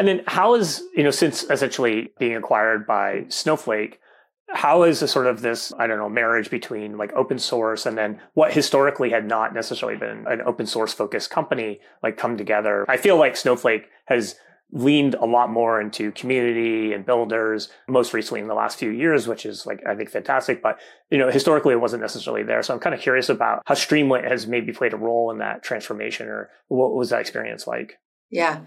and 0.00 0.08
then 0.08 0.22
how 0.26 0.54
is, 0.54 0.82
you 0.96 1.04
know, 1.04 1.10
since 1.10 1.42
essentially 1.50 2.08
being 2.18 2.34
acquired 2.34 2.86
by 2.86 3.26
Snowflake, 3.28 4.00
how 4.48 4.84
is 4.84 4.98
sort 5.10 5.26
of 5.26 5.42
this, 5.42 5.74
I 5.78 5.86
don't 5.86 5.98
know, 5.98 6.08
marriage 6.08 6.48
between 6.48 6.96
like 6.96 7.12
open 7.12 7.38
source 7.38 7.84
and 7.84 7.98
then 7.98 8.18
what 8.32 8.50
historically 8.50 9.10
had 9.10 9.26
not 9.26 9.52
necessarily 9.52 9.98
been 9.98 10.24
an 10.26 10.40
open 10.40 10.64
source 10.64 10.94
focused 10.94 11.28
company 11.28 11.80
like 12.02 12.16
come 12.16 12.38
together? 12.38 12.86
I 12.88 12.96
feel 12.96 13.18
like 13.18 13.36
Snowflake 13.36 13.88
has 14.06 14.36
leaned 14.72 15.16
a 15.16 15.26
lot 15.26 15.50
more 15.50 15.78
into 15.82 16.12
community 16.12 16.94
and 16.94 17.04
builders 17.04 17.68
most 17.86 18.14
recently 18.14 18.40
in 18.40 18.48
the 18.48 18.54
last 18.54 18.78
few 18.78 18.88
years, 18.88 19.28
which 19.28 19.44
is 19.44 19.66
like, 19.66 19.82
I 19.86 19.94
think 19.94 20.08
fantastic. 20.08 20.62
But, 20.62 20.78
you 21.10 21.18
know, 21.18 21.30
historically 21.30 21.74
it 21.74 21.80
wasn't 21.80 22.00
necessarily 22.00 22.42
there. 22.42 22.62
So 22.62 22.72
I'm 22.72 22.80
kind 22.80 22.94
of 22.94 23.02
curious 23.02 23.28
about 23.28 23.60
how 23.66 23.74
Streamlit 23.74 24.26
has 24.26 24.46
maybe 24.46 24.72
played 24.72 24.94
a 24.94 24.96
role 24.96 25.30
in 25.30 25.40
that 25.40 25.62
transformation 25.62 26.26
or 26.26 26.48
what 26.68 26.94
was 26.94 27.10
that 27.10 27.20
experience 27.20 27.66
like? 27.66 27.98
Yeah. 28.30 28.60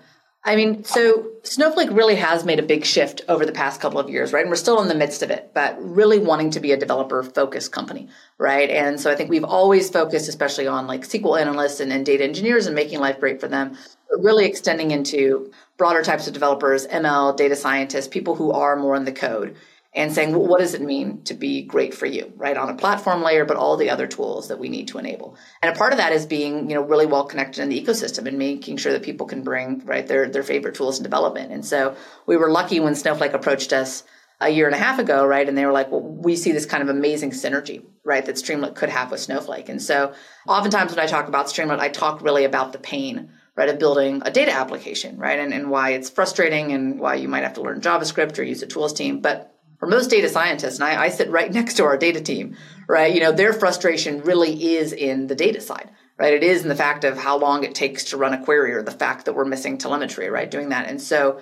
I 0.46 0.58
mean, 0.58 0.84
so 0.84 1.32
Snowflake 1.44 1.90
really 1.92 2.16
has 2.16 2.44
made 2.44 2.60
a 2.60 2.64
big 2.64 2.84
shift 2.84 3.22
over 3.30 3.46
the 3.46 3.54
past 3.54 3.80
couple 3.80 3.98
of 3.98 4.10
years, 4.10 4.34
right? 4.34 4.42
And 4.42 4.50
we're 4.50 4.58
still 4.58 4.82
in 4.82 4.90
the 4.90 4.96
midst 4.96 5.24
of 5.24 5.32
it, 5.32 5.52
but 5.54 5.82
really 5.82 6.20
wanting 6.20 6.50
to 6.52 6.60
be 6.60 6.74
a 6.74 6.78
developer 6.78 7.24
focused 7.24 7.72
company, 7.72 8.10
right? 8.38 8.70
And 8.70 9.00
so 9.00 9.10
I 9.10 9.16
think 9.16 9.30
we've 9.30 9.46
always 9.46 9.90
focused, 9.90 10.28
especially 10.28 10.68
on 10.68 10.86
like 10.86 11.04
SQL 11.04 11.40
analysts 11.40 11.80
and, 11.80 11.94
and 11.94 12.06
data 12.06 12.26
engineers 12.26 12.66
and 12.66 12.76
making 12.76 13.00
life 13.00 13.22
great 13.22 13.40
for 13.40 13.48
them, 13.48 13.78
really 14.18 14.46
extending 14.46 14.92
into 14.92 15.50
broader 15.78 16.04
types 16.04 16.28
of 16.28 16.34
developers, 16.34 16.88
ML, 16.88 17.38
data 17.38 17.56
scientists, 17.56 18.10
people 18.10 18.36
who 18.36 18.52
are 18.52 18.76
more 18.76 18.98
in 18.98 19.06
the 19.06 19.14
code 19.14 19.56
and 19.96 20.12
saying, 20.12 20.32
well, 20.32 20.48
what 20.48 20.60
does 20.60 20.74
it 20.74 20.82
mean 20.82 21.22
to 21.24 21.34
be 21.34 21.62
great 21.62 21.94
for 21.94 22.08
you, 22.08 22.34
right? 22.36 22.58
On 22.58 22.70
a 22.70 22.76
platform 22.76 23.22
layer, 23.22 23.46
but 23.46 23.58
all 23.58 23.78
the 23.78 23.92
other 23.92 24.08
tools 24.08 24.48
that 24.48 24.58
we 24.58 24.68
need 24.68 24.88
to 24.88 24.98
enable. 24.98 25.38
And 25.62 25.74
a 25.74 25.78
part 25.78 25.94
of 25.94 25.98
that 25.98 26.14
is 26.14 26.26
being, 26.26 26.70
you 26.70 26.76
know, 26.76 26.82
really 26.82 27.06
well 27.06 27.26
connected 27.26 27.62
in 27.62 27.70
the 27.70 27.80
ecosystem 27.80 28.28
and 28.28 28.38
making 28.38 28.78
sure 28.78 28.92
that 28.92 29.04
people 29.04 29.28
can 29.28 29.44
bring, 29.44 29.86
right, 29.86 30.08
their, 30.08 30.28
their 30.30 30.44
favorite 30.44 30.76
tools 30.76 30.98
in 30.98 31.04
development. 31.04 31.52
And 31.52 31.64
so 31.64 31.96
we 32.26 32.38
were 32.38 32.50
lucky 32.50 32.80
when 32.80 32.96
Snowflake 32.96 33.34
approached 33.34 33.72
us 33.72 34.04
a 34.42 34.50
year 34.50 34.66
and 34.66 34.76
a 34.76 34.80
half 34.80 34.98
ago, 34.98 35.26
right? 35.26 35.48
And 35.48 35.58
they 35.58 35.66
were 35.66 35.72
like, 35.72 35.92
well, 35.92 36.02
we 36.02 36.36
see 36.36 36.52
this 36.52 36.66
kind 36.66 36.82
of 36.82 36.90
amazing 36.90 37.32
synergy, 37.32 37.86
right, 38.04 38.26
that 38.26 38.36
Streamlit 38.36 38.76
could 38.76 38.90
have 38.90 39.12
with 39.12 39.20
Snowflake. 39.20 39.70
And 39.70 39.82
so 39.82 40.14
oftentimes 40.48 40.92
when 40.92 41.04
I 41.04 41.08
talk 41.08 41.28
about 41.28 41.46
Streamlit, 41.46 41.80
I 41.80 41.90
talk 41.90 42.22
really 42.22 42.46
about 42.46 42.74
the 42.74 42.80
pain 42.80 43.30
right, 43.56 43.70
of 43.70 43.80
building 43.80 44.22
a 44.26 44.32
data 44.32 44.52
application, 44.52 45.18
right? 45.18 45.40
And, 45.40 45.54
and 45.54 45.70
why 45.70 45.92
it's 45.92 46.10
frustrating 46.10 46.72
and 46.72 47.00
why 47.00 47.16
you 47.16 47.28
might 47.28 47.44
have 47.44 47.54
to 47.54 47.62
learn 47.62 47.82
JavaScript 47.82 48.40
or 48.40 48.44
use 48.44 48.64
a 48.64 48.68
tools 48.68 48.94
team. 48.94 49.22
But 49.22 49.53
for 49.84 49.90
most 49.90 50.10
data 50.10 50.30
scientists, 50.30 50.76
and 50.76 50.86
I, 50.86 51.04
I 51.04 51.10
sit 51.10 51.30
right 51.30 51.52
next 51.60 51.74
to 51.74 51.84
our 51.84 51.98
data 51.98 52.22
team, 52.22 52.56
right? 52.88 53.14
You 53.14 53.20
know, 53.20 53.34
their 53.34 53.52
frustration 53.52 54.22
really 54.22 54.76
is 54.76 54.94
in 54.94 55.28
the 55.28 55.36
data 55.36 55.60
side, 55.60 55.92
right? 56.18 56.34
It 56.34 56.42
is 56.42 56.64
in 56.64 56.70
the 56.70 56.76
fact 56.76 57.04
of 57.04 57.18
how 57.18 57.38
long 57.38 57.66
it 57.66 57.76
takes 57.76 58.06
to 58.06 58.18
run 58.18 58.34
a 58.34 58.42
query 58.42 58.74
or 58.74 58.82
the 58.82 58.92
fact 58.92 59.26
that 59.26 59.34
we're 59.34 59.44
missing 59.44 59.78
telemetry, 59.78 60.30
right? 60.30 60.50
Doing 60.50 60.70
that. 60.70 60.88
And 60.88 61.02
so 61.02 61.42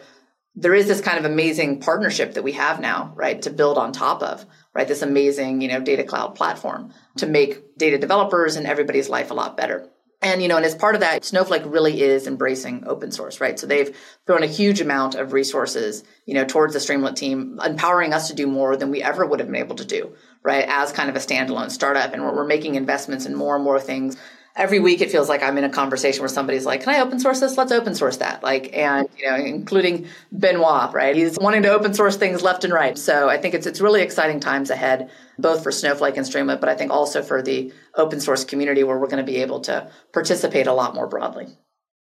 there 0.55 0.73
is 0.73 0.87
this 0.87 1.01
kind 1.01 1.19
of 1.19 1.25
amazing 1.25 1.81
partnership 1.81 2.33
that 2.33 2.43
we 2.43 2.53
have 2.53 2.79
now, 2.79 3.13
right? 3.15 3.39
To 3.43 3.51
build 3.51 3.77
on 3.77 3.91
top 3.91 4.23
of, 4.23 4.43
right? 4.73 4.87
This 4.87 5.03
amazing, 5.03 5.61
you 5.61 5.67
know, 5.67 5.79
data 5.79 6.03
cloud 6.03 6.33
platform 6.33 6.95
to 7.17 7.27
make 7.27 7.77
data 7.77 7.99
developers 7.99 8.55
and 8.55 8.65
everybody's 8.65 9.07
life 9.07 9.29
a 9.29 9.35
lot 9.35 9.55
better. 9.55 9.87
And, 10.23 10.41
you 10.41 10.47
know, 10.47 10.57
and 10.57 10.65
as 10.65 10.75
part 10.75 10.93
of 10.93 11.01
that, 11.01 11.25
Snowflake 11.25 11.63
really 11.65 12.01
is 12.01 12.27
embracing 12.27 12.83
open 12.85 13.11
source, 13.11 13.41
right? 13.41 13.57
So 13.57 13.65
they've 13.65 13.97
thrown 14.27 14.43
a 14.43 14.47
huge 14.47 14.79
amount 14.79 15.15
of 15.15 15.33
resources, 15.33 16.03
you 16.25 16.35
know, 16.35 16.45
towards 16.45 16.73
the 16.73 16.79
Streamlit 16.79 17.15
team, 17.15 17.59
empowering 17.63 18.13
us 18.13 18.27
to 18.27 18.35
do 18.35 18.45
more 18.45 18.77
than 18.77 18.91
we 18.91 19.01
ever 19.01 19.25
would 19.25 19.39
have 19.39 19.47
been 19.49 19.59
able 19.59 19.77
to 19.77 19.85
do, 19.85 20.13
right? 20.43 20.65
As 20.67 20.91
kind 20.91 21.09
of 21.09 21.15
a 21.15 21.19
standalone 21.19 21.71
startup. 21.71 22.13
And 22.13 22.21
we're, 22.21 22.35
we're 22.35 22.45
making 22.45 22.75
investments 22.75 23.25
in 23.25 23.33
more 23.35 23.55
and 23.55 23.63
more 23.63 23.79
things 23.79 24.15
every 24.55 24.79
week 24.79 25.01
it 25.01 25.11
feels 25.11 25.29
like 25.29 25.41
I'm 25.43 25.57
in 25.57 25.63
a 25.63 25.69
conversation 25.69 26.21
where 26.21 26.29
somebody's 26.29 26.65
like, 26.65 26.83
"Can 26.83 26.93
I 26.93 26.99
open 26.99 27.19
source 27.19 27.39
this? 27.39 27.57
Let's 27.57 27.71
open 27.71 27.95
source 27.95 28.17
that." 28.17 28.43
Like, 28.43 28.75
and 28.75 29.07
you 29.17 29.29
know, 29.29 29.35
including 29.35 30.07
Benoit, 30.31 30.93
right? 30.93 31.15
He's 31.15 31.37
wanting 31.39 31.63
to 31.63 31.69
open 31.69 31.93
source 31.93 32.17
things 32.17 32.41
left 32.41 32.63
and 32.63 32.73
right. 32.73 32.97
So 32.97 33.29
I 33.29 33.37
think 33.37 33.53
it's 33.53 33.65
it's 33.65 33.81
really 33.81 34.01
exciting 34.01 34.39
times 34.39 34.69
ahead, 34.69 35.09
both 35.41 35.63
for 35.63 35.71
Snowflake 35.71 36.17
and 36.17 36.25
Streamlit, 36.25 36.59
but 36.59 36.69
I 36.69 36.75
think 36.75 36.91
also 36.91 37.21
for 37.21 37.41
the 37.41 37.73
open 37.95 38.19
source 38.19 38.45
community 38.45 38.83
where 38.83 38.97
we're 38.97 39.07
going 39.07 39.25
to 39.25 39.31
be 39.31 39.41
able 39.41 39.61
to 39.61 39.91
participate 40.13 40.67
a 40.67 40.73
lot 40.73 40.95
more 40.95 41.07
broadly. 41.07 41.47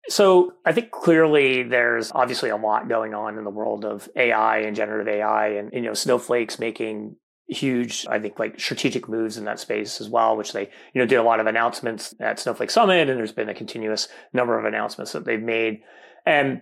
So 0.10 0.54
I 0.66 0.72
think 0.72 0.92
clearly 0.92 1.64
there's 1.64 2.12
obviously 2.14 2.50
a 2.50 2.56
lot 2.56 2.88
going 2.88 3.14
on 3.14 3.38
in 3.38 3.44
the 3.44 3.50
world 3.50 3.84
of 3.84 4.10
AI 4.16 4.60
and 4.60 4.76
generative 4.76 5.08
AI, 5.08 5.50
and 5.50 5.74
you 5.74 5.82
know, 5.82 5.94
Snowflake's 5.94 6.60
making 6.60 7.18
huge, 7.50 8.06
I 8.10 8.20
think, 8.20 8.40
like 8.40 8.60
strategic 8.60 9.08
moves 9.08 9.38
in 9.38 9.46
that 9.46 9.60
space 9.60 10.02
as 10.02 10.10
well, 10.10 10.36
which 10.38 10.54
they, 10.54 10.70
you 10.94 11.02
know, 11.02 11.06
did 11.06 11.18
a 11.18 11.24
lot 11.24 11.40
of 11.40 11.48
announcements 11.48 12.14
at 12.20 12.40
Snowflake 12.40 12.72
Summit, 12.72 13.10
and 13.10 13.18
there's 13.18 13.32
been 13.32 13.50
a 13.50 13.54
continuous 13.54 14.08
number 14.34 14.58
of 14.58 14.66
announcements 14.66 15.12
that 15.14 15.26
they've 15.26 15.42
made. 15.42 15.82
And, 16.26 16.62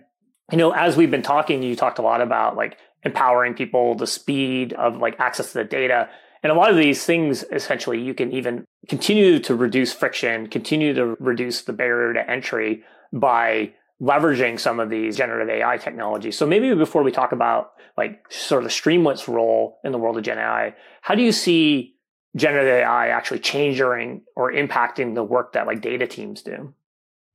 you 0.50 0.58
know, 0.58 0.72
as 0.72 0.96
we've 0.96 1.10
been 1.10 1.22
talking, 1.22 1.62
you 1.62 1.76
talked 1.76 1.98
a 1.98 2.02
lot 2.02 2.20
about 2.20 2.56
like 2.56 2.78
empowering 3.04 3.54
people, 3.54 3.94
the 3.94 4.06
speed 4.06 4.72
of 4.72 4.98
like 4.98 5.18
access 5.18 5.52
to 5.52 5.58
the 5.58 5.64
data. 5.64 6.08
And 6.46 6.52
a 6.52 6.54
lot 6.60 6.70
of 6.70 6.76
these 6.76 7.04
things, 7.04 7.42
essentially, 7.50 8.00
you 8.00 8.14
can 8.14 8.30
even 8.30 8.64
continue 8.88 9.40
to 9.40 9.56
reduce 9.56 9.92
friction, 9.92 10.46
continue 10.46 10.94
to 10.94 11.16
reduce 11.18 11.62
the 11.62 11.72
barrier 11.72 12.12
to 12.12 12.30
entry 12.30 12.84
by 13.12 13.72
leveraging 14.00 14.60
some 14.60 14.78
of 14.78 14.88
these 14.88 15.16
generative 15.16 15.48
AI 15.48 15.76
technologies. 15.76 16.38
So 16.38 16.46
maybe 16.46 16.72
before 16.72 17.02
we 17.02 17.10
talk 17.10 17.32
about 17.32 17.72
like 17.98 18.30
sort 18.30 18.62
of 18.62 18.68
the 18.68 18.72
Streamlit's 18.72 19.26
role 19.26 19.80
in 19.82 19.90
the 19.90 19.98
world 19.98 20.18
of 20.18 20.22
Gen 20.22 20.38
AI, 20.38 20.76
how 21.00 21.16
do 21.16 21.22
you 21.22 21.32
see 21.32 21.96
generative 22.36 22.74
AI 22.74 23.08
actually 23.08 23.40
changing 23.40 24.22
or 24.36 24.52
impacting 24.52 25.16
the 25.16 25.24
work 25.24 25.54
that 25.54 25.66
like 25.66 25.80
data 25.80 26.06
teams 26.06 26.42
do? 26.42 26.72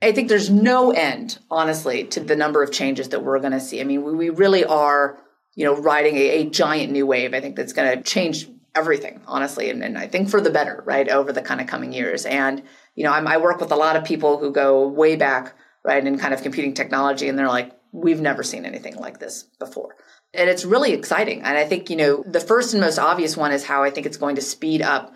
I 0.02 0.14
think 0.14 0.30
there's 0.30 0.50
no 0.50 0.92
end, 0.92 1.38
honestly, 1.50 2.06
to 2.06 2.22
the 2.22 2.38
number 2.38 2.64
of 2.64 2.72
changes 2.72 3.10
that 3.10 3.26
we're 3.26 3.40
going 3.40 3.52
to 3.52 3.60
see. 3.60 3.82
I 3.82 3.84
mean, 3.84 4.06
we, 4.06 4.14
we 4.14 4.30
really 4.30 4.64
are, 4.64 5.18
you 5.56 5.66
know, 5.66 5.76
riding 5.76 6.16
a, 6.16 6.30
a 6.30 6.50
giant 6.50 6.94
new 6.94 7.06
wave. 7.06 7.34
I 7.34 7.42
think 7.42 7.58
that's 7.58 7.74
going 7.74 7.98
to 7.98 8.02
change 8.02 8.48
everything, 8.74 9.22
honestly, 9.28 9.70
and, 9.70 9.84
and 9.84 9.98
I 9.98 10.08
think 10.08 10.30
for 10.30 10.42
the 10.42 10.50
better, 10.50 10.84
right, 10.86 11.08
over 11.10 11.34
the 11.34 11.42
kind 11.42 11.62
of 11.62 11.68
coming 11.68 11.94
years. 11.94 12.26
And 12.26 12.64
you 12.96 13.04
know, 13.04 13.12
I'm, 13.12 13.28
I 13.28 13.38
work 13.38 13.60
with 13.60 13.72
a 13.72 13.76
lot 13.76 13.96
of 13.96 14.04
people 14.04 14.38
who 14.38 14.52
go 14.52 14.88
way 14.88 15.16
back 15.16 15.56
right, 15.84 16.06
in 16.06 16.18
kind 16.18 16.34
of 16.34 16.44
computing 16.44 16.74
technology. 16.74 17.28
And 17.28 17.38
they're 17.38 17.48
like, 17.48 17.72
we've 17.92 18.22
never 18.22 18.44
seen 18.44 18.66
anything 18.66 18.96
like 18.96 19.20
this 19.20 19.44
before. 19.60 19.96
And 20.34 20.50
it's 20.50 20.64
really 20.64 20.94
exciting. 20.94 21.42
And 21.42 21.58
I 21.58 21.66
think, 21.66 21.90
you 21.90 21.98
know, 21.98 22.24
the 22.26 22.40
first 22.40 22.74
and 22.74 22.82
most 22.82 23.00
obvious 23.00 23.36
one 23.36 23.52
is 23.52 23.66
how 23.66 23.84
I 23.84 23.90
think 23.90 24.06
it's 24.06 24.18
going 24.18 24.36
to 24.36 24.42
speed 24.42 24.82
up 24.82 25.14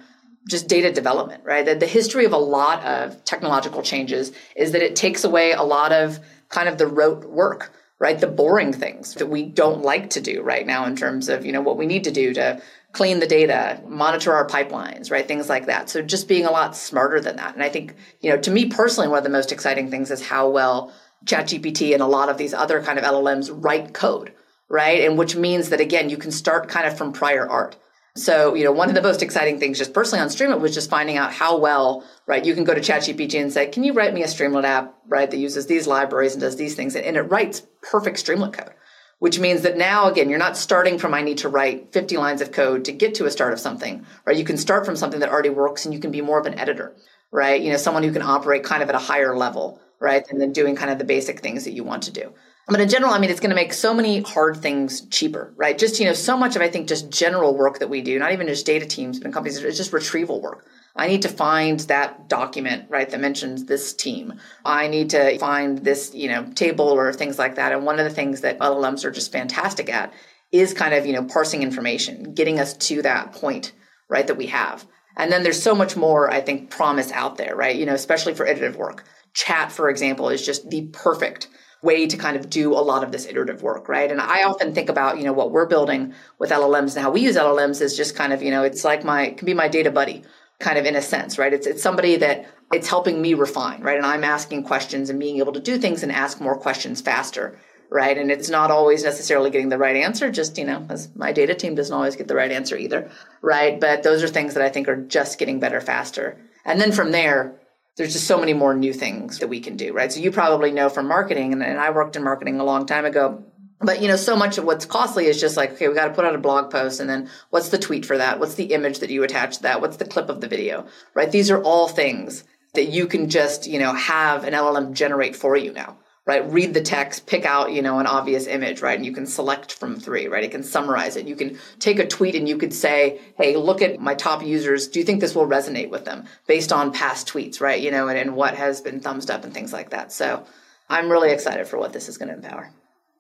just 0.49 0.67
data 0.67 0.91
development, 0.91 1.43
right? 1.45 1.65
The, 1.65 1.75
the 1.75 1.87
history 1.87 2.25
of 2.25 2.33
a 2.33 2.37
lot 2.37 2.83
of 2.83 3.23
technological 3.23 3.81
changes 3.81 4.31
is 4.55 4.73
that 4.73 4.81
it 4.81 4.95
takes 4.95 5.23
away 5.23 5.53
a 5.53 5.63
lot 5.63 5.91
of 5.91 6.19
kind 6.49 6.69
of 6.69 6.77
the 6.77 6.85
rote 6.85 7.25
work 7.25 7.71
right 7.99 8.19
the 8.19 8.27
boring 8.27 8.73
things 8.73 9.13
that 9.15 9.29
we 9.29 9.43
don't 9.43 9.81
like 9.81 10.09
to 10.09 10.21
do 10.21 10.41
right 10.41 10.67
now 10.67 10.85
in 10.85 10.95
terms 10.95 11.29
of 11.29 11.45
you 11.45 11.51
know 11.51 11.61
what 11.61 11.77
we 11.77 11.85
need 11.85 12.03
to 12.03 12.11
do 12.11 12.33
to 12.33 12.61
clean 12.95 13.19
the 13.19 13.27
data, 13.27 13.81
monitor 13.87 14.33
our 14.33 14.47
pipelines, 14.47 15.11
right? 15.11 15.27
Things 15.27 15.49
like 15.49 15.65
that. 15.65 15.89
So 15.89 16.01
just 16.01 16.29
being 16.29 16.45
a 16.45 16.51
lot 16.51 16.77
smarter 16.77 17.19
than 17.19 17.35
that. 17.35 17.53
And 17.53 17.61
I 17.61 17.67
think, 17.67 17.93
you 18.21 18.29
know, 18.29 18.37
to 18.37 18.49
me 18.49 18.69
personally, 18.69 19.09
one 19.09 19.17
of 19.17 19.25
the 19.25 19.29
most 19.29 19.51
exciting 19.51 19.91
things 19.91 20.11
is 20.11 20.25
how 20.25 20.49
well 20.49 20.93
ChatGPT 21.25 21.93
and 21.93 22.01
a 22.01 22.07
lot 22.07 22.29
of 22.29 22.37
these 22.37 22.53
other 22.53 22.81
kind 22.81 22.97
of 22.97 23.03
LLMs 23.03 23.51
write 23.53 23.93
code, 23.93 24.31
right? 24.69 25.01
And 25.01 25.17
which 25.17 25.35
means 25.35 25.69
that 25.69 25.81
again, 25.81 26.09
you 26.09 26.15
can 26.15 26.31
start 26.31 26.69
kind 26.69 26.87
of 26.87 26.97
from 26.97 27.11
prior 27.11 27.47
art. 27.47 27.75
So, 28.17 28.55
you 28.55 28.63
know, 28.63 28.71
one 28.71 28.87
of 28.87 28.95
the 28.95 29.01
most 29.01 29.21
exciting 29.21 29.59
things 29.59 29.77
just 29.77 29.93
personally 29.93 30.21
on 30.21 30.29
Streamlit 30.29 30.61
was 30.61 30.73
just 30.73 30.89
finding 30.89 31.17
out 31.17 31.33
how 31.33 31.57
well, 31.57 32.05
right, 32.25 32.45
you 32.45 32.55
can 32.55 32.63
go 32.63 32.73
to 32.73 32.79
ChatGPT 32.79 33.41
and 33.41 33.51
say, 33.51 33.67
can 33.67 33.83
you 33.83 33.91
write 33.91 34.13
me 34.13 34.23
a 34.23 34.27
Streamlit 34.27 34.63
app, 34.63 34.95
right, 35.05 35.29
that 35.29 35.37
uses 35.37 35.67
these 35.67 35.85
libraries 35.85 36.31
and 36.31 36.41
does 36.41 36.55
these 36.55 36.75
things? 36.75 36.95
And 36.95 37.17
it 37.17 37.23
writes 37.23 37.63
perfect 37.81 38.17
Streamlit 38.17 38.53
code 38.53 38.73
which 39.19 39.39
means 39.39 39.61
that 39.61 39.77
now 39.77 40.07
again 40.07 40.29
you're 40.29 40.39
not 40.39 40.57
starting 40.57 40.97
from 40.97 41.13
i 41.13 41.21
need 41.21 41.37
to 41.37 41.49
write 41.49 41.91
50 41.93 42.17
lines 42.17 42.41
of 42.41 42.51
code 42.51 42.85
to 42.85 42.91
get 42.91 43.15
to 43.15 43.25
a 43.25 43.31
start 43.31 43.53
of 43.53 43.59
something 43.59 44.05
right? 44.25 44.37
You 44.37 44.43
can 44.43 44.57
start 44.57 44.85
from 44.85 44.95
something 44.95 45.19
that 45.19 45.29
already 45.29 45.49
works 45.49 45.85
and 45.85 45.93
you 45.93 45.99
can 45.99 46.11
be 46.11 46.21
more 46.21 46.39
of 46.39 46.45
an 46.45 46.59
editor 46.59 46.95
right? 47.31 47.61
You 47.61 47.71
know 47.71 47.77
someone 47.77 48.03
who 48.03 48.13
can 48.13 48.21
operate 48.21 48.63
kind 48.63 48.81
of 48.83 48.89
at 48.89 48.95
a 48.95 48.99
higher 48.99 49.35
level 49.35 49.79
right 49.99 50.25
and 50.29 50.39
then 50.39 50.51
doing 50.51 50.75
kind 50.75 50.91
of 50.91 50.97
the 50.97 51.05
basic 51.05 51.39
things 51.39 51.63
that 51.65 51.73
you 51.73 51.83
want 51.83 52.03
to 52.03 52.11
do 52.11 52.33
but 52.67 52.81
in 52.81 52.89
general 52.89 53.13
i 53.13 53.19
mean 53.19 53.29
it's 53.29 53.39
going 53.39 53.49
to 53.49 53.55
make 53.55 53.73
so 53.73 53.93
many 53.93 54.21
hard 54.21 54.57
things 54.57 55.01
cheaper 55.07 55.53
right 55.55 55.77
just 55.77 55.99
you 55.99 56.05
know 56.05 56.13
so 56.13 56.37
much 56.37 56.55
of 56.55 56.61
i 56.61 56.69
think 56.69 56.87
just 56.87 57.09
general 57.09 57.55
work 57.55 57.79
that 57.79 57.89
we 57.89 58.01
do 58.01 58.17
not 58.19 58.31
even 58.31 58.47
just 58.47 58.65
data 58.65 58.85
teams 58.85 59.19
but 59.19 59.31
companies 59.31 59.57
it's 59.57 59.77
just 59.77 59.93
retrieval 59.93 60.41
work 60.41 60.65
I 60.97 61.07
need 61.07 61.23
to 61.23 61.29
find 61.29 61.79
that 61.81 62.29
document, 62.29 62.89
right, 62.89 63.09
that 63.09 63.19
mentions 63.19 63.65
this 63.65 63.93
team. 63.93 64.39
I 64.63 64.87
need 64.87 65.09
to 65.09 65.37
find 65.39 65.79
this, 65.79 66.15
you 66.15 66.29
know, 66.29 66.49
table 66.53 66.85
or 66.85 67.11
things 67.11 67.37
like 67.37 67.55
that. 67.55 67.73
And 67.73 67.85
one 67.85 67.99
of 67.99 68.05
the 68.05 68.13
things 68.13 68.41
that 68.41 68.59
LLMs 68.59 69.03
are 69.03 69.11
just 69.11 69.31
fantastic 69.31 69.89
at 69.89 70.13
is 70.53 70.73
kind 70.73 70.93
of, 70.93 71.05
you 71.05 71.11
know, 71.11 71.25
parsing 71.25 71.63
information, 71.63 72.33
getting 72.33 72.61
us 72.61 72.77
to 72.77 73.01
that 73.01 73.33
point, 73.33 73.73
right, 74.07 74.25
that 74.25 74.37
we 74.37 74.47
have. 74.47 74.87
And 75.17 75.31
then 75.31 75.43
there's 75.43 75.61
so 75.61 75.75
much 75.75 75.97
more, 75.97 76.31
I 76.31 76.39
think, 76.39 76.69
promise 76.69 77.11
out 77.11 77.35
there, 77.35 77.55
right? 77.57 77.75
You 77.75 77.85
know, 77.85 77.93
especially 77.93 78.33
for 78.33 78.45
iterative 78.45 78.77
work. 78.77 79.05
Chat, 79.33 79.73
for 79.73 79.89
example, 79.89 80.29
is 80.29 80.45
just 80.45 80.69
the 80.69 80.87
perfect 80.93 81.49
way 81.85 82.07
to 82.07 82.17
kind 82.17 82.35
of 82.35 82.49
do 82.49 82.73
a 82.73 82.83
lot 82.91 83.03
of 83.03 83.11
this 83.11 83.25
iterative 83.25 83.61
work, 83.61 83.87
right? 83.87 84.11
And 84.11 84.19
I 84.19 84.43
often 84.43 84.73
think 84.73 84.89
about, 84.89 85.17
you 85.17 85.23
know, 85.23 85.33
what 85.33 85.51
we're 85.51 85.67
building 85.67 86.13
with 86.39 86.49
LLMs 86.49 86.95
and 86.95 87.03
how 87.03 87.11
we 87.11 87.21
use 87.21 87.37
LLMs 87.37 87.81
is 87.81 87.95
just 87.95 88.15
kind 88.15 88.33
of, 88.33 88.43
you 88.43 88.51
know, 88.51 88.63
it's 88.63 88.83
like 88.83 89.03
my, 89.03 89.27
it 89.27 89.37
can 89.37 89.45
be 89.45 89.53
my 89.53 89.67
data 89.67 89.91
buddy 89.91 90.23
kind 90.59 90.77
of 90.77 90.85
in 90.85 90.95
a 90.95 91.01
sense, 91.01 91.37
right? 91.37 91.53
It's 91.53 91.67
it's 91.67 91.83
somebody 91.83 92.15
that 92.17 92.47
it's 92.71 92.87
helping 92.87 93.21
me 93.21 93.33
refine, 93.33 93.81
right? 93.81 93.97
And 93.97 94.05
I'm 94.05 94.23
asking 94.23 94.63
questions 94.63 95.09
and 95.09 95.19
being 95.19 95.37
able 95.37 95.53
to 95.53 95.59
do 95.59 95.77
things 95.77 96.03
and 96.03 96.11
ask 96.11 96.41
more 96.41 96.57
questions 96.57 97.01
faster, 97.01 97.59
right? 97.89 98.17
And 98.17 98.31
it's 98.31 98.49
not 98.49 98.71
always 98.71 99.03
necessarily 99.03 99.49
getting 99.51 99.69
the 99.69 99.77
right 99.77 99.95
answer, 99.95 100.31
just, 100.31 100.57
you 100.57 100.65
know, 100.65 100.85
as 100.89 101.09
my 101.15 101.31
data 101.31 101.53
team 101.53 101.75
doesn't 101.75 101.95
always 101.95 102.15
get 102.15 102.27
the 102.27 102.35
right 102.35 102.51
answer 102.51 102.77
either, 102.77 103.11
right? 103.41 103.79
But 103.79 104.03
those 104.03 104.23
are 104.23 104.27
things 104.27 104.53
that 104.53 104.63
I 104.63 104.69
think 104.69 104.87
are 104.87 104.95
just 104.95 105.37
getting 105.37 105.59
better 105.59 105.81
faster. 105.81 106.37
And 106.63 106.79
then 106.81 106.91
from 106.91 107.11
there, 107.11 107.59
there's 107.97 108.13
just 108.13 108.27
so 108.27 108.37
many 108.37 108.53
more 108.53 108.73
new 108.73 108.93
things 108.93 109.39
that 109.39 109.47
we 109.47 109.59
can 109.59 109.77
do, 109.77 109.93
right? 109.93 110.11
So 110.11 110.19
you 110.19 110.31
probably 110.31 110.71
know 110.71 110.89
from 110.89 111.07
marketing, 111.07 111.53
and, 111.53 111.63
and 111.63 111.79
I 111.79 111.91
worked 111.91 112.15
in 112.15 112.23
marketing 112.23 112.59
a 112.59 112.63
long 112.63 112.85
time 112.85 113.05
ago 113.05 113.43
but 113.81 114.01
you 114.01 114.07
know 114.07 114.15
so 114.15 114.37
much 114.37 114.57
of 114.57 114.63
what's 114.63 114.85
costly 114.85 115.25
is 115.25 115.39
just 115.39 115.57
like 115.57 115.73
okay 115.73 115.89
we 115.89 115.93
got 115.93 116.07
to 116.07 116.13
put 116.13 116.23
out 116.23 116.33
a 116.33 116.39
blog 116.39 116.71
post 116.71 117.01
and 117.01 117.09
then 117.09 117.29
what's 117.49 117.69
the 117.69 117.77
tweet 117.77 118.05
for 118.05 118.17
that? 118.17 118.39
What's 118.39 118.55
the 118.55 118.73
image 118.73 118.99
that 118.99 119.09
you 119.09 119.23
attach 119.23 119.57
to 119.57 119.63
that? 119.63 119.81
What's 119.81 119.97
the 119.97 120.05
clip 120.05 120.29
of 120.29 120.39
the 120.39 120.47
video? 120.47 120.87
Right? 121.13 121.29
These 121.29 121.51
are 121.51 121.61
all 121.61 121.89
things 121.89 122.45
that 122.75 122.85
you 122.85 123.07
can 123.07 123.29
just 123.29 123.67
you 123.67 123.79
know 123.79 123.93
have 123.93 124.43
an 124.43 124.53
llm 124.53 124.93
generate 124.93 125.35
for 125.35 125.55
you 125.55 125.73
now 125.73 125.97
right? 126.25 126.51
Read 126.51 126.73
the 126.73 126.81
text 126.81 127.25
pick 127.27 127.45
out 127.45 127.71
you 127.71 127.81
know 127.81 127.99
an 127.99 128.07
obvious 128.07 128.47
image 128.47 128.81
right? 128.81 128.97
And 128.97 129.05
you 129.05 129.13
can 129.13 129.25
select 129.25 129.73
from 129.73 129.99
three 129.99 130.27
right? 130.27 130.43
It 130.43 130.51
can 130.51 130.63
summarize 130.63 131.15
it. 131.15 131.27
You 131.27 131.35
can 131.35 131.57
take 131.79 131.99
a 131.99 132.07
tweet 132.07 132.35
and 132.35 132.47
you 132.47 132.57
could 132.57 132.73
say 132.73 133.21
hey 133.37 133.55
look 133.55 133.81
at 133.81 133.99
my 133.99 134.15
top 134.15 134.43
users. 134.43 134.87
Do 134.87 134.99
you 134.99 135.05
think 135.05 135.21
this 135.21 135.35
will 135.35 135.47
resonate 135.47 135.89
with 135.89 136.05
them 136.05 136.25
based 136.47 136.71
on 136.71 136.91
past 136.91 137.27
tweets 137.27 137.61
right? 137.61 137.81
You 137.81 137.91
know 137.91 138.07
and, 138.07 138.17
and 138.17 138.35
what 138.35 138.55
has 138.55 138.81
been 138.81 138.99
thumbs 138.99 139.29
up 139.29 139.43
and 139.43 139.53
things 139.53 139.73
like 139.73 139.91
that. 139.91 140.11
So 140.11 140.45
i'm 140.89 141.09
really 141.09 141.31
excited 141.31 141.67
for 141.67 141.77
what 141.77 141.93
this 141.93 142.07
is 142.07 142.17
going 142.17 142.29
to 142.29 142.35
empower 142.35 142.71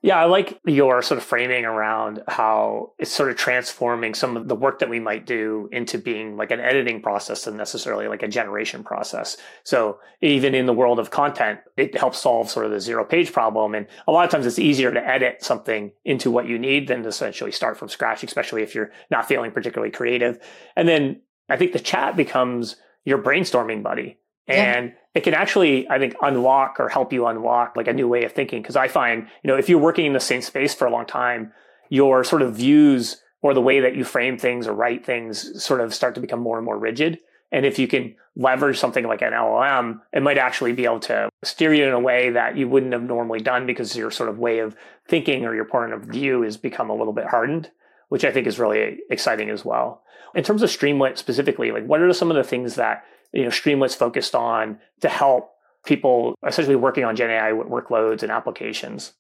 yeah, 0.05 0.19
I 0.19 0.25
like 0.25 0.59
your 0.67 1.01
sort 1.01 1.17
of 1.17 1.23
framing 1.23 1.65
around 1.65 2.21
how 2.27 2.91
it's 2.99 3.11
sort 3.11 3.31
of 3.31 3.37
transforming 3.37 4.13
some 4.13 4.37
of 4.37 4.47
the 4.47 4.55
work 4.55 4.77
that 4.77 4.87
we 4.87 4.99
might 4.99 5.25
do 5.25 5.67
into 5.71 5.97
being 5.97 6.37
like 6.37 6.51
an 6.51 6.59
editing 6.59 7.01
process 7.01 7.47
and 7.47 7.57
necessarily 7.57 8.07
like 8.07 8.21
a 8.21 8.27
generation 8.27 8.83
process. 8.83 9.35
So 9.63 9.97
even 10.21 10.53
in 10.53 10.67
the 10.67 10.73
world 10.73 10.99
of 10.99 11.09
content, 11.09 11.61
it 11.75 11.97
helps 11.97 12.19
solve 12.19 12.51
sort 12.51 12.67
of 12.67 12.71
the 12.71 12.79
zero 12.79 13.03
page 13.03 13.33
problem. 13.33 13.73
And 13.73 13.87
a 14.07 14.11
lot 14.11 14.25
of 14.25 14.29
times 14.29 14.45
it's 14.45 14.59
easier 14.59 14.91
to 14.91 15.07
edit 15.07 15.43
something 15.43 15.91
into 16.03 16.29
what 16.29 16.47
you 16.47 16.59
need 16.59 16.87
than 16.87 17.01
to 17.01 17.09
essentially 17.09 17.51
start 17.51 17.75
from 17.75 17.89
scratch, 17.89 18.23
especially 18.23 18.61
if 18.61 18.75
you're 18.75 18.91
not 19.09 19.27
feeling 19.27 19.49
particularly 19.49 19.91
creative. 19.91 20.37
And 20.75 20.87
then 20.87 21.21
I 21.49 21.57
think 21.57 21.73
the 21.73 21.79
chat 21.79 22.15
becomes 22.15 22.75
your 23.05 23.17
brainstorming 23.17 23.81
buddy. 23.81 24.19
And 24.47 24.89
yeah 24.89 24.95
it 25.15 25.23
can 25.23 25.33
actually, 25.33 25.89
I 25.89 25.97
think, 25.97 26.13
unlock 26.21 26.75
or 26.77 26.89
help 26.89 27.13
you 27.13 27.25
unlock 27.25 27.75
like 27.77 27.87
a 27.87 27.93
new 27.93 28.07
way 28.07 28.25
of 28.25 28.33
thinking. 28.33 28.61
Cause 28.61 28.75
I 28.75 28.89
find, 28.89 29.27
you 29.43 29.47
know, 29.47 29.57
if 29.57 29.69
you're 29.69 29.79
working 29.79 30.05
in 30.05 30.13
the 30.13 30.19
same 30.19 30.41
space 30.41 30.75
for 30.75 30.85
a 30.85 30.91
long 30.91 31.05
time, 31.05 31.53
your 31.89 32.23
sort 32.25 32.41
of 32.41 32.55
views 32.55 33.21
or 33.41 33.53
the 33.53 33.61
way 33.61 33.79
that 33.79 33.95
you 33.95 34.03
frame 34.03 34.37
things 34.37 34.67
or 34.67 34.73
write 34.73 35.05
things 35.05 35.63
sort 35.63 35.79
of 35.79 35.93
start 35.93 36.15
to 36.15 36.21
become 36.21 36.41
more 36.41 36.57
and 36.57 36.65
more 36.65 36.77
rigid. 36.77 37.19
And 37.51 37.65
if 37.65 37.79
you 37.79 37.87
can 37.87 38.15
leverage 38.35 38.77
something 38.77 39.07
like 39.07 39.21
an 39.21 39.31
LLM, 39.31 40.01
it 40.11 40.21
might 40.21 40.37
actually 40.37 40.73
be 40.73 40.83
able 40.83 40.99
to 41.01 41.29
steer 41.43 41.73
you 41.73 41.85
in 41.85 41.93
a 41.93 41.99
way 41.99 42.31
that 42.31 42.57
you 42.57 42.67
wouldn't 42.67 42.91
have 42.91 43.03
normally 43.03 43.39
done 43.39 43.65
because 43.65 43.95
your 43.95 44.11
sort 44.11 44.29
of 44.29 44.39
way 44.39 44.59
of 44.59 44.75
thinking 45.07 45.45
or 45.45 45.55
your 45.55 45.65
point 45.65 45.93
of 45.93 46.01
view 46.01 46.41
has 46.41 46.57
become 46.57 46.89
a 46.89 46.95
little 46.95 47.13
bit 47.13 47.27
hardened, 47.27 47.71
which 48.09 48.25
I 48.25 48.31
think 48.31 48.47
is 48.47 48.59
really 48.59 48.97
exciting 49.09 49.49
as 49.49 49.63
well. 49.63 50.01
In 50.33 50.43
terms 50.43 50.63
of 50.63 50.69
Streamlit 50.69 51.17
specifically, 51.17 51.71
like 51.71 51.85
what 51.85 52.01
are 52.01 52.11
some 52.11 52.29
of 52.29 52.35
the 52.35 52.43
things 52.43 52.75
that 52.75 53.05
you 53.35 53.43
know, 53.43 53.49
Streamlit's 53.49 53.95
focused 53.95 54.33
on 54.33 54.79
to 55.01 55.09
help 55.09 55.51
people 55.85 56.35
essentially 56.47 56.75
working 56.75 57.03
on 57.03 57.15
Gen 57.15 57.29
AI 57.29 57.51
workloads 57.51 58.23
and 58.23 58.31
applications? 58.31 59.13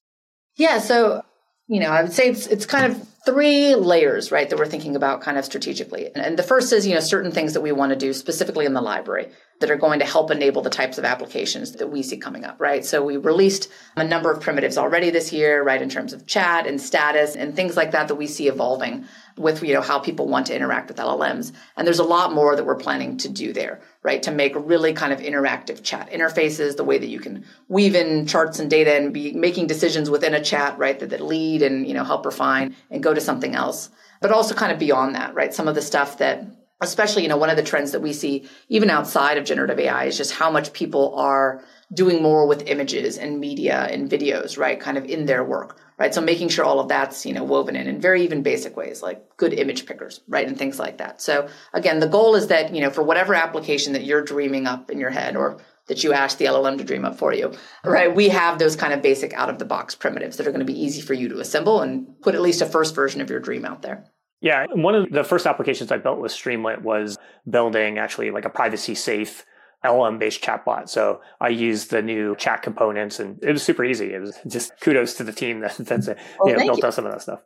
Yeah, 0.55 0.79
so 0.79 1.21
you 1.67 1.79
know, 1.79 1.89
I 1.89 2.01
would 2.01 2.13
say 2.13 2.29
it's 2.29 2.47
it's 2.47 2.65
kind 2.65 2.91
of 2.91 3.07
three 3.25 3.75
layers, 3.75 4.31
right, 4.31 4.49
that 4.49 4.57
we're 4.57 4.67
thinking 4.67 4.95
about 4.95 5.21
kind 5.21 5.37
of 5.37 5.45
strategically. 5.45 6.07
And, 6.13 6.23
and 6.23 6.39
the 6.39 6.43
first 6.43 6.71
is, 6.71 6.85
you 6.85 6.93
know, 6.93 6.99
certain 6.99 7.31
things 7.31 7.53
that 7.53 7.61
we 7.61 7.71
want 7.71 7.91
to 7.91 7.95
do 7.95 8.13
specifically 8.13 8.65
in 8.65 8.73
the 8.73 8.81
library, 8.81 9.29
that 9.59 9.71
are 9.71 9.77
going 9.77 9.99
to 9.99 10.05
help 10.05 10.31
enable 10.31 10.61
the 10.61 10.69
types 10.69 10.97
of 10.97 11.05
applications 11.05 11.71
that 11.73 11.87
we 11.87 12.03
see 12.03 12.17
coming 12.17 12.43
up, 12.43 12.59
right? 12.59 12.83
So 12.83 13.03
we 13.03 13.15
released 13.15 13.69
a 13.95 14.03
number 14.03 14.29
of 14.29 14.41
primitives 14.41 14.77
already 14.77 15.11
this 15.11 15.31
year, 15.31 15.63
right, 15.63 15.81
in 15.81 15.89
terms 15.89 16.11
of 16.11 16.27
chat 16.27 16.67
and 16.67 16.79
status 16.79 17.35
and 17.35 17.55
things 17.55 17.77
like 17.77 17.91
that 17.91 18.09
that 18.09 18.15
we 18.15 18.27
see 18.27 18.47
evolving 18.47 19.05
with 19.37 19.63
you 19.63 19.73
know 19.73 19.81
how 19.81 19.99
people 19.99 20.27
want 20.27 20.47
to 20.47 20.55
interact 20.55 20.89
with 20.89 20.97
LLMs. 20.97 21.53
And 21.77 21.87
there's 21.87 21.99
a 21.99 22.03
lot 22.03 22.33
more 22.33 22.55
that 22.55 22.65
we're 22.65 22.75
planning 22.75 23.17
to 23.17 23.29
do 23.29 23.53
there, 23.53 23.81
right? 24.03 24.21
To 24.23 24.31
make 24.31 24.53
really 24.55 24.93
kind 24.93 25.13
of 25.13 25.19
interactive 25.19 25.83
chat 25.83 26.09
interfaces, 26.11 26.75
the 26.75 26.83
way 26.83 26.97
that 26.97 27.07
you 27.07 27.19
can 27.19 27.45
weave 27.69 27.95
in 27.95 28.27
charts 28.27 28.59
and 28.59 28.69
data 28.69 28.93
and 28.93 29.13
be 29.13 29.33
making 29.33 29.67
decisions 29.67 30.09
within 30.09 30.33
a 30.33 30.43
chat, 30.43 30.77
right, 30.77 30.99
that, 30.99 31.11
that 31.11 31.21
lead 31.21 31.61
and 31.61 31.87
you 31.87 31.93
know 31.93 32.03
help 32.03 32.25
refine 32.25 32.75
and 32.91 33.01
go 33.01 33.13
to 33.13 33.21
something 33.21 33.55
else. 33.55 33.89
But 34.21 34.31
also 34.31 34.53
kind 34.53 34.71
of 34.71 34.79
beyond 34.79 35.15
that, 35.15 35.33
right? 35.33 35.53
Some 35.53 35.67
of 35.67 35.75
the 35.75 35.81
stuff 35.81 36.17
that 36.17 36.45
especially 36.81 37.23
you 37.23 37.29
know 37.29 37.37
one 37.37 37.49
of 37.49 37.57
the 37.57 37.63
trends 37.63 37.91
that 37.91 38.01
we 38.01 38.11
see 38.11 38.47
even 38.69 38.89
outside 38.89 39.37
of 39.37 39.45
generative 39.45 39.79
ai 39.79 40.05
is 40.05 40.17
just 40.17 40.33
how 40.33 40.51
much 40.51 40.73
people 40.73 41.15
are 41.15 41.63
doing 41.93 42.21
more 42.21 42.47
with 42.47 42.67
images 42.67 43.17
and 43.17 43.39
media 43.39 43.87
and 43.89 44.09
videos 44.09 44.57
right 44.57 44.79
kind 44.79 44.97
of 44.97 45.05
in 45.05 45.25
their 45.25 45.43
work 45.43 45.79
right 45.97 46.13
so 46.13 46.21
making 46.21 46.49
sure 46.49 46.65
all 46.65 46.79
of 46.79 46.89
that's 46.89 47.25
you 47.25 47.33
know 47.33 47.43
woven 47.43 47.75
in 47.75 47.87
in 47.87 48.01
very 48.01 48.23
even 48.23 48.43
basic 48.43 48.75
ways 48.75 49.01
like 49.01 49.23
good 49.37 49.53
image 49.53 49.85
pickers 49.85 50.21
right 50.27 50.47
and 50.47 50.57
things 50.57 50.77
like 50.79 50.97
that 50.97 51.21
so 51.21 51.47
again 51.73 51.99
the 51.99 52.07
goal 52.07 52.35
is 52.35 52.47
that 52.47 52.73
you 52.73 52.81
know 52.81 52.89
for 52.89 53.03
whatever 53.03 53.33
application 53.33 53.93
that 53.93 54.03
you're 54.03 54.23
dreaming 54.23 54.67
up 54.67 54.91
in 54.91 54.99
your 54.99 55.11
head 55.11 55.35
or 55.35 55.57
that 55.87 56.03
you 56.03 56.13
ask 56.13 56.37
the 56.37 56.45
LLM 56.45 56.79
to 56.79 56.83
dream 56.83 57.05
up 57.05 57.17
for 57.17 57.31
you, 57.31 57.53
right? 57.83 58.15
We 58.15 58.29
have 58.29 58.57
those 58.57 58.75
kind 58.75 58.91
of 58.91 59.03
basic 59.03 59.33
out 59.33 59.49
of 59.49 59.59
the 59.59 59.65
box 59.65 59.93
primitives 59.93 60.37
that 60.37 60.47
are 60.47 60.51
going 60.51 60.65
to 60.65 60.65
be 60.65 60.81
easy 60.81 61.01
for 61.01 61.13
you 61.13 61.29
to 61.29 61.39
assemble 61.39 61.81
and 61.81 62.19
put 62.21 62.33
at 62.35 62.41
least 62.41 62.61
a 62.61 62.65
first 62.65 62.95
version 62.95 63.21
of 63.21 63.29
your 63.29 63.39
dream 63.39 63.65
out 63.65 63.83
there. 63.83 64.05
Yeah, 64.45 64.67
one 64.73 64.93
of 64.93 65.09
the 65.09 65.23
first 65.23 65.47
applications 65.47 65.91
I 65.91 65.97
built 65.97 66.19
with 66.19 66.31
Streamlit 66.31 66.83
was 66.83 67.17
building 67.49 67.97
actually 67.97 68.29
like 68.29 68.45
a 68.45 68.49
privacy 68.51 68.93
safe 68.93 69.43
LM 69.83 70.19
based 70.19 70.43
chatbot. 70.43 70.87
So 70.87 71.21
I 71.41 71.49
used 71.49 71.89
the 71.89 72.03
new 72.03 72.35
chat 72.35 72.61
components 72.61 73.19
and 73.19 73.43
it 73.43 73.51
was 73.51 73.63
super 73.63 73.83
easy. 73.83 74.13
It 74.13 74.21
was 74.21 74.37
just 74.47 74.79
kudos 74.81 75.15
to 75.15 75.23
the 75.23 75.33
team 75.33 75.61
that 75.61 75.75
that's 75.79 76.09
it, 76.09 76.19
well, 76.39 76.49
you 76.49 76.57
know, 76.57 76.63
built 76.63 76.83
you. 76.83 76.91
some 76.91 77.07
of 77.07 77.13
that 77.13 77.23
stuff. 77.23 77.39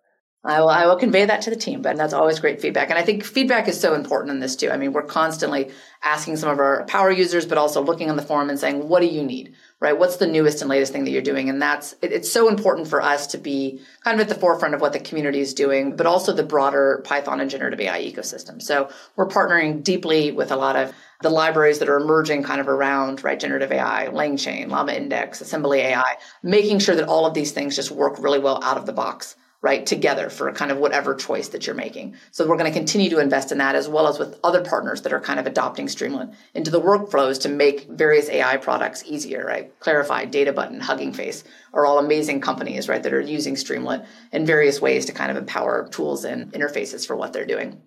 I 0.43 0.59
will, 0.59 0.67
I 0.67 0.87
will 0.87 0.97
convey 0.97 1.23
that 1.23 1.41
to 1.43 1.49
the 1.49 1.55
team, 1.55 1.81
but 1.81 1.95
that's 1.95 2.13
always 2.13 2.39
great 2.41 2.59
feedback. 2.59 2.89
And 2.89 2.99
I 2.99 3.03
think 3.03 3.23
feedback 3.23 3.69
is 3.69 3.79
so 3.79 3.93
important 3.93 4.31
in 4.31 4.41
this 4.41 4.57
too. 4.57 4.69
I 4.69 4.75
mean, 4.75 4.91
we're 4.91 5.03
constantly 5.03 5.71
asking 6.03 6.35
some 6.35 6.49
of 6.49 6.59
our 6.59 6.85
power 6.85 7.11
users, 7.11 7.45
but 7.45 7.57
also 7.57 7.81
looking 7.81 8.09
on 8.09 8.17
the 8.17 8.23
forum 8.23 8.49
and 8.49 8.59
saying, 8.59 8.89
what 8.89 8.99
do 8.99 9.07
you 9.07 9.23
need? 9.23 9.53
Right? 9.81 9.97
What's 9.97 10.17
the 10.17 10.27
newest 10.27 10.61
and 10.61 10.69
latest 10.69 10.91
thing 10.91 11.05
that 11.05 11.11
you're 11.11 11.21
doing? 11.21 11.49
And 11.49 11.61
that's, 11.61 11.93
it, 12.01 12.11
it's 12.11 12.29
so 12.29 12.49
important 12.49 12.89
for 12.89 13.01
us 13.01 13.27
to 13.27 13.37
be 13.37 13.79
kind 14.03 14.19
of 14.19 14.21
at 14.21 14.33
the 14.33 14.39
forefront 14.39 14.75
of 14.75 14.81
what 14.81 14.91
the 14.91 14.99
community 14.99 15.39
is 15.39 15.53
doing, 15.53 15.95
but 15.95 16.05
also 16.05 16.33
the 16.33 16.43
broader 16.43 17.01
Python 17.05 17.39
and 17.39 17.49
generative 17.49 17.79
AI 17.79 18.01
ecosystem. 18.03 18.61
So 18.61 18.89
we're 19.15 19.27
partnering 19.27 19.81
deeply 19.81 20.31
with 20.31 20.51
a 20.51 20.57
lot 20.57 20.75
of 20.75 20.93
the 21.21 21.29
libraries 21.29 21.79
that 21.79 21.87
are 21.87 21.97
emerging 21.97 22.43
kind 22.43 22.59
of 22.59 22.67
around, 22.67 23.23
right? 23.23 23.39
Generative 23.39 23.71
AI, 23.71 24.07
LangChain, 24.11 24.67
Llama 24.67 24.93
Index, 24.93 25.39
Assembly 25.39 25.79
AI, 25.79 26.17
making 26.43 26.79
sure 26.79 26.95
that 26.95 27.07
all 27.07 27.25
of 27.25 27.33
these 27.33 27.53
things 27.53 27.75
just 27.75 27.91
work 27.91 28.19
really 28.19 28.39
well 28.39 28.61
out 28.63 28.77
of 28.77 28.85
the 28.85 28.93
box 28.93 29.35
right 29.61 29.85
together 29.85 30.29
for 30.29 30.51
kind 30.53 30.71
of 30.71 30.77
whatever 30.77 31.13
choice 31.13 31.49
that 31.49 31.67
you're 31.67 31.75
making. 31.75 32.15
So 32.31 32.47
we're 32.47 32.57
going 32.57 32.71
to 32.71 32.77
continue 32.77 33.09
to 33.09 33.19
invest 33.19 33.51
in 33.51 33.57
that 33.57 33.75
as 33.75 33.89
well 33.89 34.07
as 34.07 34.17
with 34.17 34.39
other 34.41 34.63
partners 34.63 35.01
that 35.01 35.11
are 35.11 35.19
kind 35.19 35.39
of 35.39 35.47
adopting 35.47 35.87
streamlit 35.87 36.33
into 36.53 36.71
the 36.71 36.79
workflows 36.79 37.41
to 37.41 37.49
make 37.49 37.87
various 37.89 38.29
ai 38.29 38.55
products 38.57 39.03
easier 39.05 39.45
right? 39.45 39.77
Clarifai 39.79 40.31
Databutton 40.31 40.79
hugging 40.79 41.11
face 41.11 41.43
are 41.73 41.85
all 41.85 41.99
amazing 41.99 42.39
companies 42.39 42.87
right 42.87 43.03
that 43.03 43.13
are 43.13 43.19
using 43.19 43.55
streamlit 43.55 44.05
in 44.31 44.45
various 44.45 44.81
ways 44.81 45.05
to 45.05 45.13
kind 45.13 45.29
of 45.29 45.37
empower 45.37 45.89
tools 45.89 46.23
and 46.23 46.53
interfaces 46.53 47.05
for 47.05 47.15
what 47.15 47.33
they're 47.33 47.45
doing. 47.45 47.81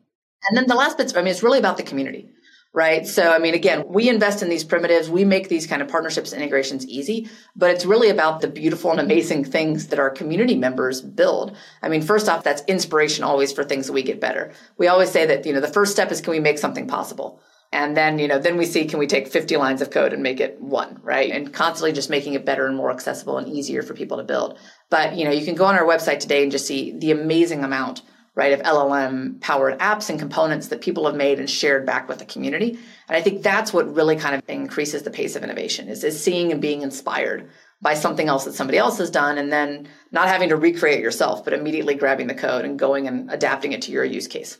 And 0.48 0.56
then 0.56 0.66
the 0.66 0.74
last 0.74 0.98
bit 0.98 1.16
i 1.16 1.20
mean 1.20 1.28
it's 1.28 1.42
really 1.42 1.58
about 1.58 1.76
the 1.76 1.82
community 1.82 2.28
right? 2.74 3.06
So, 3.06 3.30
I 3.30 3.38
mean, 3.38 3.54
again, 3.54 3.84
we 3.86 4.08
invest 4.08 4.42
in 4.42 4.48
these 4.48 4.64
primitives, 4.64 5.10
we 5.10 5.24
make 5.24 5.48
these 5.48 5.66
kind 5.66 5.82
of 5.82 5.88
partnerships 5.88 6.32
integrations 6.32 6.86
easy, 6.86 7.28
but 7.54 7.70
it's 7.70 7.84
really 7.84 8.08
about 8.08 8.40
the 8.40 8.48
beautiful 8.48 8.90
and 8.90 9.00
amazing 9.00 9.44
things 9.44 9.88
that 9.88 9.98
our 9.98 10.10
community 10.10 10.56
members 10.56 11.02
build. 11.02 11.54
I 11.82 11.88
mean, 11.88 12.00
first 12.00 12.28
off, 12.28 12.44
that's 12.44 12.62
inspiration 12.68 13.24
always 13.24 13.52
for 13.52 13.62
things 13.62 13.86
that 13.86 13.92
we 13.92 14.02
get 14.02 14.20
better. 14.20 14.52
We 14.78 14.88
always 14.88 15.10
say 15.10 15.26
that, 15.26 15.44
you 15.44 15.52
know, 15.52 15.60
the 15.60 15.68
first 15.68 15.92
step 15.92 16.10
is 16.10 16.22
can 16.22 16.30
we 16.30 16.40
make 16.40 16.58
something 16.58 16.86
possible? 16.86 17.40
And 17.74 17.96
then, 17.96 18.18
you 18.18 18.28
know, 18.28 18.38
then 18.38 18.58
we 18.58 18.66
see 18.66 18.84
can 18.84 18.98
we 18.98 19.06
take 19.06 19.28
50 19.28 19.56
lines 19.56 19.80
of 19.80 19.90
code 19.90 20.12
and 20.12 20.22
make 20.22 20.40
it 20.40 20.60
one, 20.60 20.98
right? 21.02 21.30
And 21.30 21.52
constantly 21.52 21.92
just 21.92 22.10
making 22.10 22.34
it 22.34 22.44
better 22.44 22.66
and 22.66 22.76
more 22.76 22.90
accessible 22.90 23.38
and 23.38 23.48
easier 23.48 23.82
for 23.82 23.94
people 23.94 24.18
to 24.18 24.24
build. 24.24 24.58
But, 24.90 25.16
you 25.16 25.24
know, 25.24 25.30
you 25.30 25.44
can 25.44 25.54
go 25.54 25.64
on 25.64 25.74
our 25.74 25.86
website 25.86 26.20
today 26.20 26.42
and 26.42 26.52
just 26.52 26.66
see 26.66 26.92
the 26.98 27.12
amazing 27.12 27.64
amount 27.64 28.02
right, 28.34 28.52
of 28.52 28.60
LLM 28.60 29.40
powered 29.40 29.78
apps 29.78 30.08
and 30.08 30.18
components 30.18 30.68
that 30.68 30.80
people 30.80 31.06
have 31.06 31.14
made 31.14 31.38
and 31.38 31.50
shared 31.50 31.84
back 31.84 32.08
with 32.08 32.18
the 32.18 32.24
community. 32.24 32.78
And 33.08 33.16
I 33.16 33.20
think 33.20 33.42
that's 33.42 33.72
what 33.72 33.94
really 33.94 34.16
kind 34.16 34.34
of 34.34 34.42
increases 34.48 35.02
the 35.02 35.10
pace 35.10 35.36
of 35.36 35.44
innovation 35.44 35.88
is, 35.88 36.02
is 36.02 36.22
seeing 36.22 36.50
and 36.50 36.60
being 36.60 36.82
inspired 36.82 37.50
by 37.82 37.94
something 37.94 38.28
else 38.28 38.44
that 38.44 38.54
somebody 38.54 38.78
else 38.78 38.98
has 38.98 39.10
done 39.10 39.36
and 39.38 39.52
then 39.52 39.88
not 40.12 40.28
having 40.28 40.48
to 40.48 40.56
recreate 40.56 41.00
yourself, 41.00 41.44
but 41.44 41.52
immediately 41.52 41.94
grabbing 41.94 42.28
the 42.28 42.34
code 42.34 42.64
and 42.64 42.78
going 42.78 43.06
and 43.06 43.30
adapting 43.30 43.72
it 43.72 43.82
to 43.82 43.92
your 43.92 44.04
use 44.04 44.28
case. 44.28 44.56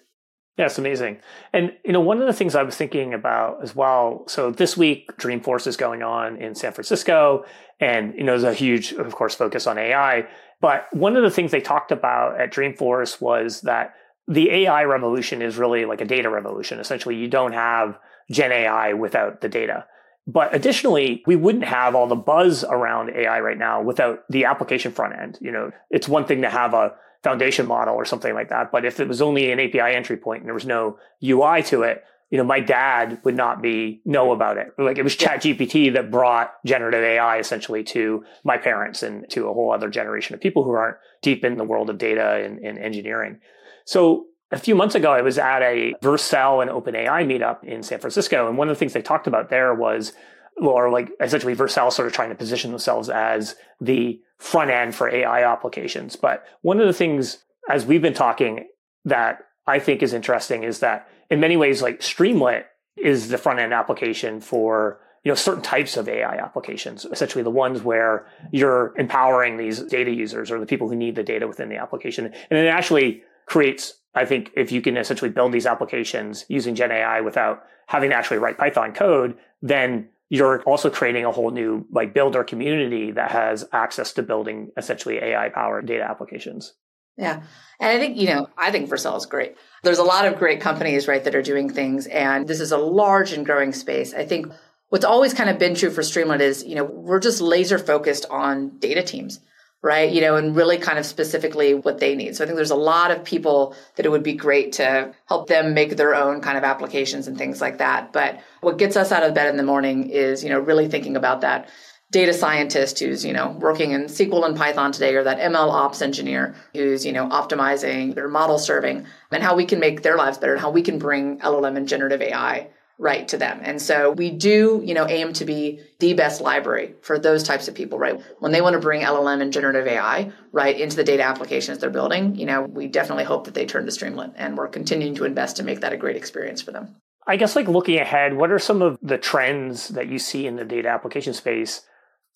Yeah, 0.59 0.67
it's 0.67 0.79
amazing. 0.79 1.19
And 1.55 1.73
you 1.83 1.93
know, 1.93 2.01
one 2.01 2.21
of 2.21 2.27
the 2.27 2.33
things 2.35 2.55
I 2.55 2.63
was 2.63 2.77
thinking 2.77 3.15
about 3.15 3.63
as 3.63 3.75
well. 3.75 4.25
So 4.27 4.51
this 4.51 4.77
week, 4.77 5.17
Dreamforce 5.17 5.67
is 5.67 5.79
going 5.79 6.03
on 6.03 6.37
in 6.37 6.55
San 6.55 6.73
Francisco, 6.73 7.47
and 7.81 8.15
you 8.15 8.25
know, 8.25 8.33
there's 8.39 8.45
a 8.45 8.53
huge, 8.53 8.93
of 8.93 9.15
course, 9.15 9.35
focus 9.35 9.67
on 9.67 9.79
AI. 9.79 10.29
But 10.63 10.87
one 10.93 11.17
of 11.17 11.25
the 11.25 11.31
things 11.31 11.51
they 11.51 11.61
talked 11.61 11.91
about 11.91 12.41
at 12.41 12.53
Dreamforce 12.53 13.21
was 13.21 13.63
that 13.63 13.95
the 14.29 14.49
AI 14.51 14.85
revolution 14.85 15.43
is 15.43 15.59
really 15.59 15.85
like 15.85 16.01
a 16.01 16.05
data 16.07 16.31
revolution. 16.31 16.79
Essentially, 16.79 17.17
you 17.17 17.29
don't 17.29 17.53
have 17.53 17.99
Gen 18.31 18.53
AI 18.53 18.93
without 18.93 19.41
the 19.41 19.49
data. 19.49 19.85
But 20.25 20.55
additionally, 20.55 21.25
we 21.27 21.35
wouldn't 21.35 21.65
have 21.65 21.97
all 21.97 22.07
the 22.07 22.15
buzz 22.15 22.63
around 22.63 23.11
AI 23.11 23.41
right 23.41 23.59
now 23.59 23.83
without 23.83 24.21
the 24.31 24.45
application 24.45 24.93
front 24.93 25.19
end. 25.19 25.37
You 25.41 25.51
know, 25.51 25.73
it's 25.91 26.09
one 26.09 26.27
thing 26.27 26.43
to 26.43 26.49
have 26.49 26.75
a 26.75 26.95
foundation 27.25 27.67
model 27.67 27.97
or 27.97 28.05
something 28.05 28.33
like 28.33 28.51
that. 28.51 28.71
But 28.71 28.85
if 28.85 29.01
it 29.01 29.09
was 29.09 29.21
only 29.21 29.51
an 29.51 29.59
API 29.59 29.97
entry 29.97 30.17
point 30.17 30.43
and 30.43 30.47
there 30.47 30.55
was 30.55 30.65
no 30.65 30.97
UI 31.25 31.65
to 31.65 31.83
it, 31.83 32.05
you 32.33 32.39
know, 32.39 32.45
my 32.45 32.61
dad 32.61 33.21
would 33.25 33.37
not 33.37 33.61
be 33.61 34.01
know 34.07 34.33
about 34.33 34.57
it. 34.57 34.69
Like 34.79 34.97
it 34.97 35.03
was 35.03 35.15
Chat 35.15 35.43
GPT 35.43 35.93
that 35.93 36.11
brought 36.11 36.55
generative 36.65 37.03
AI 37.03 37.39
essentially 37.39 37.85
to 37.85 38.25
my 38.43 38.57
parents 38.57 39.03
and 39.03 39.29
to 39.33 39.49
a 39.49 39.53
whole 39.53 39.71
other 39.71 39.91
generation 39.91 40.35
of 40.35 40.41
people 40.41 40.65
who 40.65 40.71
aren't 40.71 40.97
deep 41.21 41.45
in 41.45 41.59
the 41.59 41.65
world 41.65 41.91
of 41.91 41.99
data 41.99 42.43
and, 42.43 42.59
and 42.61 42.79
engineering. 42.79 43.39
So 43.85 44.29
a 44.51 44.59
few 44.59 44.75
months 44.75 44.95
ago, 44.95 45.13
I 45.13 45.21
was 45.21 45.37
at 45.37 45.61
a 45.61 45.93
Vercel 46.03 46.63
and 46.63 46.71
OpenAI 46.71 47.27
meetup 47.27 47.65
in 47.65 47.83
San 47.83 48.01
Francisco. 48.01 48.49
And 48.49 48.57
one 48.57 48.71
of 48.71 48.77
the 48.77 48.79
things 48.79 48.95
they 48.95 49.03
talked 49.03 49.27
about 49.27 49.51
there 49.51 49.75
was, 49.75 50.15
or 50.57 50.91
like 50.91 51.11
essentially 51.21 51.55
Vercel 51.55 51.93
sort 51.93 52.09
of 52.09 52.15
trying 52.15 52.31
to 52.31 52.35
position 52.35 52.71
themselves 52.71 53.11
as 53.11 53.57
the 53.79 54.19
front 54.39 54.71
end 54.71 54.95
for 54.95 55.07
AI 55.11 55.45
applications. 55.45 56.17
But 56.17 56.45
one 56.63 56.81
of 56.81 56.87
the 56.87 56.95
things, 56.95 57.45
as 57.69 57.85
we've 57.85 58.01
been 58.01 58.15
talking, 58.15 58.69
that 59.05 59.41
I 59.67 59.79
think 59.79 60.03
is 60.03 60.15
interesting 60.15 60.65
is 60.65 60.79
that 60.79 61.09
in 61.33 61.41
many 61.41 61.57
ways, 61.57 61.81
like 61.81 62.01
Streamlit 62.01 62.65
is 62.95 63.29
the 63.29 63.39
front 63.39 63.59
end 63.59 63.73
application 63.73 64.39
for 64.39 65.01
you 65.25 65.31
know 65.31 65.35
certain 65.35 65.63
types 65.63 65.97
of 65.97 66.07
AI 66.07 66.37
applications, 66.37 67.07
essentially 67.07 67.43
the 67.43 67.51
ones 67.51 67.81
where 67.81 68.27
you're 68.51 68.93
empowering 68.99 69.57
these 69.57 69.81
data 69.81 70.11
users 70.11 70.51
or 70.51 70.61
the 70.61 70.67
people 70.67 70.91
who 70.91 70.95
need 70.95 71.15
the 71.17 71.23
data 71.23 71.49
within 71.49 71.71
the 71.71 71.77
application, 71.77 72.27
and 72.27 72.59
it 72.59 72.69
actually 72.69 73.23
creates. 73.47 73.95
I 74.15 74.27
think 74.27 74.51
if 74.55 74.71
you 74.71 74.83
can 74.83 74.99
essentially 74.99 75.31
build 75.31 75.53
these 75.53 75.65
applications 75.65 76.45
using 76.49 76.75
Gen 76.75 76.93
AI 76.93 77.23
without 77.23 77.65
having 77.87 78.11
to 78.11 78.17
actually 78.17 78.37
write 78.37 78.59
Python 78.59 78.93
code, 78.93 79.35
then 79.63 80.11
you're 80.29 80.61
also 80.65 80.91
creating 80.91 81.25
a 81.25 81.33
whole 81.33 81.51
new 81.51 81.87
like 81.91 82.13
builder 82.13 82.45
community 82.45 83.11
that 83.13 83.31
has 83.31 83.65
access 83.73 84.13
to 84.13 84.23
building 84.23 84.71
essentially 84.77 85.17
AI 85.17 85.49
powered 85.49 85.87
data 85.87 86.05
applications. 86.05 86.75
Yeah. 87.17 87.43
And 87.81 87.91
I 87.91 87.99
think, 87.99 88.17
you 88.17 88.29
know, 88.29 88.49
I 88.57 88.71
think 88.71 88.89
Vercel 88.89 89.17
is 89.17 89.27
great. 89.27 89.57
There's 89.83 89.99
a 89.99 90.05
lot 90.05 90.27
of 90.27 90.39
great 90.39 90.61
companies, 90.61 91.09
right, 91.09 91.23
that 91.25 91.35
are 91.35 91.43
doing 91.43 91.69
things. 91.69 92.07
And 92.07 92.47
this 92.47 92.61
is 92.61 92.73
a 92.73 92.79
large 92.79 93.33
and 93.33 93.45
growing 93.45 93.73
space. 93.73 94.15
I 94.15 94.25
think 94.25 94.47
what's 94.89 95.05
always 95.05 95.35
kind 95.35 95.51
of 95.51 95.59
been 95.59 95.75
true 95.75 95.91
for 95.91 96.03
Streamlit 96.03 96.41
is, 96.41 96.65
you 96.65 96.75
know, 96.75 96.85
we're 96.85 97.21
just 97.21 97.41
laser 97.41 97.79
focused 97.79 98.27
on 98.31 98.79
data 98.79 99.03
teams, 99.03 99.41
right? 99.83 100.13
You 100.13 100.21
know, 100.21 100.37
and 100.37 100.55
really 100.55 100.79
kind 100.79 100.99
of 100.99 101.05
specifically 101.05 101.75
what 101.75 101.99
they 101.99 102.15
need. 102.15 102.37
So 102.37 102.45
I 102.45 102.47
think 102.47 102.57
there's 102.57 102.71
a 102.71 102.77
lot 102.77 103.11
of 103.11 103.25
people 103.25 103.75
that 103.97 104.07
it 104.07 104.11
would 104.11 104.23
be 104.23 104.35
great 104.35 104.73
to 104.75 105.13
help 105.27 105.49
them 105.49 105.75
make 105.75 105.97
their 105.97 106.15
own 106.15 106.41
kind 106.41 106.57
of 106.57 106.65
applications 106.65 107.27
and 107.27 107.37
things 107.37 107.61
like 107.61 107.79
that. 107.79 108.13
But 108.13 108.41
what 108.61 108.79
gets 108.79 108.97
us 108.97 109.13
out 109.13 109.25
of 109.25 109.35
bed 109.35 109.49
in 109.49 109.57
the 109.57 109.63
morning 109.65 110.09
is, 110.09 110.45
you 110.45 110.51
know, 110.51 110.61
really 110.61 110.89
thinking 110.89 111.17
about 111.17 111.41
that 111.41 111.69
data 112.13 112.33
scientist 112.33 113.01
who's 113.01 113.25
you 113.25 113.33
know 113.33 113.57
working 113.59 113.91
in 113.91 114.05
SQL 114.05 114.47
and 114.47 114.57
Python 114.57 114.93
today, 114.93 115.17
or 115.17 115.25
that 115.25 115.39
ML 115.39 115.71
ops 115.71 116.03
engineer 116.03 116.55
who's 116.75 117.05
you 117.05 117.13
know 117.13 117.29
optimizing 117.29 118.15
their 118.15 118.29
model 118.29 118.59
serving, 118.59 119.07
and 119.33 119.43
how 119.43 119.57
we 119.57 119.65
can 119.65 119.81
make 119.81 120.03
their 120.03 120.17
lives 120.17 120.39
better, 120.39 120.53
and 120.53 120.61
how 120.61 120.71
we 120.71 120.83
can 120.83 120.99
bring 120.99 121.39
LLM 121.41 121.77
and 121.77 121.89
generative 121.89 122.23
AI 122.23 122.69
right 122.99 123.27
to 123.27 123.37
them. 123.37 123.59
And 123.63 123.83
so 123.83 124.13
we 124.13 124.31
do, 124.31 124.81
you 124.85 124.95
know, 124.95 125.09
aim 125.09 125.33
to 125.33 125.45
be 125.45 125.81
the 125.99 126.13
best 126.13 126.41
library 126.41 126.95
for 127.01 127.19
those 127.19 127.43
types 127.43 127.67
of 127.67 127.75
people, 127.75 127.99
right? 127.99 128.23
When 128.39 128.53
they 128.53 128.61
want 128.61 128.75
to 128.75 128.81
bring 128.81 129.01
LLM 129.01 129.43
and 129.43 129.53
generative 129.53 129.89
AI 129.89 130.31
right 130.53 130.79
into 130.79 130.95
the 130.95 131.03
data 131.03 131.25
applications 131.25 131.79
they're 131.79 131.91
building, 131.91 132.37
you 132.37 132.47
know, 132.47 132.63
we 132.63 132.87
definitely 132.87 133.25
hope 133.25 133.47
that 133.47 133.55
they 133.55 133.67
turn 133.67 133.87
to 133.87 133.91
Streamlit 133.91 134.35
and 134.37 134.57
we're 134.57 134.69
continuing 134.69 135.17
to 135.17 135.25
invest 135.25 135.57
to 135.57 135.65
make 135.65 135.81
that 135.81 135.93
a 135.93 135.97
great 135.97 136.15
experience 136.15 136.63
for 136.63 136.71
them. 136.71 136.95
I 137.27 137.37
guess 137.37 137.57
like 137.57 137.67
looking 137.67 137.99
ahead, 137.99 138.35
what 138.35 138.53
are 138.53 138.59
some 138.59 138.83
of 138.83 138.99
the 139.03 139.19
trends 139.19 139.89
that 139.89 140.09
you 140.09 140.21
see 140.21 140.47
in 140.47 140.55
the 140.55 140.65
data 140.65 140.89
application 140.89 141.35
space 141.35 141.83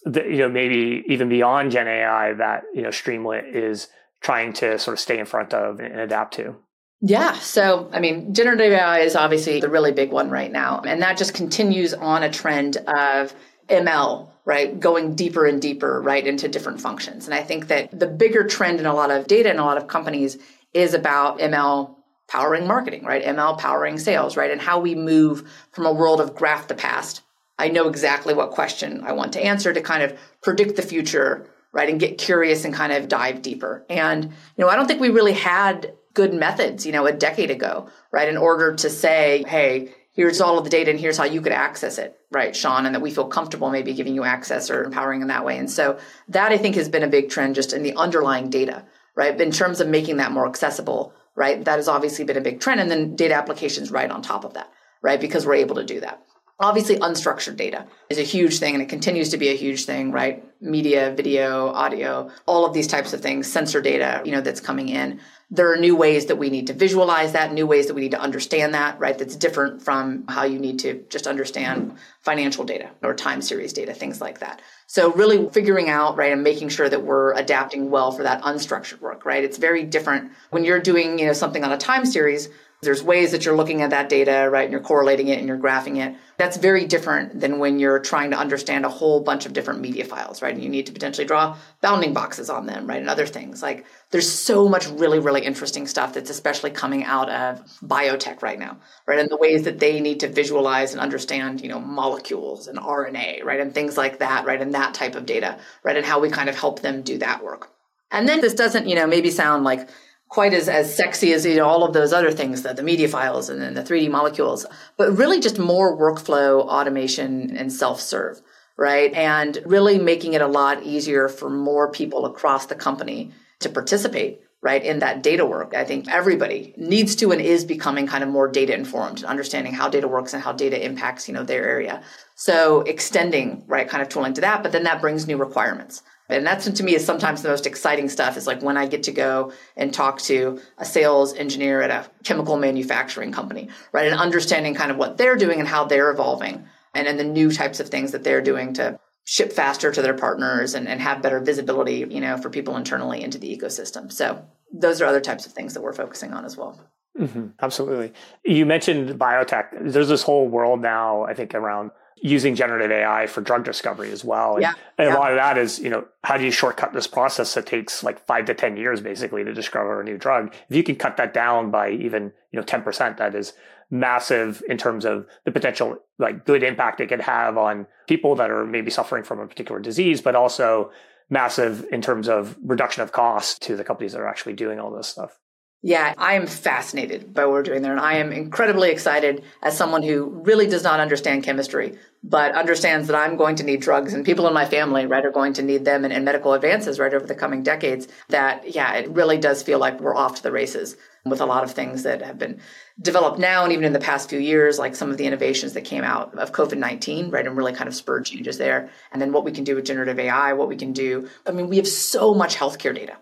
that, 0.07 0.31
you 0.31 0.39
know, 0.39 0.49
maybe 0.49 1.05
even 1.09 1.29
beyond 1.29 1.73
Gen 1.73 1.89
AI 1.89 2.33
that, 2.35 2.63
you 2.75 2.83
know, 2.83 2.89
Streamlit 2.89 3.53
is 3.55 3.89
trying 4.21 4.53
to 4.55 4.79
sort 4.79 4.95
of 4.95 5.01
stay 5.01 5.19
in 5.19 5.27
front 5.27 5.53
of 5.53 5.81
and 5.81 6.01
adapt 6.01 6.35
to? 6.35 6.57
Yeah. 7.03 7.35
So, 7.35 7.91
I 7.93 8.01
mean, 8.01 8.33
generative 8.33 8.73
AI 8.73 9.01
is 9.01 9.17
obviously 9.17 9.61
the 9.61 9.69
really 9.69 9.93
big 9.93 10.11
one 10.11 10.31
right 10.31 10.51
now. 10.51 10.81
And 10.81 11.03
that 11.03 11.19
just 11.19 11.35
continues 11.35 11.93
on 11.93 12.23
a 12.23 12.31
trend 12.31 12.79
of 12.79 13.35
ML, 13.69 14.31
right? 14.45 14.79
Going 14.79 15.15
deeper 15.15 15.45
and 15.45 15.61
deeper, 15.61 16.01
right, 16.01 16.27
into 16.27 16.49
different 16.49 16.81
functions. 16.81 17.27
And 17.27 17.35
I 17.35 17.43
think 17.43 17.69
that 17.69 17.99
the 17.99 18.07
bigger 18.07 18.45
trend 18.45 18.81
in 18.81 18.87
a 18.87 18.95
lot 18.95 19.11
of 19.11 19.27
data 19.27 19.51
and 19.51 19.61
a 19.61 19.65
lot 19.65 19.77
of 19.77 19.89
companies 19.89 20.39
is 20.73 20.95
about 20.95 21.39
ML 21.39 21.95
powering 22.29 22.67
marketing, 22.67 23.05
right? 23.05 23.25
ML 23.25 23.59
powering 23.59 23.99
sales, 23.99 24.37
right? 24.37 24.51
And 24.51 24.61
how 24.61 24.81
we 24.81 24.95
move 24.95 25.49
from 25.73 25.87
a 25.87 25.93
world 25.93 26.21
of 26.21 26.35
graph 26.35 26.69
the 26.69 26.75
past. 26.75 27.23
I 27.59 27.69
know 27.69 27.89
exactly 27.89 28.35
what 28.35 28.51
question 28.51 29.03
I 29.03 29.13
want 29.13 29.33
to 29.35 29.45
answer 29.45 29.73
to 29.73 29.81
kind 29.81 30.03
of 30.03 30.19
predict 30.43 30.77
the 30.77 30.83
future, 30.83 31.49
right? 31.73 31.89
And 31.89 32.01
get 32.01 32.19
curious 32.19 32.65
and 32.65 32.75
kind 32.75 32.93
of 32.93 33.09
dive 33.09 33.43
deeper. 33.43 33.85
And, 33.89 34.25
you 34.25 34.31
know, 34.59 34.69
I 34.69 34.77
don't 34.77 34.87
think 34.87 35.01
we 35.01 35.11
really 35.11 35.33
had 35.33 35.95
good 36.15 36.35
methods, 36.35 36.87
you 36.87 36.93
know, 36.93 37.07
a 37.07 37.13
decade 37.13 37.51
ago, 37.51 37.89
right? 38.11 38.29
In 38.29 38.37
order 38.37 38.75
to 38.75 38.91
say, 38.91 39.45
hey, 39.47 39.95
here's 40.13 40.41
all 40.41 40.59
of 40.59 40.65
the 40.65 40.71
data 40.71 40.91
and 40.91 41.01
here's 41.01 41.19
how 41.19 41.25
you 41.25 41.41
could 41.41 41.53
access 41.53 41.99
it, 41.99 42.19
right, 42.31 42.57
Sean? 42.57 42.87
And 42.87 42.95
that 42.95 43.03
we 43.03 43.11
feel 43.11 43.29
comfortable 43.29 43.71
maybe 43.71 43.93
giving 43.95 44.15
you 44.15 44.25
access 44.25 44.71
or 44.71 44.85
empowering 44.85 45.23
in 45.23 45.29
that 45.29 45.45
way. 45.45 45.59
And 45.59 45.71
so 45.71 45.99
that 46.29 46.53
I 46.53 46.59
think 46.59 46.77
has 46.77 46.89
been 46.89 47.03
a 47.03 47.09
big 47.09 47.29
trend 47.31 47.55
just 47.55 47.73
in 47.73 47.83
the 47.83 47.95
underlying 47.97 48.49
data, 48.49 48.85
right? 49.15 49.39
In 49.39 49.51
terms 49.51 49.81
of 49.81 49.89
making 49.89 50.17
that 50.19 50.33
more 50.33 50.49
accessible 50.49 51.15
right? 51.37 51.65
That 51.65 51.77
has 51.77 51.87
obviously 51.87 52.25
been 52.25 52.39
a 52.39 52.41
big 52.41 52.61
trend. 52.61 52.81
And 52.81 52.91
then 52.91 53.15
data 53.15 53.35
applications 53.35 53.93
right 53.93 54.11
on 54.11 54.23
top 54.23 54.45
of 54.45 54.55
that, 54.55 54.73
right? 55.03 55.21
Because 55.21 55.47
we're 55.47 55.55
able 55.55 55.77
to 55.77 55.85
do 55.85 56.01
that. 56.01 56.21
Obviously, 56.59 56.97
unstructured 56.97 57.57
data 57.57 57.87
is 58.09 58.19
a 58.19 58.23
huge 58.23 58.59
thing 58.59 58.75
and 58.75 58.83
it 58.83 58.89
continues 58.89 59.29
to 59.31 59.37
be 59.37 59.49
a 59.49 59.57
huge 59.57 59.85
thing, 59.85 60.11
right? 60.11 60.43
Media, 60.63 61.13
video, 61.15 61.69
audio, 61.69 62.31
all 62.47 62.65
of 62.65 62.73
these 62.73 62.87
types 62.87 63.13
of 63.13 63.21
things, 63.21 63.51
sensor 63.51 63.83
data, 63.83 64.23
you 64.25 64.33
know, 64.33 64.41
that's 64.41 64.61
coming 64.61 64.89
in 64.89 65.21
there 65.51 65.73
are 65.73 65.77
new 65.77 65.95
ways 65.95 66.27
that 66.27 66.37
we 66.37 66.51
need 66.51 66.67
to 66.67 66.73
visualize 66.73 67.33
that, 67.33 67.53
new 67.53 67.67
ways 67.67 67.87
that 67.87 67.95
we 67.95 68.01
need 68.01 68.11
to 68.11 68.21
understand 68.21 68.75
that, 68.75 68.99
right? 68.99 69.17
That's 69.17 69.37
different 69.37 69.81
from 69.81 70.25
how 70.27 70.43
you 70.43 70.59
need 70.59 70.81
to 70.81 71.05
just 71.09 71.29
understand 71.29 71.97
financial 72.21 72.65
data 72.65 72.91
or 73.01 73.15
time 73.15 73.41
series 73.41 73.73
data, 73.73 73.95
things 73.95 74.21
like 74.21 74.41
that. 74.41 74.61
So 74.89 75.13
really 75.13 75.49
figuring 75.51 75.89
out, 75.89 76.17
right, 76.17 76.33
and 76.33 76.43
making 76.43 76.71
sure 76.71 76.89
that 76.89 77.05
we're 77.05 77.33
adapting 77.35 77.91
well 77.91 78.11
for 78.11 78.25
that 78.25 78.43
unstructured 78.43 79.01
work, 79.01 79.25
right? 79.25 79.45
It's 79.45 79.59
very 79.59 79.85
different 79.85 80.33
when 80.51 80.65
you're 80.65 80.81
doing, 80.81 81.21
you 81.21 81.27
know, 81.27 81.33
something 81.33 81.63
on 81.63 81.71
a 81.71 81.79
time 81.79 82.07
series 82.07 82.49
there's 82.83 83.03
ways 83.03 83.33
that 83.33 83.45
you're 83.45 83.57
looking 83.57 83.83
at 83.83 83.91
that 83.91 84.09
data, 84.09 84.49
right? 84.51 84.65
And 84.65 84.73
you're 84.73 84.81
correlating 84.81 85.29
it 85.29 85.39
and 85.39 85.49
you're 85.49 85.59
graphing 85.59 85.97
it. 85.97 86.15
That's 86.37 86.59
very 86.59 86.85
different 86.85 87.41
than 87.41 87.59
when 87.59 87.79
you're 87.79 87.99
trying 87.99 88.31
to 88.33 88.39
understand 88.39 88.85
a 88.85 88.91
whole 88.91 89.21
bunch 89.21 89.47
of 89.47 89.55
different 89.55 89.81
media 89.81 90.05
files, 90.05 90.43
right? 90.43 90.55
And 90.55 90.63
you 90.63 90.69
need 90.69 90.87
to 90.87 90.93
potentially 90.93 91.27
draw 91.27 91.57
bounding 91.81 92.13
boxes 92.13 92.51
on 92.51 92.67
them, 92.67 92.87
right? 92.87 93.01
And 93.01 93.09
other 93.09 93.27
things. 93.27 93.63
Like 93.63 93.87
there's 94.11 94.31
so 94.31 94.69
much 94.69 94.87
really, 94.89 95.19
really 95.19 95.43
interesting 95.43 95.87
stuff 95.87 96.13
that's 96.13 96.29
especially 96.29 96.71
coming 96.71 97.05
out 97.05 97.31
of 97.31 97.61
biotech 97.83 98.43
right 98.43 98.59
now, 98.59 98.77
right? 99.07 99.19
And 99.19 99.31
the 99.31 99.39
ways 99.39 99.63
that 99.63 99.79
they 99.79 100.01
need 100.01 100.21
to 100.21 100.29
visualize 100.29 100.93
and 100.93 101.01
understand, 101.01 101.63
you 101.63 101.69
know, 101.69 101.81
molecules 101.81 102.69
and 102.69 102.79
RNA, 102.79 103.43
right? 103.45 103.61
And 103.61 103.73
things 103.73 103.97
like 103.97 104.19
that, 104.19 104.45
right? 104.45 104.61
And 104.61 104.75
that 104.75 104.93
type 104.93 105.15
of 105.15 105.25
data, 105.25 105.59
right? 105.83 105.97
And 105.97 106.05
how 106.05 106.21
we 106.21 106.29
kind 106.29 106.51
of 106.51 106.59
help 106.59 106.83
them 106.83 107.03
do 107.03 107.19
that 107.19 107.43
work. 107.43 107.71
And 108.11 108.29
then 108.29 108.41
this 108.41 108.55
doesn't, 108.55 108.87
you 108.87 108.95
know, 108.95 109.07
maybe 109.07 109.31
sound 109.31 109.65
like 109.65 109.89
quite 110.29 110.53
as, 110.53 110.69
as 110.69 110.95
sexy 110.95 111.33
as 111.33 111.47
you 111.47 111.57
know, 111.57 111.67
all 111.67 111.85
of 111.85 111.93
those 111.93 112.13
other 112.13 112.31
things, 112.33 112.63
the, 112.63 112.75
the 112.75 112.83
media 112.83 113.09
files 113.09 113.49
and 113.49 113.61
then 113.61 113.75
the 113.75 113.83
3D 113.83 114.11
molecules, 114.11 114.67
but 114.97 115.17
really 115.17 115.41
just 115.41 115.59
more 115.59 115.97
workflow 115.97 116.61
automation 116.63 117.57
and 117.57 117.73
self-serve, 117.73 118.41
right? 118.77 119.13
And 119.15 119.59
really 119.65 119.99
making 119.99 120.35
it 120.35 120.43
a 120.43 120.47
lot 120.47 120.83
easier 120.83 121.29
for 121.29 121.49
more 121.49 121.91
people 121.91 122.27
across 122.27 122.67
the 122.67 122.75
company 122.75 123.33
to 123.61 123.69
participate 123.69 124.41
right 124.63 124.85
in 124.85 125.01
that 125.01 125.23
data 125.23 125.45
work 125.45 125.75
i 125.75 125.85
think 125.85 126.09
everybody 126.09 126.75
needs 126.77 127.15
to 127.15 127.31
and 127.31 127.41
is 127.41 127.65
becoming 127.65 128.07
kind 128.07 128.25
of 128.25 128.31
more 128.31 128.49
data 128.49 128.75
informed 128.75 129.19
and 129.19 129.27
understanding 129.27 129.73
how 129.73 129.89
data 129.89 130.09
works 130.09 130.33
and 130.33 130.43
how 130.43 130.53
data 130.53 130.83
impacts 130.85 131.29
you 131.29 131.35
know 131.35 131.45
their 131.45 131.65
area 131.69 132.03
so 132.35 132.81
extending 132.83 133.63
right 133.67 133.89
kind 133.89 134.03
of 134.03 134.09
tooling 134.09 134.33
to 134.33 134.41
that 134.41 134.63
but 134.63 134.73
then 134.73 134.85
that 134.85 135.01
brings 135.01 135.27
new 135.27 135.37
requirements 135.37 136.03
and 136.29 136.47
that's 136.47 136.69
to 136.69 136.83
me 136.83 136.95
is 136.95 137.05
sometimes 137.05 137.43
the 137.43 137.49
most 137.49 137.67
exciting 137.67 138.09
stuff 138.09 138.37
is 138.37 138.47
like 138.47 138.63
when 138.63 138.77
I 138.77 138.87
get 138.87 139.05
to 139.05 139.13
go 139.13 139.53
and 139.77 139.93
talk 139.93 140.21
to 140.23 140.61
a 140.79 140.85
sales 140.85 141.35
engineer 141.35 141.83
at 141.83 141.91
a 141.91 142.11
chemical 142.25 142.57
manufacturing 142.57 143.33
company, 143.33 143.69
right? 143.93 144.11
And 144.11 144.19
understanding 144.19 144.75
kind 144.75 144.91
of 144.91 144.97
what 144.97 145.17
they're 145.17 145.37
doing 145.37 145.61
and 145.61 145.69
how 145.69 145.85
they're 145.85 146.11
evolving 146.11 146.67
and 146.95 147.07
then 147.07 147.17
the 147.17 147.25
new 147.25 147.53
types 147.53 147.81
of 147.81 147.89
things 147.89 148.13
that 148.13 148.25
they're 148.25 148.41
doing 148.41 148.75
to 148.75 148.99
ship 149.25 149.53
faster 149.53 149.93
to 149.93 150.03
their 150.03 150.15
partners 150.15 150.75
and, 150.75 150.89
and 150.89 151.01
have 151.01 151.21
better 151.21 151.41
visibility, 151.41 152.07
you 152.09 152.21
know, 152.21 152.37
for 152.37 152.49
people 152.49 152.77
internally 152.77 153.23
into 153.23 153.39
the 153.39 153.57
ecosystem. 153.57 154.11
So 154.11 154.45
those 154.73 155.01
are 155.01 155.07
other 155.07 155.21
types 155.21 155.47
of 155.47 155.53
things 155.53 155.75
that 155.75 155.83
we're 155.83 155.93
focusing 155.93 156.33
on 156.33 156.45
as 156.45 156.57
well. 156.57 156.81
Mm-hmm. 157.19 157.49
Absolutely. 157.61 158.13
You 158.45 158.67
mentioned 158.67 159.19
biotech. 159.19 159.69
There's 159.81 160.09
this 160.09 160.23
whole 160.23 160.49
world 160.49 160.81
now, 160.81 161.25
I 161.25 161.35
think, 161.35 161.55
around 161.55 161.91
using 162.17 162.55
generative 162.55 162.91
AI 162.91 163.27
for 163.27 163.41
drug 163.41 163.65
discovery 163.65 164.11
as 164.11 164.25
well. 164.25 164.55
And, 164.55 164.63
yeah. 164.63 164.75
and 164.99 165.09
yeah. 165.09 165.17
a 165.17 165.19
lot 165.19 165.33
of 165.33 165.37
that 165.37 165.59
is, 165.59 165.79
you 165.79 165.91
know, 165.91 166.07
how 166.25 166.39
do 166.39 166.45
you 166.45 166.51
shortcut 166.51 166.93
this 166.93 167.07
process 167.07 167.55
that 167.55 167.67
takes 167.67 168.03
like 168.03 168.25
five 168.27 168.47
to 168.47 168.55
10 168.55 168.77
years 168.77 169.01
basically 169.01 169.45
to 169.45 169.53
discover 169.53 170.01
a 170.01 170.05
new 170.05 170.17
drug? 170.17 170.55
If 170.69 170.77
you 170.77 170.83
can 170.83 170.97
cut 170.97 171.19
that 171.19 171.35
down 171.35 171.71
by 171.71 171.91
even, 171.91 172.33
you 172.53 172.59
know, 172.59 172.63
10%, 172.63 173.19
that 173.19 173.35
is 173.35 173.53
massive 173.91 174.63
in 174.69 174.79
terms 174.79 175.05
of 175.05 175.27
the 175.45 175.53
potential 175.53 175.97
like 176.19 176.45
good 176.45 176.63
impact 176.63 177.01
it 177.01 177.09
could 177.09 177.21
have 177.21 177.57
on 177.57 177.87
people 178.09 178.35
that 178.37 178.51
are 178.51 178.67
maybe 178.67 178.91
suffering 178.91 179.23
from 179.23 179.39
a 179.39 179.47
particular 179.47 179.81
disease, 179.81 180.21
but 180.21 180.35
also 180.35 180.91
massive 181.29 181.85
in 181.93 182.01
terms 182.01 182.29
of 182.29 182.57
reduction 182.63 183.03
of 183.03 183.13
cost 183.13 183.63
to 183.63 183.77
the 183.77 183.85
companies 183.85 184.13
that 184.13 184.21
are 184.21 184.29
actually 184.29 184.55
doing 184.55 184.81
all 184.81 184.91
this 184.91 185.09
stuff. 185.09 185.39
Yeah, 185.83 186.15
I 186.17 186.35
am 186.35 186.47
fascinated 186.47 187.33
by 187.35 187.45
what 187.45 187.53
we're 187.53 187.63
doing 187.63 187.83
there. 187.83 187.93
And 187.93 188.01
I 188.01 188.15
am 188.15 188.33
incredibly 188.33 188.91
excited 188.91 189.45
as 189.63 189.77
someone 189.77 190.03
who 190.03 190.25
really 190.25 190.67
does 190.67 190.83
not 190.83 191.01
understand 191.01 191.45
chemistry, 191.45 191.99
but 192.25 192.55
understands 192.55 193.07
that 193.07 193.17
I'm 193.17 193.37
going 193.37 193.57
to 193.57 193.63
need 193.63 193.83
drugs 193.83 194.15
and 194.15 194.25
people 194.25 194.49
in 194.49 194.55
my 194.55 194.65
family, 194.65 195.07
right, 195.07 195.25
are 195.25 195.31
going 195.31 195.53
to 195.53 195.63
need 195.63 195.85
them 195.85 196.05
and, 196.05 196.13
and 196.13 196.25
medical 196.25 196.55
advances, 196.55 196.99
right, 196.99 197.13
over 197.13 197.27
the 197.27 197.35
coming 197.35 197.63
decades. 197.63 198.09
That, 198.31 198.75
yeah, 198.75 198.95
it 198.95 199.11
really 199.11 199.39
does 199.39 199.63
feel 199.63 199.79
like 199.79 200.01
we're 200.01 200.17
off 200.17 200.37
to 200.37 200.43
the 200.43 200.51
races 200.51 200.97
with 201.25 201.41
a 201.41 201.47
lot 201.47 201.63
of 201.63 201.73
things 201.73 202.05
that 202.05 202.23
have 202.23 202.39
been 202.39 202.61
developed 203.01 203.39
now 203.39 203.63
and 203.63 203.73
even 203.73 203.85
in 203.85 203.93
the 203.93 204.01
past 204.01 204.31
few 204.31 204.41
years, 204.41 204.79
like 204.79 204.97
some 204.97 205.11
of 205.11 205.19
the 205.19 205.27
innovations 205.27 205.75
that 205.75 205.83
came 205.83 206.05
out 206.05 206.37
of 206.39 206.53
COVID 206.53 206.79
19, 206.79 207.31
right, 207.31 207.47
and 207.47 207.57
really 207.57 207.75
kind 207.75 207.87
of 207.87 207.95
spurred 207.95 208.25
changes 208.25 208.59
there. 208.59 208.91
And 209.13 209.21
then 209.21 209.31
what 209.31 209.45
we 209.45 209.53
can 209.53 209.63
do 209.63 209.77
with 209.77 209.85
generative 209.85 210.19
AI, 210.19 210.55
what 210.55 210.69
we 210.69 210.77
can 210.77 210.93
do. 210.93 211.29
I 211.47 211.53
mean, 211.53 211.69
we 211.69 211.77
have 211.77 211.87
so 211.87 212.35
much 212.35 212.57
healthcare 212.57 212.95
data 212.95 213.19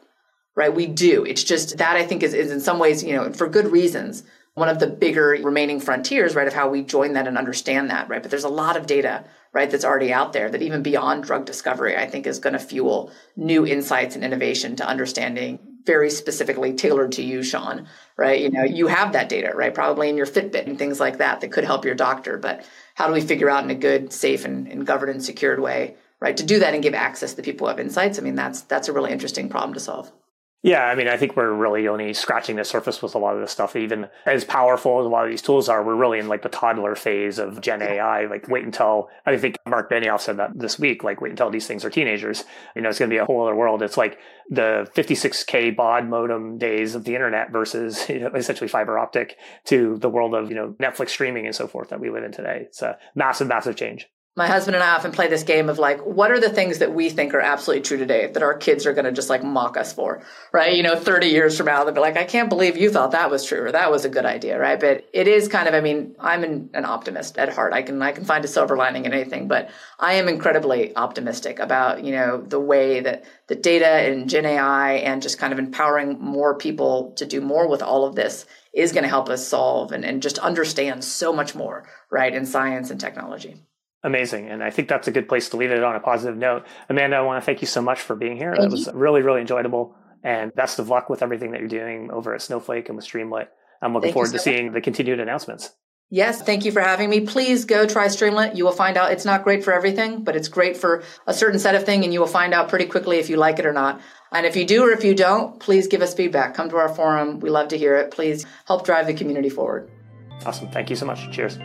right? 0.55 0.75
We 0.75 0.87
do. 0.87 1.25
It's 1.25 1.45
just 1.45 1.79
that 1.79 1.97
I 1.97 2.05
think 2.05 2.23
is, 2.23 2.35
is 2.35 2.51
in 2.51 2.61
some 2.61 2.79
ways, 2.79 3.03
you 3.03 3.15
know, 3.15 3.33
for 3.33 3.49
good 3.49 3.71
reasons, 3.71 4.25
one 4.55 4.69
of 4.69 4.79
the 4.79 4.87
bigger 4.87 5.37
remaining 5.43 5.81
frontiers, 5.81 6.35
right, 6.35 6.47
of 6.47 6.55
how 6.55 6.69
we 6.69 6.83
join 6.83 7.15
that 7.15 7.27
and 7.27 7.37
understand 7.37 7.91
that, 7.91 8.09
right? 8.09 8.23
But 8.23 8.31
there's 8.31 8.45
a 8.45 8.49
lot 8.49 8.77
of 8.77 8.87
data, 8.87 9.25
right, 9.53 9.69
that's 9.69 9.85
already 9.85 10.13
out 10.13 10.33
there 10.33 10.49
that 10.49 10.63
even 10.63 10.83
beyond 10.83 11.25
drug 11.25 11.45
discovery, 11.45 11.97
I 11.97 12.07
think 12.07 12.27
is 12.27 12.39
going 12.39 12.53
to 12.53 12.61
fuel 12.61 13.11
new 13.37 13.67
insights 13.67 14.15
and 14.15 14.25
innovation 14.25 14.77
to 14.77 14.87
understanding 14.87 15.59
very 15.85 16.09
specifically 16.09 16.73
tailored 16.73 17.13
to 17.13 17.23
you, 17.23 17.43
Sean, 17.43 17.87
right? 18.17 18.41
You 18.41 18.51
know, 18.51 18.63
you 18.63 18.87
have 18.87 19.13
that 19.13 19.29
data, 19.29 19.53
right? 19.55 19.75
Probably 19.75 20.09
in 20.09 20.17
your 20.17 20.27
Fitbit 20.27 20.67
and 20.67 20.79
things 20.79 20.99
like 20.99 21.19
that 21.19 21.41
that 21.41 21.53
could 21.53 21.65
help 21.65 21.85
your 21.85 21.95
doctor. 21.95 22.39
But 22.39 22.65
how 22.95 23.07
do 23.07 23.13
we 23.13 23.21
figure 23.21 23.51
out 23.51 23.65
in 23.65 23.71
a 23.71 23.75
good, 23.75 24.13
safe, 24.13 24.45
and, 24.45 24.67
and 24.69 24.87
governed 24.87 25.11
and 25.11 25.23
secured 25.23 25.61
way, 25.61 25.97
right, 26.21 26.37
to 26.37 26.47
do 26.47 26.61
that 26.61 26.73
and 26.73 26.83
give 26.83 26.95
access 26.95 27.35
to 27.35 27.43
people 27.43 27.67
who 27.67 27.71
have 27.71 27.81
insights? 27.81 28.19
I 28.19 28.23
mean, 28.23 28.35
that's 28.35 28.63
that's 28.63 28.89
a 28.89 28.93
really 28.93 29.13
interesting 29.13 29.51
problem 29.51 29.75
to 29.75 29.81
solve. 29.81 30.11
Yeah, 30.65 30.87
I 30.87 30.95
mean, 30.95 31.09
I 31.09 31.19
think 31.19 31.37
we're 31.37 31.53
really 31.53 31.87
only 31.89 32.15
scratching 32.15 32.57
the 32.57 32.65
surface 32.65 33.03
with 33.03 33.15
a 33.15 33.19
lot 33.19 33.35
of 33.35 33.43
this 33.43 33.51
stuff. 33.51 33.77
Even 33.77 34.09
as 34.25 34.47
powerful 34.47 34.99
as 34.99 35.05
a 35.05 35.11
lot 35.11 35.27
of 35.27 35.31
these 35.31 35.43
tools 35.43 35.69
are, 35.69 35.85
we're 35.85 35.95
really 35.95 36.19
in 36.19 36.27
like 36.27 36.41
the 36.41 36.49
toddler 36.49 36.95
phase 36.95 37.39
of 37.39 37.61
Gen 37.61 37.83
AI. 37.83 38.25
Like, 38.25 38.49
wait 38.49 38.65
until 38.65 39.11
I 39.27 39.37
think 39.37 39.59
Mark 39.69 39.91
Benioff 39.91 40.23
said 40.23 40.39
that 40.39 40.59
this 40.59 40.79
week. 40.79 41.05
Like, 41.05 41.21
wait 41.21 41.33
until 41.33 41.51
these 41.51 41.67
things 41.67 41.85
are 41.85 41.91
teenagers. 41.91 42.45
You 42.75 42.81
know, 42.81 42.89
it's 42.89 42.99
going 42.99 43.11
to 43.11 43.15
be 43.15 43.19
a 43.19 43.27
whole 43.27 43.43
other 43.43 43.55
world. 43.55 43.83
It's 43.83 43.99
like 43.99 44.19
the 44.49 44.91
56k 44.97 45.77
baud 45.77 46.09
modem 46.09 46.57
days 46.57 46.95
of 46.95 47.05
the 47.05 47.15
internet 47.15 47.53
versus 47.53 48.09
you 48.09 48.21
know 48.21 48.29
essentially 48.29 48.69
fiber 48.69 48.99
optic 48.99 49.37
to 49.65 49.99
the 49.99 50.09
world 50.09 50.35
of 50.35 50.49
you 50.49 50.57
know 50.57 50.75
Netflix 50.81 51.11
streaming 51.11 51.45
and 51.45 51.55
so 51.55 51.67
forth 51.67 51.91
that 51.91 52.01
we 52.01 52.09
live 52.09 52.25
in 52.25 52.33
today. 52.33 52.63
It's 52.69 52.81
a 52.81 52.97
massive, 53.15 53.49
massive 53.49 53.77
change 53.77 54.09
my 54.37 54.49
husband 54.49 54.75
and 54.75 54.83
I 54.83 54.97
often 54.97 55.13
play 55.13 55.29
this 55.29 55.45
game 55.45 55.69
of 55.69 55.79
like, 55.79 56.01
what 56.01 56.33
are 56.33 56.41
the 56.41 56.49
things 56.49 56.79
that 56.79 56.93
we 56.93 57.09
think 57.09 57.35
are 57.35 57.41
absolutely 57.41 57.83
true 57.83 57.99
today 57.99 58.27
that 58.33 58.43
our 58.43 58.57
kids 58.57 58.85
are 58.85 58.93
going 58.93 59.05
to 59.05 59.13
just 59.13 59.31
like 59.31 59.45
mock 59.45 59.77
us 59.77 59.93
for, 59.93 60.23
right? 60.53 60.77
You 60.77 60.83
know, 60.83 60.97
30 60.97 61.29
years 61.29 61.57
from 61.57 61.67
now, 61.67 61.85
they'll 61.85 61.95
be 61.95 62.01
like, 62.01 62.17
I 62.17 62.25
can't 62.25 62.49
believe 62.49 62.77
you 62.77 62.91
thought 62.91 63.13
that 63.13 63.31
was 63.31 63.45
true 63.45 63.65
or 63.65 63.71
that 63.71 63.93
was 63.93 64.05
a 64.05 64.09
good 64.09 64.25
idea, 64.25 64.59
right? 64.59 64.81
But 64.81 65.09
it 65.13 65.29
is 65.29 65.47
kind 65.47 65.69
of, 65.69 65.75
I 65.75 65.81
mean, 65.81 66.17
I'm 66.19 66.43
an, 66.43 66.71
an 66.75 66.85
optimist 66.85 67.39
at 67.39 67.55
heart. 67.55 67.73
I 67.73 67.83
can, 67.83 68.03
I 68.03 68.11
can 68.11 68.25
find 68.25 68.45
a 68.45 68.49
silver 68.49 68.77
lining 68.77 69.05
in 69.05 69.13
anything, 69.13 69.47
but 69.47 69.71
I 70.01 70.15
am 70.15 70.27
incredibly 70.27 70.97
optimistic 70.97 71.61
about, 71.61 72.03
you 72.03 72.11
know, 72.11 72.43
the 72.43 72.61
way 72.61 73.01
that 73.01 73.25
the 73.47 73.55
data 73.55 73.87
and 73.87 74.29
Gen 74.29 74.47
AI 74.47 74.95
and 74.95 75.23
just 75.23 75.39
kind 75.39 75.53
of 75.53 75.61
empowering 75.61 76.19
more 76.19 76.59
people 76.59 77.13
to 77.19 77.25
do 77.25 77.41
more 77.41 77.69
with 77.69 77.85
all 77.85 78.05
of 78.05 78.17
this 78.17 78.47
is 78.73 78.91
going 78.91 79.05
to 79.05 79.09
help 79.09 79.29
us 79.29 79.47
solve 79.47 79.93
and, 79.93 80.05
and 80.05 80.23
just 80.23 80.39
understand 80.39 81.05
so 81.05 81.33
much 81.33 81.55
more, 81.55 81.89
right, 82.11 82.35
in 82.35 82.45
science 82.45 82.91
and 82.91 82.99
technology. 82.99 83.63
Amazing. 84.05 84.51
And 84.51 84.63
I 84.63 84.71
think 84.71 84.89
that's 84.89 85.09
a 85.09 85.11
good 85.11 85.29
place 85.29 85.49
to 85.49 85.57
leave 85.57 85.71
it 85.71 85.83
on 85.83 85.97
a 85.97 86.01
positive 86.01 86.37
note. 86.37 86.67
Amanda, 86.91 87.17
I 87.17 87.23
want 87.23 87.43
to 87.43 87.45
thank 87.45 87.63
you 87.63 87.67
so 87.67 87.81
much 87.81 88.01
for 88.01 88.15
being 88.15 88.37
here. 88.37 88.55
Thank 88.55 88.61
that 88.61 88.71
was 88.71 88.89
really, 88.93 89.23
really 89.23 89.41
enjoyable. 89.41 89.97
And 90.23 90.55
best 90.55 90.79
of 90.79 90.91
luck 90.91 91.09
with 91.09 91.23
everything 91.23 91.53
that 91.53 91.61
you're 91.61 91.69
doing 91.69 92.11
over 92.13 92.35
at 92.35 92.43
Snowflake 92.43 92.89
and 92.89 92.97
with 92.97 93.07
Streamlit. 93.07 93.49
I'm 93.83 93.95
looking 93.95 94.09
Thank 94.09 94.15
forward 94.15 94.29
so 94.29 94.35
to 94.35 94.39
seeing 94.39 94.73
the 94.73 94.81
continued 94.81 95.21
announcements. 95.21 95.71
Yes, 96.11 96.43
thank 96.43 96.65
you 96.67 96.71
for 96.71 96.81
having 96.81 97.09
me. 97.09 97.23
Please 97.23 97.65
go 97.65 97.87
try 97.87 98.07
Streamlit. 98.07 98.57
You 98.57 98.65
will 98.65 98.73
find 98.73 98.97
out 98.97 99.11
it's 99.11 99.25
not 99.25 99.43
great 99.43 99.65
for 99.65 99.73
everything, 99.73 100.23
but 100.23 100.37
it's 100.37 100.49
great 100.49 100.77
for 100.77 101.03
a 101.27 101.33
certain 101.33 101.59
set 101.59 101.75
of 101.75 101.85
thing, 101.85 102.05
and 102.05 102.13
you 102.13 102.21
will 102.21 102.27
find 102.27 102.53
out 102.53 102.69
pretty 102.69 102.85
quickly 102.85 103.19
if 103.19 103.31
you 103.31 103.37
like 103.37 103.59
it 103.59 103.67
or 103.67 103.73
not. 103.73 104.01
And 104.31 104.45
if 104.45 104.55
you 104.55 104.67
do 104.67 104.85
or 104.85 104.91
if 104.91 105.03
you 105.03 105.15
don't, 105.15 105.59
please 105.59 105.87
give 105.87 106.03
us 106.03 106.15
feedback. 106.15 106.55
Come 106.55 106.69
to 106.69 106.77
our 106.77 106.95
forum. 106.95 107.41
We 107.41 107.49
love 107.49 107.69
to 107.69 107.79
hear 107.79 107.97
it. 107.97 108.11
Please 108.11 108.45
help 108.67 108.85
drive 108.85 109.07
the 109.07 109.15
community 109.15 109.49
forward. 109.49 109.91
Awesome. 110.45 110.69
Thank 110.71 110.91
you 110.91 110.97
so 110.97 111.07
much. 111.07 111.31
Cheers. 111.33 111.59